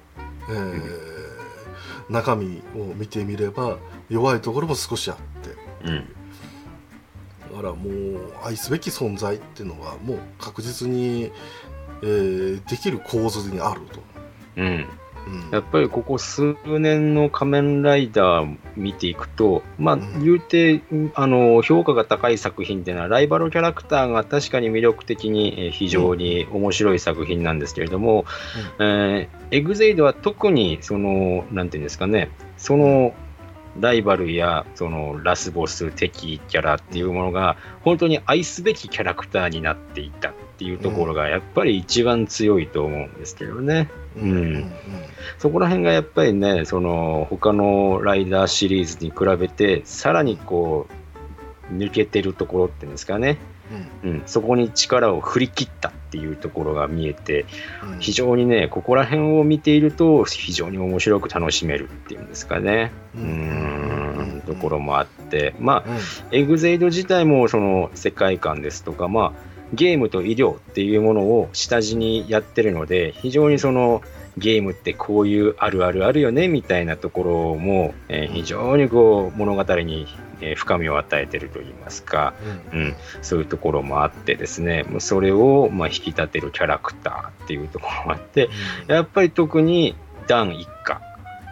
[0.49, 1.12] えー
[2.09, 3.77] 中身を見てみれば
[4.09, 6.07] 弱いところも少しあってうん。
[7.51, 11.31] だからもう愛すべき存在っていうのはもう確実に、
[12.01, 13.99] えーできる構図にあると。
[14.57, 14.65] うん。
[14.65, 14.87] うん
[15.51, 20.81] やっぱりここ数年の仮面ライダー見ていくと、まあ、うん言うて、
[21.15, 28.25] あの、評価が高い作品っていうのは、ライバルキャラクターが確かに魅力的にえー非常に面白い作品なんですけれども、
[28.79, 33.13] えーエグゼイドは特に、その、なんていうんですかね、その、
[33.79, 43.89] ライバルやそのラスボス敵キャラっていうものが本当に愛すべきキャラクターになっていたっていうところがやっぱり一番強いと思うんですけどね。
[44.15, 44.31] うん。
[44.31, 44.71] うん。
[45.39, 50.87] そこら辺がやっぱりね、その他のライダーシリーズに比べて、さらにこ
[51.71, 53.37] う、抜けてるところっていうんですかね、
[54.03, 57.45] うん、そこに力を振り切ったっていうところが見えて、
[57.83, 57.99] うん。
[57.99, 64.43] 非常にね、ここら辺を見ていると、非常に面白く楽しめるっていうんですかね、ううん。
[64.45, 65.89] ところもあって、まあ、
[66.31, 66.37] うん。
[66.37, 74.01] エグゼイド自体もその世界観ですとか、まあ、ゲームと医療っていうものを下地にやってるので、非常にその
[74.37, 80.07] ゲームってこういうあるあるあるよねみたいなところも、えー非常にこう物語に、
[80.41, 82.33] えー深みを与えてるといいますか、
[82.73, 88.49] うん、そういうところもあってですね、もうそれをまあ引き立てるキャラクターっていうところもあって、
[88.87, 89.95] やっぱり特に
[90.27, 91.01] ダン一家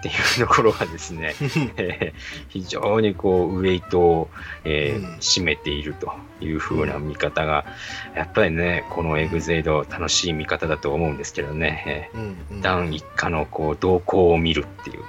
[0.01, 0.11] ってい
[0.43, 1.35] うところがですね、
[1.77, 4.29] え ー非常にこうウェイトを、
[4.63, 5.15] えーうん。
[5.21, 6.11] 占めていると
[6.41, 7.65] いう風な見方が、
[8.15, 15.03] やっぱりね、このエグゼイド楽しい見方だと思うんですけどね、えーダン一家のこう動向を見るっていう。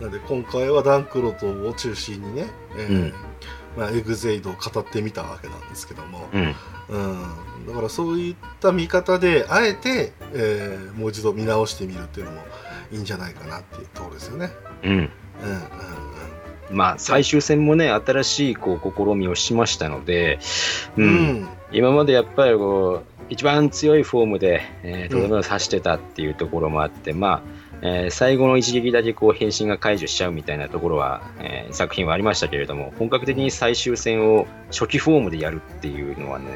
[0.00, 3.14] なんで今回はダンクロトを中心にね、えーうん。
[3.76, 6.54] まあ、エグゼイドを語ってみたわけなんですけども、うん、
[6.88, 6.98] う
[7.62, 12.42] ん、だからそういった見方であえて、えーもう一度見直してみるっていうのも
[12.92, 14.50] いいんじゃないかなっていうところですよね。
[14.82, 14.90] うん。
[14.90, 14.98] うん。
[15.00, 15.08] うん。
[16.70, 20.38] まあ、最終戦もね、新しいこう試みをしましたので、
[20.96, 21.08] ううん。
[21.42, 36.46] ん今までやっぱりこう一番強いフォームで、えーとどめを刺してたっていうところもあって、まあえー最後の一撃だけこう変身が解除しちゃうみたいなところは、えー作品はありましたけれども本格的に最終戦を初期フォームでやるっていうのはね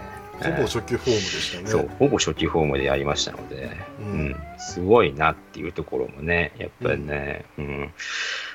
[0.42, 1.68] ほぼ初級フォームでしたね。
[1.68, 3.70] そうほぼ初期フォームでやりましたので、
[4.00, 4.28] ううん。
[4.30, 7.90] んすごいなっていうところもねやっぱりね、うん。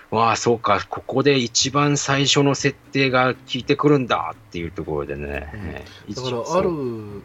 [0.09, 5.59] わあそうかここで一番最初の設定が効いてくるんだっていうところでね、うん。
[5.69, 7.23] えーだからある、うん、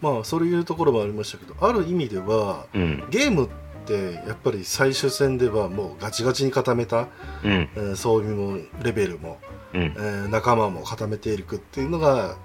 [0.00, 3.04] まあそういうところもありましたけどある意味ではうん。
[3.10, 3.48] ゲームっ
[3.86, 7.08] てやっぱり最終戦ではもうガチガチに固めた、
[7.44, 7.50] うん。
[7.50, 9.38] えー装備もレベルも、
[9.74, 9.82] うん。
[9.82, 12.36] えー仲間も固めていくっていうのが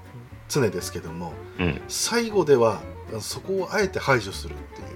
[0.49, 1.81] 常ですけどもうん。
[1.87, 2.81] 最後では
[3.21, 4.87] そこをあえて排除するっていう。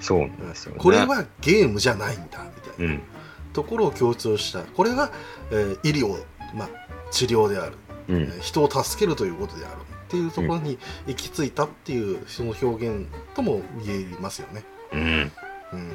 [0.00, 0.78] そうなんですよね。
[0.80, 2.94] これはゲームじゃないんだみたいな。
[2.94, 3.02] うん、
[3.52, 4.62] ところを強調した。
[4.62, 5.10] これは、
[5.50, 6.22] えー医療、
[6.54, 6.68] まあ、
[7.10, 7.72] 治療である、
[8.08, 9.76] うん、えー人を助けるということである。
[10.08, 14.64] っていうところに行き着いたっていうその表現とも言えますよね。
[14.90, 15.32] うん、
[15.74, 15.92] うん、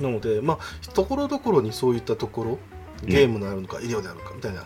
[0.00, 2.58] なのでまあところどころにそういったところ
[3.04, 4.64] ゲームであるのか、医療であるのかみたいな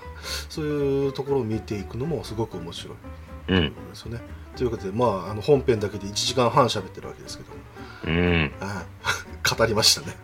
[0.48, 2.96] そういうところを見ていくのもすごく面白い。
[2.96, 3.02] と
[3.48, 4.20] うん、ですよね。
[4.56, 7.56] ということで、まあ、あの本編だけで1時間半喋ってるわけですけども、
[8.04, 10.16] うん、はい語りましたね。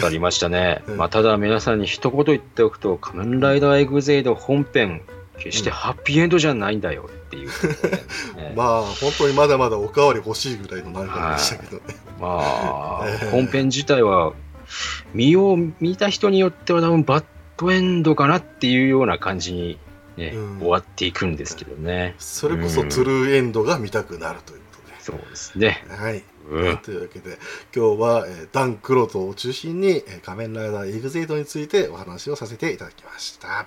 [0.00, 0.82] 語りましたね。
[0.88, 0.96] うん。
[0.96, 5.02] まあ、ただ皆さんに一言言っておくと、仮面ライダーエグゼイド本編、
[5.38, 7.50] 決してハッピーエンドじゃないんだよっていう。
[7.50, 11.82] ところでね、まあ本当にまだまだおかわり欲しいぐらいの内容でしたけどね。
[12.20, 13.30] まあ ええ。
[13.30, 14.32] 本編自体は、
[15.14, 17.24] 見よう、見た人によっては多分バッ
[17.56, 19.78] ドエンドかなっていうような感じに、
[20.16, 22.14] ねうん終わっていくんですけどね。
[22.18, 25.00] それこそトゥルーエンドが見たくなるということで。
[25.00, 25.84] そうですね。
[25.88, 27.38] はい、うんというわけで
[27.74, 33.66] 今日は、えーダン・クロトを中心に、えー仮面ライダーエグゼイドについてお話をさせていただきました。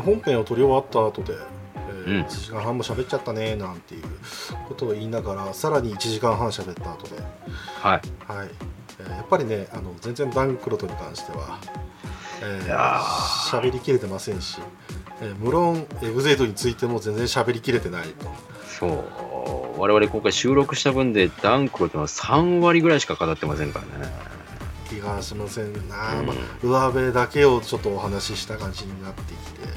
[0.00, 1.38] ね、本編を撮り終わった後で、
[1.76, 2.22] えーうん。
[2.22, 4.04] 1時間半も喋っちゃったねなんていう
[4.68, 7.16] ことを言いながらさらに1時間半喋った後で、
[7.80, 8.32] はい。
[8.32, 8.48] はい。
[8.98, 11.58] えーやっぱりねあの全然ダン・クロトに関しては、
[12.42, 14.58] えーりきれてませんし、
[15.20, 18.26] えー無論エグゼイドについても全然喋りきれてないと。
[18.66, 19.80] そう。
[19.80, 24.12] 我々今回収録した分でダンクロとの3割ぐらいしか語ってませんからね。
[24.88, 26.26] 気がしませんな、うん。
[26.26, 29.68] まあ、上辺だけをちょっとお話しした感じになってきて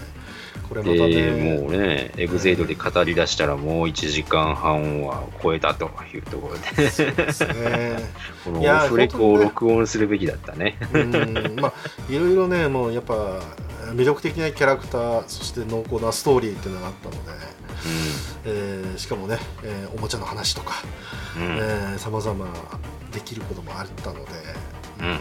[0.69, 1.31] これまたね、で、
[1.61, 7.97] もうね、エグゼイドで語り出したらもう1時間半は超えたというところで、そうですね
[8.43, 10.77] このオフレコを録音するべきだったね。
[10.93, 11.73] うんまあ
[12.11, 13.39] いろいろねもうやっぱ
[13.93, 17.19] 魅力的なキャラクターそして濃厚なストーリーっていうのがあったので、
[18.45, 20.73] えーしかもね、えーおもちゃの話とか
[21.37, 21.57] うん。
[21.91, 21.99] うん。
[21.99, 22.47] さまざま
[23.11, 24.31] できることもあったので、
[24.99, 25.07] うん。
[25.07, 25.17] ま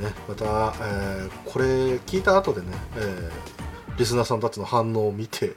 [0.00, 1.64] あね、また、えーこれ
[2.06, 3.30] 聞いた後でね、えー
[3.98, 5.54] リスナーさんたちの反応を見て、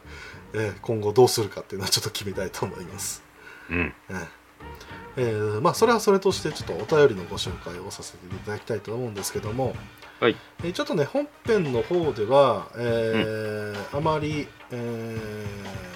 [0.53, 3.23] えー今後どうするかっていうのはちょっと決めたいと思います。
[3.69, 3.93] うん。
[4.09, 4.27] えー
[5.19, 9.75] えーまあそれはそれとしてちょっとお便りのご紹介をさせていただきたいと思うんですけども、
[10.19, 10.35] はい。
[10.63, 15.87] えーちょっとね本編の方では、えーあまり、えー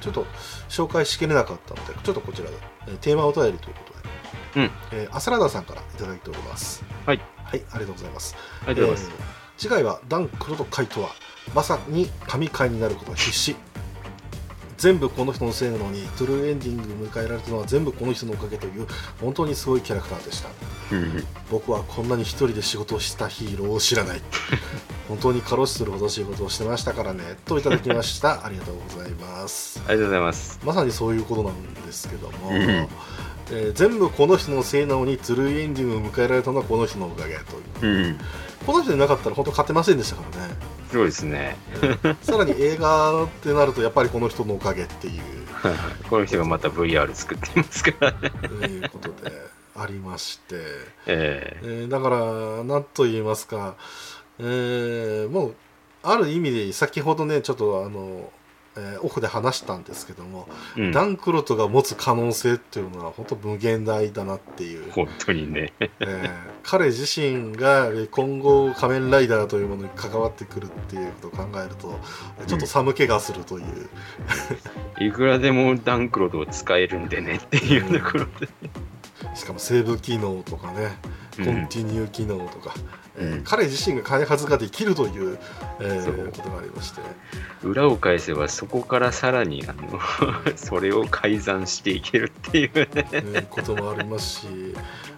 [0.00, 0.26] ちょっと
[0.68, 2.56] 紹介しきれなかったのでちょっとこちらで、
[2.88, 3.80] えーテーマお便りというこ
[4.54, 8.36] とで、うんえーアサラダさんからいただいておりますはいはいありがとうございます
[8.66, 9.16] ありがとうございます。
[9.18, 11.10] えー次回はダン・クロとカイトは
[11.54, 13.56] まさに神回になることは必至。
[14.82, 18.88] 全部この人のせいなのにトゥルーエンディング迎えられたのは全部この人のおかげという
[19.20, 20.48] 本当にすごいキャラクターでした。
[20.90, 24.20] うん僕はこんなに一人で仕事をしたヒーローを知らない。
[25.08, 27.36] 本当に過労死するほど仕事をしてましたからね。
[27.44, 28.44] といただきました。
[28.44, 29.80] ありがとうございます。
[29.86, 30.58] ありがとうございます。
[30.64, 32.58] まさにそういうことなんですけども、うん。
[32.58, 37.34] えー全部この人のせいなのにトゥルーエンディングを迎えられたのはこの人のおかげ
[37.80, 37.94] という。
[37.94, 38.18] うん。
[38.66, 40.54] この人でなかったら本当勝てませんでしたからね
[40.92, 41.56] そうですね。
[42.22, 45.22] さらに映画ってなるとやっぱりこの人のおかげっていう
[46.10, 48.18] この人がまた VR 作っていますからね。
[48.68, 49.32] いうことで
[49.74, 50.56] ありまして、
[51.06, 53.74] ええーだから何と言いますか、
[54.38, 55.54] えーもう
[56.02, 58.30] ある意味で先ほどねちょっとあの、
[58.76, 60.92] えーオフで話したんですけども、えうん。
[60.92, 65.72] ダンクロトが持つ可能性っていうのは本当無限大だなっていう、本当にね。
[65.80, 66.30] えー
[66.64, 71.98] 彼自身がえー今後仮面ライダーというものに関わってくるっていうことを考えると
[72.46, 73.88] ちょっと寒気がするという、
[75.00, 78.48] いくらでもダンクロードを使えるんでねっていうところで。
[79.34, 80.96] しかもセーブ機能とかね
[81.38, 81.44] うん。
[81.44, 85.38] コンティニュー機能とか、えーうん彼自身が開発ができるという、
[85.80, 87.00] えーことがありまして、
[87.62, 90.00] 裏を返せばそこからさらにあの
[90.56, 92.88] それを改ざんしていけるっていうね。
[93.12, 94.46] えーこともありますし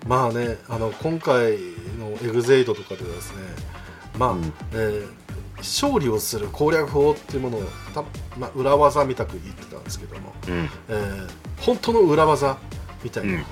[0.06, 1.52] まあねあの今回
[1.98, 3.36] のエグゼイドとかでですね
[4.18, 5.08] まあ、うんえー
[5.58, 7.62] 勝利をする攻略法っていうものを
[7.94, 8.02] た、
[8.36, 10.68] まあ、裏技みたく言ってたんですけども、うん。
[10.88, 11.28] えー
[11.60, 12.58] 本当の裏技
[13.02, 13.44] みたいな、うんえ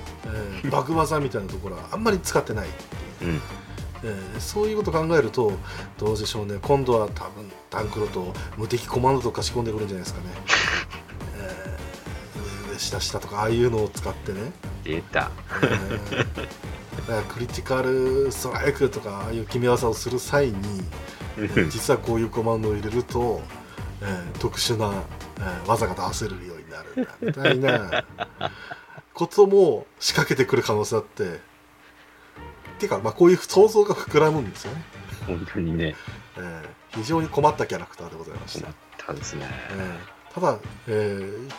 [0.63, 2.71] ーバグ技みたいなところはあんまり使ってないっ
[3.19, 3.41] ていううん。
[4.03, 5.53] えーそういうことを考えると
[5.97, 6.57] どうでしょうね。
[6.61, 10.27] 今度は多分タンクロと無敵コマンドとか仕込んでくるんじゃないですかね、
[11.37, 14.51] えー下下とかああいうのを使ってね、
[14.83, 15.31] 出た。
[15.61, 20.53] えークリティカルストライクとかああいう決め技をする際に、
[21.37, 23.41] えー実はこういうコマンドを入れると、
[24.01, 25.03] えー特殊な、
[25.37, 27.07] えー技が出せるようになる。
[27.21, 28.03] みたいな
[29.13, 31.39] ことも仕掛けてくる可能性あって
[32.85, 34.83] っていうか、まあ、こういう想像が膨らむんですよね、
[35.25, 35.95] 本当にね、
[36.37, 36.63] えー
[36.95, 38.75] 非常に困ったキャラクターでございました、困っ
[39.07, 39.47] たですね。
[39.71, 40.57] えーただ、
[40.87, 41.49] えー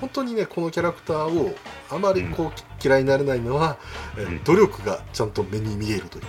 [0.00, 1.54] 本当にねこのキャラクターを
[1.90, 3.76] あまりこう、嫌いになれないのは、
[4.16, 4.44] えーうん。
[4.44, 6.24] 努力がちゃんと目に見えるという。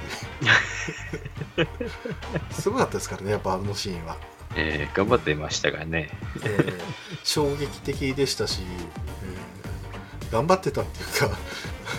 [2.52, 4.18] すごかったですからねやっぱあのシーンは、
[4.56, 6.10] えー頑張ってましたがね。
[6.44, 6.82] えー
[7.24, 11.32] 衝撃的でしたし、えー頑張ってたっていうかうん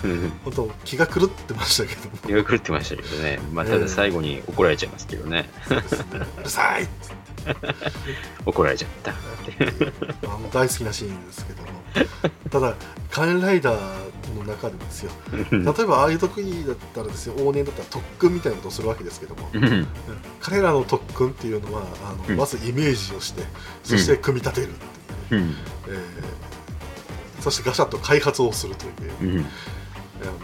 [0.43, 2.17] 本当気が狂ってましたけども。
[2.17, 3.39] 気が狂ってましたけどね。
[3.53, 5.49] まあ、ただ最後に怒られちゃいますけどね。
[5.67, 6.05] そうですね
[6.39, 7.23] うるさいっつって。
[8.45, 9.11] 怒られちゃった。
[10.27, 11.69] あの大好きなシーンですけども。
[12.49, 12.75] ただ
[13.11, 15.11] 仮面ライダーの中でですよ。
[15.51, 19.49] 例えばああいう時だったらですよ往年だったら特訓みたいなことをするわけですけども、
[20.39, 22.37] 彼らの特訓っていうのはあの、うん。
[22.37, 23.43] まずイメージをして
[23.83, 24.73] そして組み立てるっ
[25.29, 25.55] ていう、うん。
[25.87, 25.97] えー
[27.43, 29.39] そしてガシャッと開発をするという、うん。
[29.39, 29.45] えー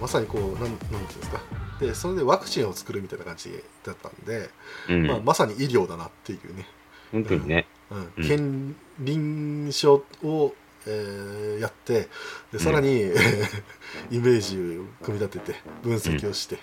[0.01, 1.41] まさにこうなんなんていうんですか。
[1.79, 3.51] でそれでワクチンを作るみたいな感じ
[3.85, 4.49] だったんで、
[4.89, 5.07] うん。
[5.07, 6.65] まあ、まさに医療だなっていうね、
[7.11, 7.67] 本当にね。
[7.89, 8.11] うん。
[8.17, 8.27] うん。
[8.27, 10.53] 検臨床を、
[10.85, 12.07] えーやって
[12.51, 13.13] でさらに、え
[14.11, 16.55] ーイメージを組み立てて分析をして、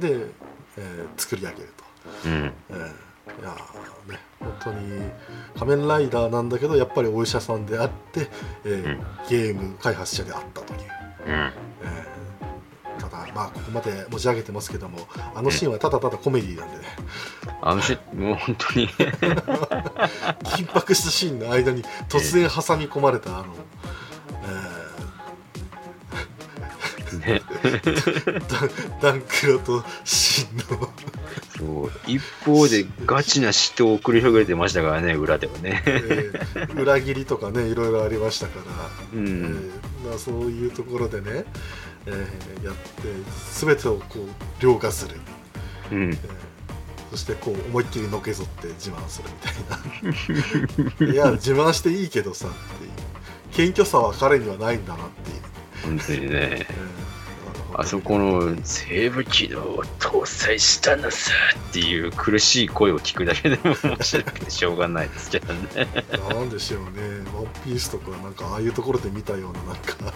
[0.00, 0.26] で、
[0.76, 1.84] えー作り上げると、
[2.26, 2.52] うん。
[2.70, 2.92] えー
[3.26, 5.10] いやーね本当に
[5.58, 8.28] 仮面ライダーなんだけどやっぱりお医者さんであって、
[8.64, 9.06] えーうん。
[9.28, 10.80] ゲーム開発者であったという、
[11.26, 11.32] うん。
[11.32, 12.15] えー
[12.98, 14.98] ただまあここまで持ち上げてますけども
[15.34, 16.84] あのシーンはただただコメディなんでね。
[17.62, 18.88] あのし、もう本当に。
[18.88, 23.54] 緊迫したシーンの間に突然挟み込まれたあの、
[27.18, 27.42] ね。
[29.02, 30.88] ダンクロと真の。
[31.56, 35.82] そう一方でガチな死闘を繰り広げてましたからね裏ではね。
[35.86, 38.68] えー裏切りとかねいろいろありましたから、う
[39.14, 39.70] えんー
[40.08, 41.44] まあ、そういうところでね、
[42.06, 42.82] えーやって
[43.52, 45.16] 全てをこう凌駕する、
[45.92, 46.10] うん。
[46.10, 46.18] えー
[47.10, 51.06] そしてこう思いっきりのけぞって自慢するみたいな。
[51.12, 52.90] いや自慢していいけどさっていう。
[53.52, 56.26] 謙虚さは彼にはないんだなっていう、本当にね。
[56.32, 57.15] えー
[57.78, 61.30] あそこのセーブ機能を搭載したのさ
[61.70, 65.86] っていう苦しい声を聞くだけでも面白くてしょうがないですけどね。
[66.30, 66.90] なんでしょうね、
[67.34, 70.14] ワンピースとかなんかああいうところで見たようななんか、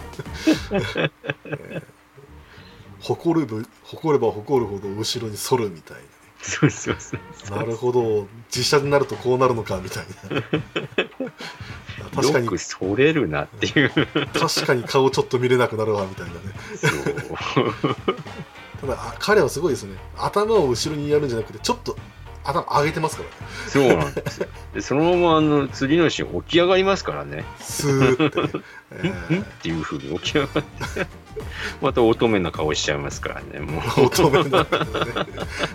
[1.45, 1.83] えー
[3.01, 5.97] 誇るぶ誇れば誇るほど後ろに反るみたい
[6.41, 7.57] そうそうそうな。
[7.57, 10.41] なるほど、実写になるとこうなるのかみたいな。
[12.15, 13.91] 確かによくそれるなっていう。
[14.33, 16.39] 確かに顔ちょっと見れなくなるわみたいなね。
[18.81, 19.95] ただあ彼はすごいですね。
[20.17, 21.95] 頭を後ろにやるんじゃなくてちょっと
[22.43, 23.35] 頭上げてますからね。
[23.67, 24.47] そうなんですよ。
[24.73, 27.45] でそのままあの次のシーン起き上がりますからね。
[27.59, 28.63] スーってね。
[29.31, 31.07] えんっていうふうに起き上がって、
[31.81, 33.59] また乙女な顔しちゃいますからね。
[33.59, 34.69] もうー乙女だよね。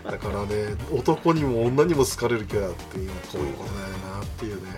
[0.05, 3.89] だからね、男にも女にも好かれるキャラっていうのはこういうことだよ
[4.19, 4.71] なっていうね。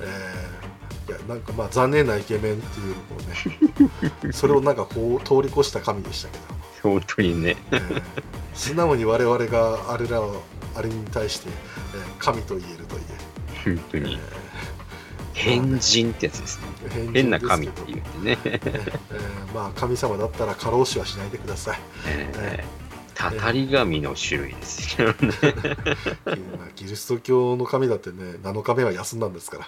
[0.00, 0.66] えー
[1.08, 6.90] いやなんかまあ残念なイケメンっていうのをね、 それをなんかこう通り越した神でしたけど。
[6.90, 7.56] 本当にね。
[7.70, 8.02] えー
[8.54, 10.42] 素直に我々があれらを
[10.74, 11.48] あれに対して、
[11.94, 12.96] えー神と言えると
[13.64, 14.14] 言本当に。
[14.14, 14.45] え
[15.36, 16.66] 変人ってやつですね。
[16.84, 18.38] えー変な神ってう、言うんでね。
[18.44, 22.86] えーまあ神様だったら過労死はしないでください、えー
[23.16, 25.14] たたり神の種類ですよね。
[26.58, 29.66] まあキリスト教の神だってね7日目は休んだんですか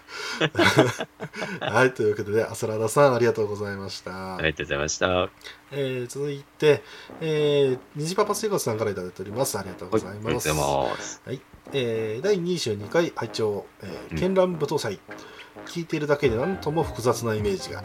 [1.61, 1.73] ら。
[1.73, 5.31] はいというわけでねアスラダさんありがとうございました、ありがとうございました。
[5.71, 6.83] えー続いて、
[7.23, 9.59] えー、虹パパ生活さんからいただいております。
[9.59, 10.57] ありがとうございます、ざい。
[10.59, 11.41] はい、
[11.73, 14.19] えー、第22回拝聴、えー、うん。
[14.19, 15.01] 絢爛舞踏祭、
[15.67, 17.83] 聞いているだけで何とも複雑なイメージが。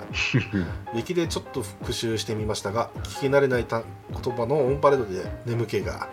[0.94, 6.10] ウィキでちょっと復習してみましたが聞き慣れない単言葉のオンパレードで眠気が、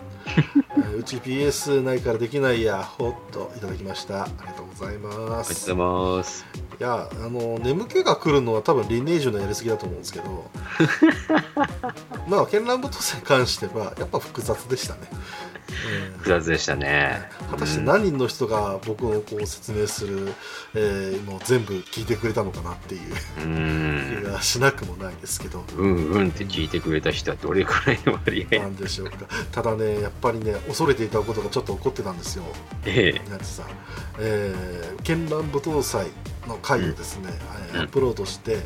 [0.77, 4.23] え ーうち PS ないからできないやほっといただきました。
[4.23, 5.75] ありがとうございまありがとうすござい
[6.17, 6.45] ます。
[6.79, 10.49] いやあの眠気が来るのは多分リネージュのやりすぎだと思うんですけど。
[12.27, 15.50] まあ絢爛舞踏祭に関してはやっぱ複雑でしたね、えー
[16.17, 17.29] 複雑でしたね。
[17.49, 20.33] 果たして何人の人が僕のこう説明する、
[20.75, 23.13] えーのを全部聞いてくれたのかなっていう。
[23.43, 24.21] うん。
[24.23, 29.17] 気がしなくもないですけど、うんうんって聞いてくれた人はどれくらいの割合なんでしょうか。
[29.51, 32.43] ただねやっぱりね恐れていたことがちょっと起こってたんですよ。
[32.85, 33.29] ええ。
[33.29, 33.63] なんてさ、
[34.19, 36.07] えー、絢爛舞踏祭
[36.47, 38.57] の回をですね、えーうんアップロードして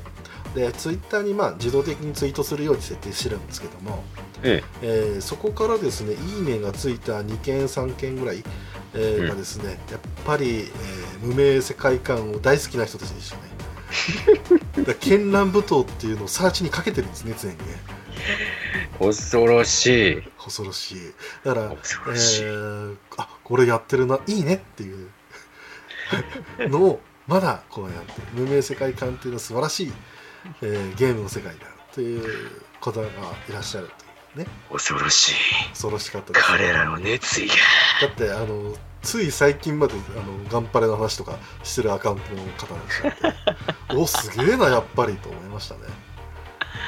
[0.56, 4.04] でツイッターにまあ自動的にツイートするように設定してるんですけども、
[4.42, 4.88] ええ。
[5.18, 8.44] ーそこからですねいいねがついた2件3件ぐらい、
[8.94, 9.30] えーうん。
[9.30, 13.42] がですねやっぱり、えー無名世界観を大好きな人たちでしたね。
[14.86, 17.64] だ絢爛舞踏っていうのをサーチにかけてるんですね常にね。
[19.00, 20.22] え恐ろしい。
[20.38, 21.14] 恐ろしい。
[21.44, 22.44] だから、恐ろしい。
[22.44, 25.10] えーあこれやってるないいねっていう。
[26.70, 29.94] のをまだこうやって無名世界観っていうのは素晴らしい、
[30.62, 33.88] えーゲームの世界だという方がいらっしゃる
[34.34, 35.34] というね恐ろしい。
[35.70, 37.54] 恐ろしかったです彼らの熱意が。
[38.02, 45.82] だってあのつい最近まであのガンパレの話とかしてるアカウントの方でしたって おすげえなやっぱりと思いましたね、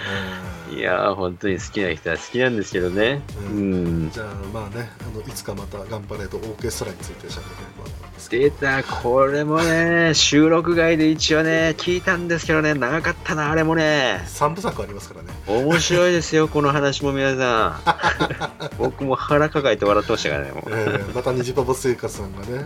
[0.10, 0.37] えー
[0.72, 3.22] いやー、本当に好きな人は好きなんですけどね。
[3.52, 4.12] ううん。
[4.12, 7.42] じゃあまあねあのいつかまたガンパレとオーケストラについて喋れれ
[7.84, 14.22] ば出た、これもね、収録外で一応ね、聞いたんですけどね、長かったな、あれもね。
[14.26, 17.82] 3部作ありますからね面白いですよ、 この話も皆さん。
[18.78, 20.64] 僕も腹抱えて笑ってましたからね、もう。
[20.72, 22.66] えーまた虹パパ生活さんがねあの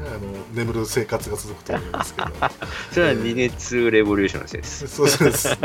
[0.53, 2.27] 眠る生活が続くと思いますけど
[2.91, 4.87] それは2熱レボリューションのせいです。
[4.87, 5.57] そうです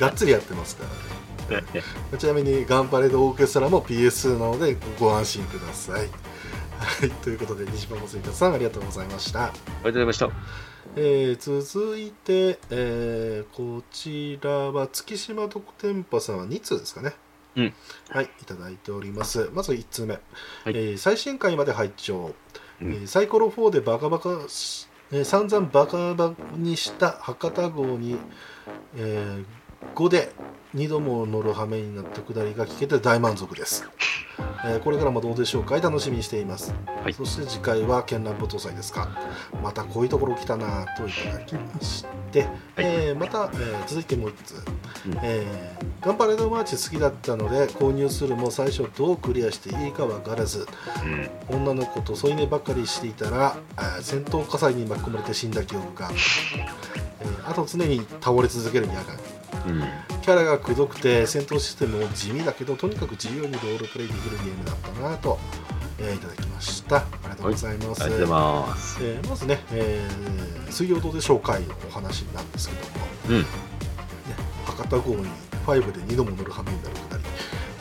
[0.00, 1.23] がっつりやってますからね
[2.18, 6.08] ちなみにガンパレードオーケストラも PS なのでご安心ください。
[6.78, 9.44] はい、ということで西パパ生活さんありがとうございました。
[9.44, 10.30] ありがとうございました。
[10.96, 17.14] えー続いて、えーこちらは月島特典パさんは2通ですかね。
[17.56, 17.74] うん
[18.10, 19.48] はい、いただいております。
[19.52, 20.18] まず1通目、い
[20.66, 22.34] えー最新回まで拝聴、
[22.82, 28.16] うんえーサイコロ4でバカバカし、えー散々バカバカにした博多号に、
[28.96, 29.44] えー
[29.94, 30.32] 5で
[30.74, 33.88] 2度も乗る羽目になったくだりが聞けて大満足です。
[34.66, 35.76] えーこれからもどうでしょうか？
[35.78, 37.12] 楽しみにしています、はい。
[37.12, 39.08] そして次回は絢爛舞踏祭ですか？
[39.62, 44.54] またこういうところ来たなといただきまして、えーまた、えー続いてもう一つ、
[45.06, 45.18] うん。
[45.22, 50.66] えーガンパレードマーチ好きだったので購入するも最初どうクリアしていいか分からず。
[51.50, 51.62] うん。
[51.62, 57.04] 女の子と添い寝ばっかりしていたらあー戦闘火災に巻き込まれて死んだ記憶が、えー
[57.46, 59.18] あと常に倒れ続けるニャガうん。
[60.22, 65.38] キャラがくどくて戦闘システムも地味だけどとにかく自由にロールプレイできるゲームだったなと、
[65.98, 66.96] えーいただきました。
[66.96, 68.98] ありがとうございます、ありがとうございます。
[69.02, 73.38] えーまずね、えー水曜どうでしょう会のお話なんですけども、うん。
[73.42, 73.46] ね、
[74.64, 75.26] 博多号に
[75.66, 77.24] 5で2度も乗る羽目になるくだり、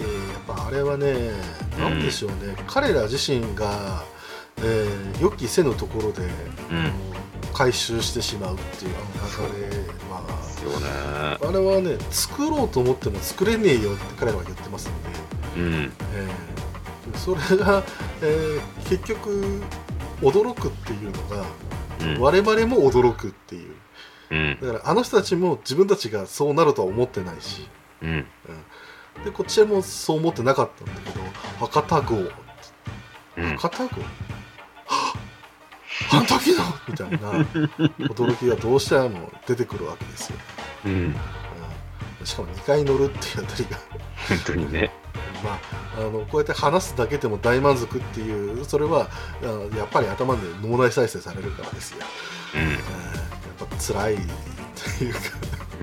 [0.02, 1.32] えーやっぱあれはね
[1.80, 4.04] なんでしょうね、彼ら自身が、
[4.58, 6.91] えー予期せぬところで、うん
[7.54, 9.68] 回収してしまうっていうあの流れ
[10.74, 11.38] はね。
[11.48, 14.90] あれはね作ろうと思っても作れねえよって彼らは言ってます
[15.56, 15.74] ので、うん。
[16.16, 17.84] えーそれが、
[18.22, 19.62] えー結局
[20.22, 21.46] 驚くっていうのが、
[22.02, 22.22] うん。
[22.22, 23.76] 我々も驚くっていう
[24.32, 24.58] うん。
[24.62, 27.68] だからあの人たちも自分たちがそうなるとは思ってないし
[28.02, 28.26] うん。
[29.24, 31.22] でこっちもそう思ってなかったんだけど
[31.68, 32.16] 博多号
[33.38, 33.58] うん。
[33.58, 34.02] 博多号？
[36.12, 37.18] あの時のみたいな
[38.08, 40.38] 驚きがどうしても出てくるわけですよ、
[40.86, 40.92] うん。
[40.92, 41.16] うん。
[42.26, 43.78] しかも2回乗るっていうあたりが。
[44.30, 44.92] 本当にね。
[45.44, 45.60] まあ、
[45.98, 49.10] あのこうやって話すだけでも大満足っていうそれは
[49.78, 51.98] やっぱり頭で脳内再生されるからですよ、
[52.56, 52.72] ううん。
[52.72, 52.80] やっ
[53.60, 54.18] ぱ辛いっ
[54.98, 55.20] ていうか。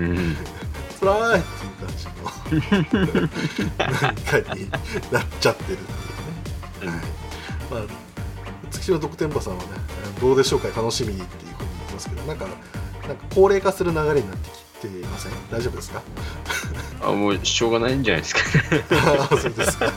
[0.00, 0.04] ん。
[0.04, 0.36] うん。
[1.00, 2.10] 辛いっていう感じの。
[3.78, 4.70] 何かに
[5.10, 5.82] なっちゃってるっ
[6.80, 6.96] ていうね、
[7.70, 7.86] はい。
[7.86, 8.09] まあ
[8.70, 9.68] 月の独天馬さんはね
[10.20, 12.46] どうでしょうか楽しみにっていうふうに言ってますけどなんか
[13.06, 15.32] なんか高齢化する流れになってきていません。
[15.50, 16.02] 大丈夫ですか？
[17.02, 18.40] あ、もうしょうがないんじゃないですか。
[18.92, 19.92] ああそうですか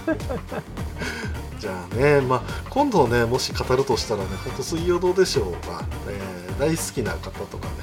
[1.60, 7.74] じゃあね、まあ、今度ねもし語るとしたらね本当水曜どうでしょうか、えー大好きな方とかね、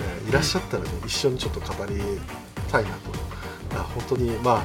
[0.00, 1.94] えーいらっしゃったらね、一緒にちょっと語り
[2.70, 2.96] たいなと。
[3.76, 4.64] あ本当にまあ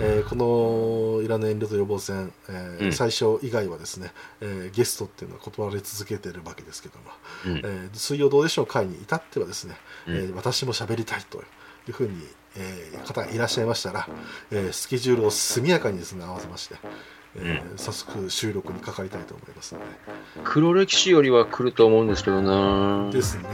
[0.00, 2.92] えーこのいらぬ遠慮と予防戦、えーうん。
[2.92, 7.04] 最初以外はですね、えーゲストっていうのは断られ続けてるわけですけども、
[7.46, 7.56] うん。
[7.58, 9.76] えー水曜どうでしょう会に至ってはですね、
[10.08, 10.16] うん。
[10.16, 11.42] えー私も喋りたいとい
[11.90, 12.14] うふうに、
[12.56, 14.08] えー方がいらっしゃいましたら、
[14.50, 16.76] えースケジュールを速やかにですね合わせまして、
[17.36, 19.80] えー早速収録にかかりたいと思いますの
[20.44, 23.10] 黒歴史よりは来ると思うんですけどな。
[23.10, 23.48] でですね。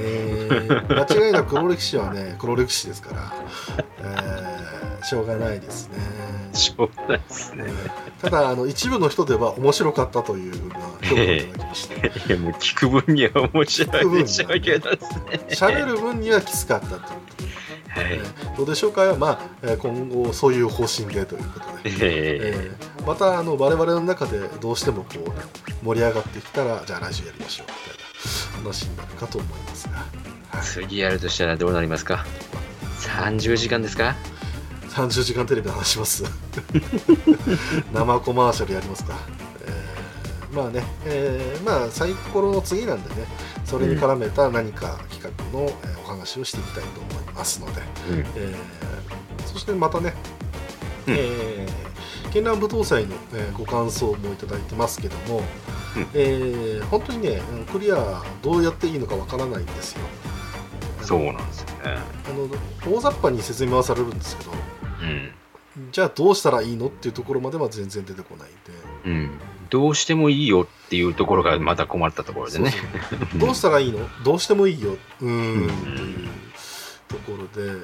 [0.88, 3.32] 間違いなく黒歴史はね黒歴史ですから、
[3.98, 4.66] えー
[5.04, 5.98] しょうがないですね
[6.56, 7.64] しょうがないですね。
[8.20, 15.12] ただあの一部の人では面白かったというふうな評価をいただきましていや、もう聞く分には面白いでしょうけどです
[15.60, 15.70] ね。
[15.74, 16.94] 喋る分にはきつかったと。
[16.94, 18.12] いうことではい。
[18.12, 19.02] えーどうでしょうか？
[19.02, 25.26] は、まあ、えー今後そういう方針でということで、ええーまたあの我々の中でどうしてもこう、ね、
[25.84, 32.24] 盛り上がってきたらじゃあ来週やりましょうみたいな話になるかと思いますが、ー、はい、次やるとしたらどうなりますか
[32.98, 34.16] ?30 時間ですか？
[34.96, 36.24] 30時間テレビで話します
[37.92, 39.14] 生コマーシャルやりますか、
[39.66, 43.26] えーまあね、えーまあサイコロの次なんでね
[43.66, 45.28] それに絡めた何か企画
[45.58, 48.18] の、えーお話をしていきたいと思いますので、うん。
[48.36, 48.56] えー
[49.52, 50.14] そしてまたね、
[51.08, 55.42] うんえー、絢爛舞踏祭の、えーご感想もいただいてますけども、
[55.96, 60.00] うんえー本当にねうんクリアどうやっていいのかわからないんですよ
[61.02, 61.98] そうなんですよね。
[62.28, 62.48] あの
[62.96, 64.58] 大雑把に説明はされるんですけどうん。
[65.92, 68.58] じゃあどうしたらいいのっていうところまでは全然出てこないんで。
[69.04, 69.30] うん。
[69.68, 72.72] どうしてもいいよっていうところがまた困ったところでね。
[73.36, 73.98] どうしたらいいの？
[74.24, 74.96] どうしてもいいよ。
[75.20, 75.68] うーん。
[75.68, 76.28] という
[77.08, 77.80] ところで。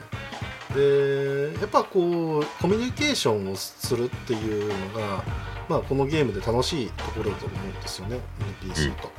[0.74, 5.22] でやっぱこうコミュニケーションをするっていうのが、
[5.68, 8.20] まあ、このゲームで楽しいところだと思うんですよね。
[8.62, 9.12] NPC と。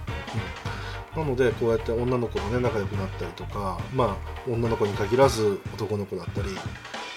[1.15, 1.23] うん。
[1.23, 6.47] なのでこうやって女の子とね仲良くなったりとかまあ女の子に限らず男の子だったり、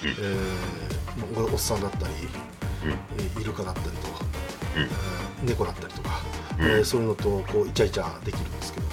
[0.04, 2.12] えーおおっさんだったり、
[2.84, 2.90] うん。
[3.18, 4.24] えーイルカだったりとか、
[4.76, 4.82] うん。
[4.82, 4.88] えー
[5.48, 6.20] 猫だったりとか、
[6.58, 6.64] うん。
[6.66, 8.86] えーそういうのとこうイチャイチャできるんですけど、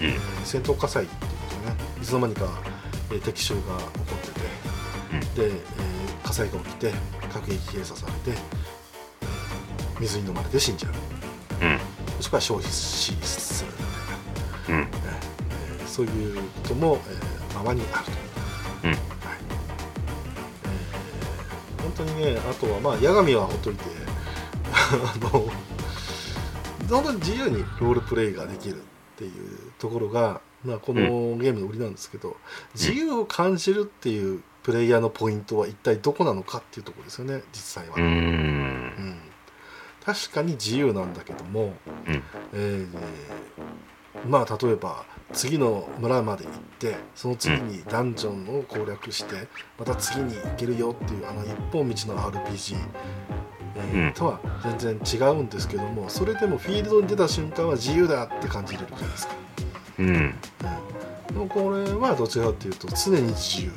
[0.00, 0.06] うん。
[0.06, 2.48] えー戦闘火災っていうとねいつの間にか、
[3.10, 3.80] えー敵襲が起こ
[4.16, 4.18] っ
[5.34, 6.92] てて、で、えー火災が起きて
[7.32, 8.38] 各撃閉鎖されて、
[9.22, 10.92] えー水に飲まれて死んじゃう。
[11.62, 11.72] うん。
[12.16, 13.76] もしくは消費死するみ
[14.66, 14.80] たいな。
[14.80, 14.88] うん。
[15.78, 18.04] えーそういうことも、えーままにある
[18.92, 19.15] と、
[21.96, 23.84] 当にねあとはまあ八神はほっといて
[24.72, 25.30] あの
[26.88, 28.78] 本当に自由にロールプレイができるっ
[29.16, 32.36] ていうところが、まあ、このゲームの売りなんですけど、
[32.74, 37.94] 自由を感じるっていうプレイヤーのポイントは一体どこなのかっていうところですよね実際は。
[37.96, 38.06] うーん。
[38.06, 39.18] うん
[40.04, 41.74] 確かに自由なんだけども、
[42.06, 42.88] うんえー
[44.28, 49.48] まあ例えば次の村まで行ってその次にダンジョンを攻略して
[49.78, 52.76] また次に行けるよっていうあの一本道の RPG、
[53.76, 59.34] えーうんとは全然違うんですけどもそれでもフィールドに出た瞬間は自由だって感じれるじゃないですか。
[59.98, 60.06] うん。
[60.06, 63.72] うんこれはどちらかというと常に自由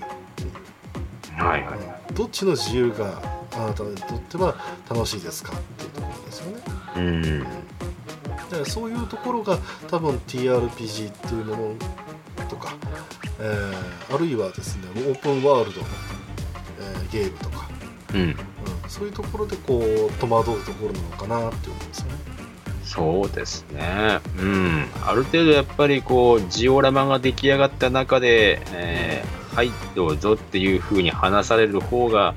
[1.37, 2.13] はいはい。
[2.13, 3.21] どっちの自由が
[3.53, 4.55] あなたにとっては
[4.89, 6.61] 楽しいですかっていうところですよね。
[6.95, 7.45] うん。
[8.65, 9.57] そういうところが
[9.87, 11.75] 多分 TRPG っていうも
[12.39, 12.75] のとか、
[13.39, 15.87] えーあるいはですねオープンワールドの、
[16.81, 17.69] えーゲームとか、
[18.13, 18.21] うん。
[18.21, 18.35] うん、
[18.87, 22.29] そういうところでこう戸惑うところなのかなって思うんですよね。
[22.83, 24.19] そうですね。
[24.39, 24.87] うん。
[25.05, 32.33] ある程度やっぱりこう、ジオラマが出来上がった中で、えーはい、どうぞっていう風に話される方が、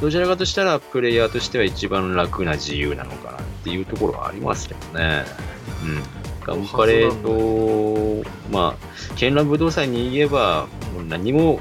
[0.00, 5.24] どちらかとしたらプレイヤーとしては一番楽な自由なのかなっていうところはありますけどね。
[5.84, 6.02] うん。
[6.42, 11.60] ガンパレード、まあ、絢爛武道祭に言えば、もう何も、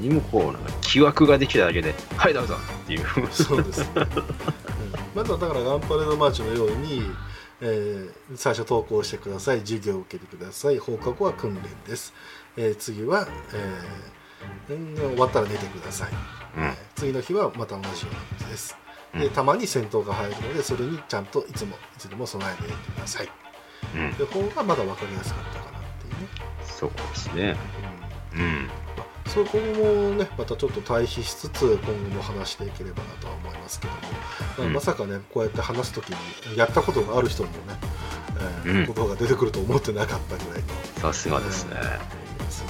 [0.00, 2.54] 何もこう、なんか、気枠ができただけで、はい、どうぞ
[2.84, 3.04] っていう。
[3.32, 3.86] そうですね。
[3.96, 4.68] うん
[5.18, 7.02] まずはだからガンパレードマーチのように、
[7.60, 12.12] えー最初投稿してください授業を受けてください放課後は訓練です、
[12.56, 13.26] えー次は、
[14.68, 16.10] えーうん終わったら寝てください、
[16.96, 18.76] 次の日はまた同じような感じです、
[19.14, 19.32] でうん。
[19.32, 23.28] たまに戦闘が入るのでそれにちゃんといつもいつでも備えてください。
[23.94, 24.12] うん。
[24.14, 26.28] で方がまだ分かりやすかったかなっていうね、
[26.64, 27.56] そうですね。
[28.34, 28.40] うん。
[28.40, 28.66] うん。
[28.96, 34.00] まあそう今後もねまたちょっと対比しつつ今後も話していければなとは思いますけども、
[34.58, 34.72] まあうん。
[34.72, 37.56] まさかねこうやって話す時にやったことがある人もね、
[38.64, 40.68] えーうんことが出てくると思ってなかったぐらいの、
[41.00, 41.72] さすがですね。
[41.74, 42.68] えーすね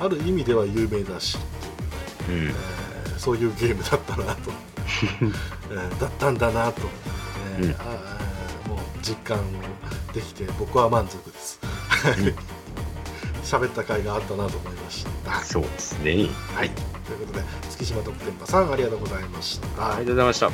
[0.00, 2.48] ある意味では有名だしっていう、うん。
[2.48, 2.93] えー
[3.24, 4.50] そういうゲームだったなと、
[5.70, 6.82] えーだったんだなと、
[7.58, 9.38] えーうんあーもう実感
[10.12, 11.58] できて僕は満足です。
[11.88, 12.34] はい
[13.44, 15.40] 喋った甲斐があったなと思いました。
[15.44, 16.28] そうですね。
[16.54, 19.66] はい、ということで月島特典場さんありがとうございました。
[19.86, 20.50] ありがとうございました。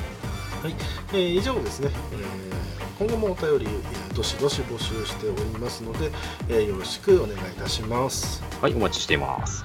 [1.13, 2.51] えー以上ですね、えー
[2.99, 6.11] 今後もお便り、えーどしどし募集しておりますので、
[6.49, 8.43] えーよろしくお願いいたします。
[8.61, 9.65] はい、お待ちしています。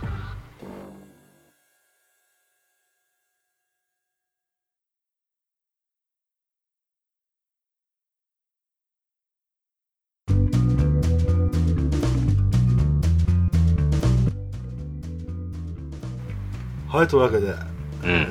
[16.87, 17.55] はいというわけで、う
[18.03, 18.27] えん。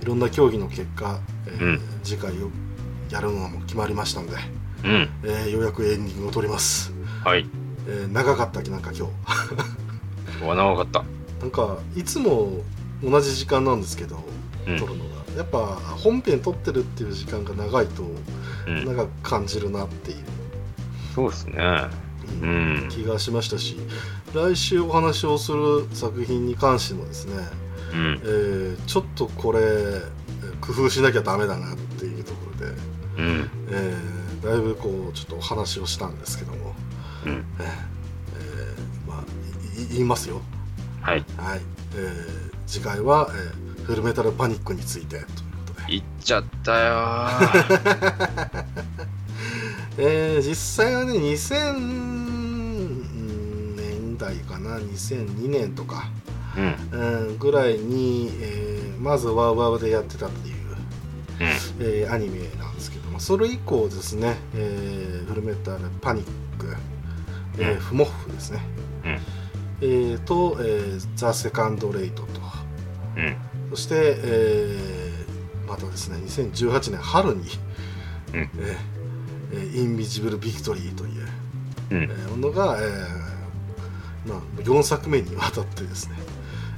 [0.00, 2.50] ーいろんな競技の結果、えーうん次回を
[3.10, 4.36] やるのも決まりましたので、
[4.84, 5.08] うん。
[5.24, 6.92] えーようやくエンディングを取ります。
[7.24, 7.46] はい。
[7.88, 9.08] えー長かったっけなんか今
[10.38, 10.44] 日。
[10.46, 11.04] わ、長かった。
[11.40, 12.62] なんかいつも
[13.02, 14.16] 同じ時間なんですけど、
[14.66, 18.02] うん撮るのがやっぱ本編撮ってるっていう時間が長いと
[18.66, 18.84] うん。
[18.86, 20.18] 長く感じるなっていう、
[21.14, 21.54] そうですね。
[22.42, 22.88] ううんん。
[22.88, 23.76] 気がしましたし
[24.34, 27.34] 来週お話をする作品に関してもですね、
[27.92, 28.26] うんえ。
[28.26, 29.60] ーちょっとこれ
[30.60, 32.72] 工夫しなきゃダメだなっていうところで、
[33.18, 33.50] うん。
[33.70, 36.74] えーだいぶこうちょっとお話をしたんですけども、
[37.26, 37.32] うん。
[37.32, 40.40] えーえーまあいい言いますよ
[41.02, 41.24] はい。
[41.36, 41.60] はい、
[41.96, 45.30] えー次回は、えーフルメタルパニックについてというこ
[45.74, 48.64] とで、行っちゃったよー。
[49.98, 52.29] えー実際はね2000年
[54.20, 56.10] 代かな2002年とか、
[56.92, 57.00] うん。
[57.26, 61.46] うん、ぐらいに、えーまずワウワウでやってたっていう、うん。
[61.80, 66.24] えーアニメなんですけどもそれ以降ですね、えーフルメタルパニッ
[66.58, 66.76] ク、
[67.58, 68.60] えーうんフモフですね、
[69.04, 69.18] うん
[69.82, 72.28] えーと、えーザ・セカンド・レイトと
[73.16, 73.36] うん。
[73.70, 77.42] そして、えーまたですね2018年春に、
[78.34, 78.76] うんえー
[79.52, 81.28] えーインビジブル・ビクトリーという、
[81.90, 82.06] うんえ。
[82.06, 83.19] ーものが、えー
[84.30, 86.14] まあ、4作目にわたってですね、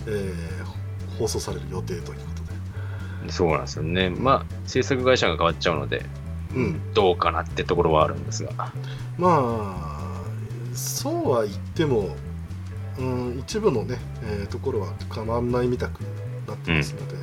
[0.07, 0.83] えー
[1.19, 2.13] 放送される予定というこ
[3.21, 4.09] とで、そうなんですよね。
[4.09, 6.05] まあ、制作会社が変わっちゃうので、
[6.55, 8.53] うん、どうかなってところはあるんですが。
[9.19, 10.23] まあ
[10.75, 12.17] そうは言っても、
[12.99, 16.01] うん、一部のね、えーところは変わんないみたく
[16.49, 17.15] なってますので、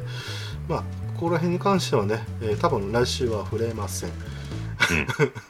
[0.68, 0.84] まあ
[1.16, 4.12] ここら辺に関してはね、えー多分来週は触れません。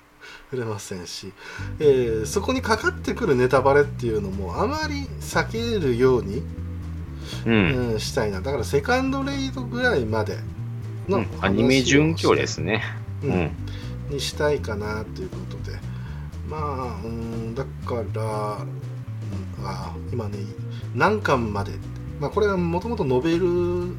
[0.52, 1.32] 触れませんし、
[1.80, 6.44] えーそこにかかってくるネタバレっていうのもあまり避けるように、
[7.46, 7.54] うん。
[7.54, 7.92] うん。
[7.94, 10.38] うんしたいなだからセカンドレイドぐらいまで
[11.08, 12.84] の、アニメ準拠ですね。
[13.24, 13.52] ううんん。
[14.10, 15.78] にしたいかなということで
[16.48, 20.40] まあうんだから、うん、あ今ね
[20.96, 21.74] 何巻まで、
[22.20, 23.94] まあ、これはもともとノベル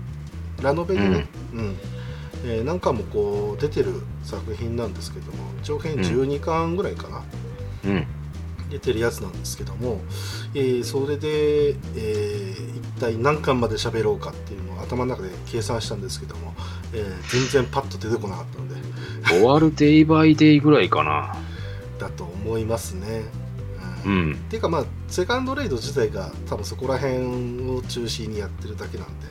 [0.60, 1.76] ラノベルね、うん
[2.44, 7.22] えー何巻もこう出てる作品なんですけども長編12巻ぐらいかな、
[7.84, 8.06] うん。
[8.70, 10.00] 出てるやつなんですけども、
[10.54, 16.54] えーそれで、えー一体何巻まで喋ろうかっていうのを頭の中で計算したんですけども、
[16.92, 18.74] えー全然パッと出てこなかったので
[19.28, 21.34] 終わるデイバイデイぐらいかな。
[21.98, 23.22] だと思いますね。
[24.04, 24.34] ううんん。
[24.34, 29.26] っていうかまあセカンドレイド自体が多分そこら辺を中心にやってるだけなんで、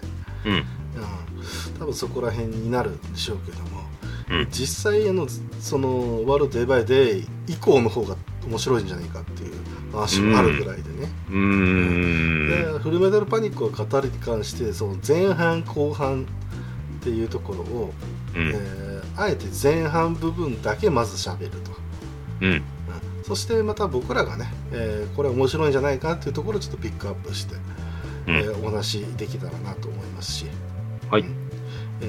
[0.46, 0.64] うん。
[0.96, 3.68] うん、多分そこら辺になるんでしょうけども、
[4.30, 5.28] うん実際あの
[5.60, 8.16] その「終わるデイ・バイ・デイ」以降の方が
[8.48, 9.54] 面白いんじゃないかっていう
[9.92, 12.50] 話もあるぐらいでね、うーん。
[12.50, 16.28] でフルメタルパニックを語るに関してその前半後半
[17.00, 17.94] っていうところを、
[18.36, 18.50] うん。
[18.50, 21.72] えーあえて前半部分だけまず喋ると。
[22.42, 22.52] うん。
[22.52, 22.64] うん
[23.24, 27.56] そしてまた僕らがね、えーこれ面白いんじゃないかっていうところをちょっとピックアップして、
[28.28, 30.46] うんえーお話できたらなと思いますし、
[31.10, 31.36] はいうん
[32.02, 32.06] え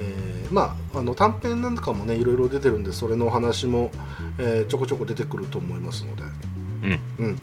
[0.48, 3.92] ーまああの短編なんかもねいろいろ出てるんでそれのお話も、
[4.38, 6.22] えーちょこちょこ出てくると思いますので、
[7.20, 7.38] うん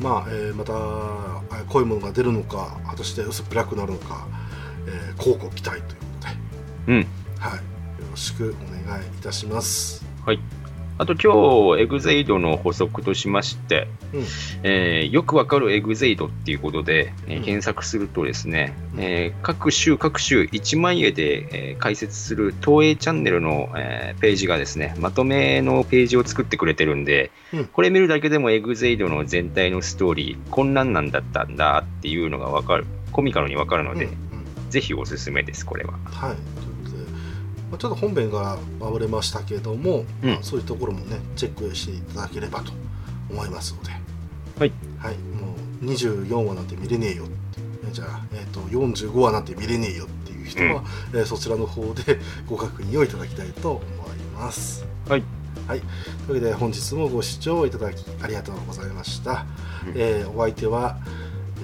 [0.00, 4.26] まあ、えーまたえーこういうものが出るのか果たして薄っぺらくなるのか、
[4.86, 5.84] えー、期待というこ
[6.20, 6.34] とで、
[6.88, 7.06] うん。
[7.38, 7.60] はい、よ
[8.10, 10.04] ろしくお願いいたします。
[10.24, 10.40] はい。
[11.00, 14.24] あと今日、エグゼイドの補足としまして、うん。
[14.64, 17.44] えーよくわかるエグゼイドっていうことで、えーうん。
[17.44, 19.00] 検索するとですね、うん。
[19.00, 27.64] えー各週各週1万円で、えー解説する東映チャンネルの、えーページがですね、まとめのページを作ってくれてるんで、うん。
[27.66, 34.70] これ見るだけでもエグゼイドの全体のストーリー、こんなんなんだったんだっていうのがわかる、コミカルにわかるので、うんうん。
[34.70, 35.92] ぜひおすすめです、これは。
[36.06, 36.36] はい、
[37.70, 40.30] まあ、ちょっと本編が回れましたけども、うん。
[40.30, 42.72] まあそういうところもねチェックしていただければと
[43.30, 43.90] 思いますので、
[44.58, 47.24] はい、はい、もう24話なんて見れねえよ。
[47.24, 50.82] ってねじゃあ、えー、と45話なんて見れねえよっていう人は、
[51.12, 52.18] えーそちらの方で
[52.48, 54.86] ご確認をいただきたいと思います。
[55.08, 55.22] はい、
[55.66, 55.80] はい、
[56.26, 59.46] というわけで本日もご視聴いただきありがとうございました。
[59.86, 59.92] うん。
[59.94, 60.98] えーお相手は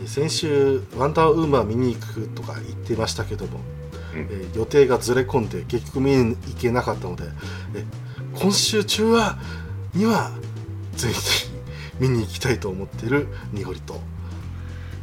[0.02, 3.83] えー先週ワンダーウーマン見に行くとか言ってましたけども、うん
[4.16, 7.24] えー予定がずれ込んで結局見に行けなかったので、
[7.74, 7.84] え
[8.34, 9.38] 今週中は
[9.94, 10.30] には
[10.96, 11.48] ぜひ
[12.00, 14.00] 見に行きたいと思っているニホリと。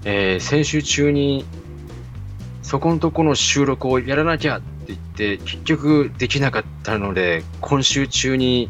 [0.05, 1.45] えー先週中に
[2.63, 8.69] そこのとこの収録をやらなきゃって言って結局できなかったので今週中に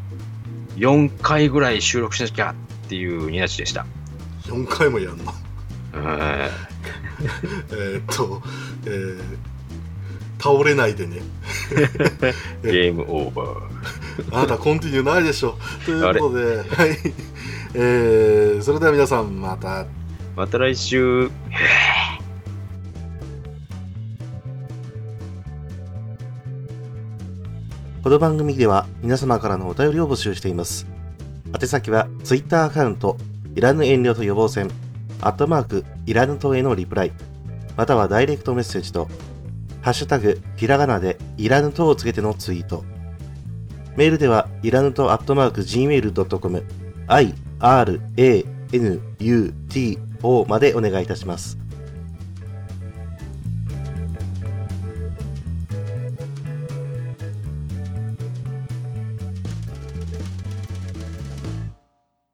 [0.78, 3.86] 4回ぐらい収録しなきゃっていうニナチでした。
[4.46, 5.24] 4回もやんの？
[5.94, 6.02] うん
[7.72, 8.42] えーっと、
[8.86, 9.22] えー
[10.42, 11.22] 倒れないでね
[12.64, 13.72] ゲームオーバー。
[14.32, 16.98] あなたコンティニューないでしょということではい、
[17.74, 19.86] えーそれでは皆さんまた
[20.36, 21.30] また来週。
[28.04, 30.88] この番組では皆様からのお便りを募集しています。
[31.60, 33.18] 宛先は Twitter アカウント、
[33.56, 34.72] いらぬ遠慮と予防線、
[35.22, 37.12] アットマーク、いらぬとへのリプライ、
[37.78, 39.08] またはダイレクトメッセージと、
[39.82, 42.84] ハッシュタグ、ひらがなでいらぬとをつけてのツイート。
[43.96, 46.64] メールでは、いらぬとアットマーク gmail.com、
[47.08, 51.61] i, r, a, n, u, t, o までお願いいたします。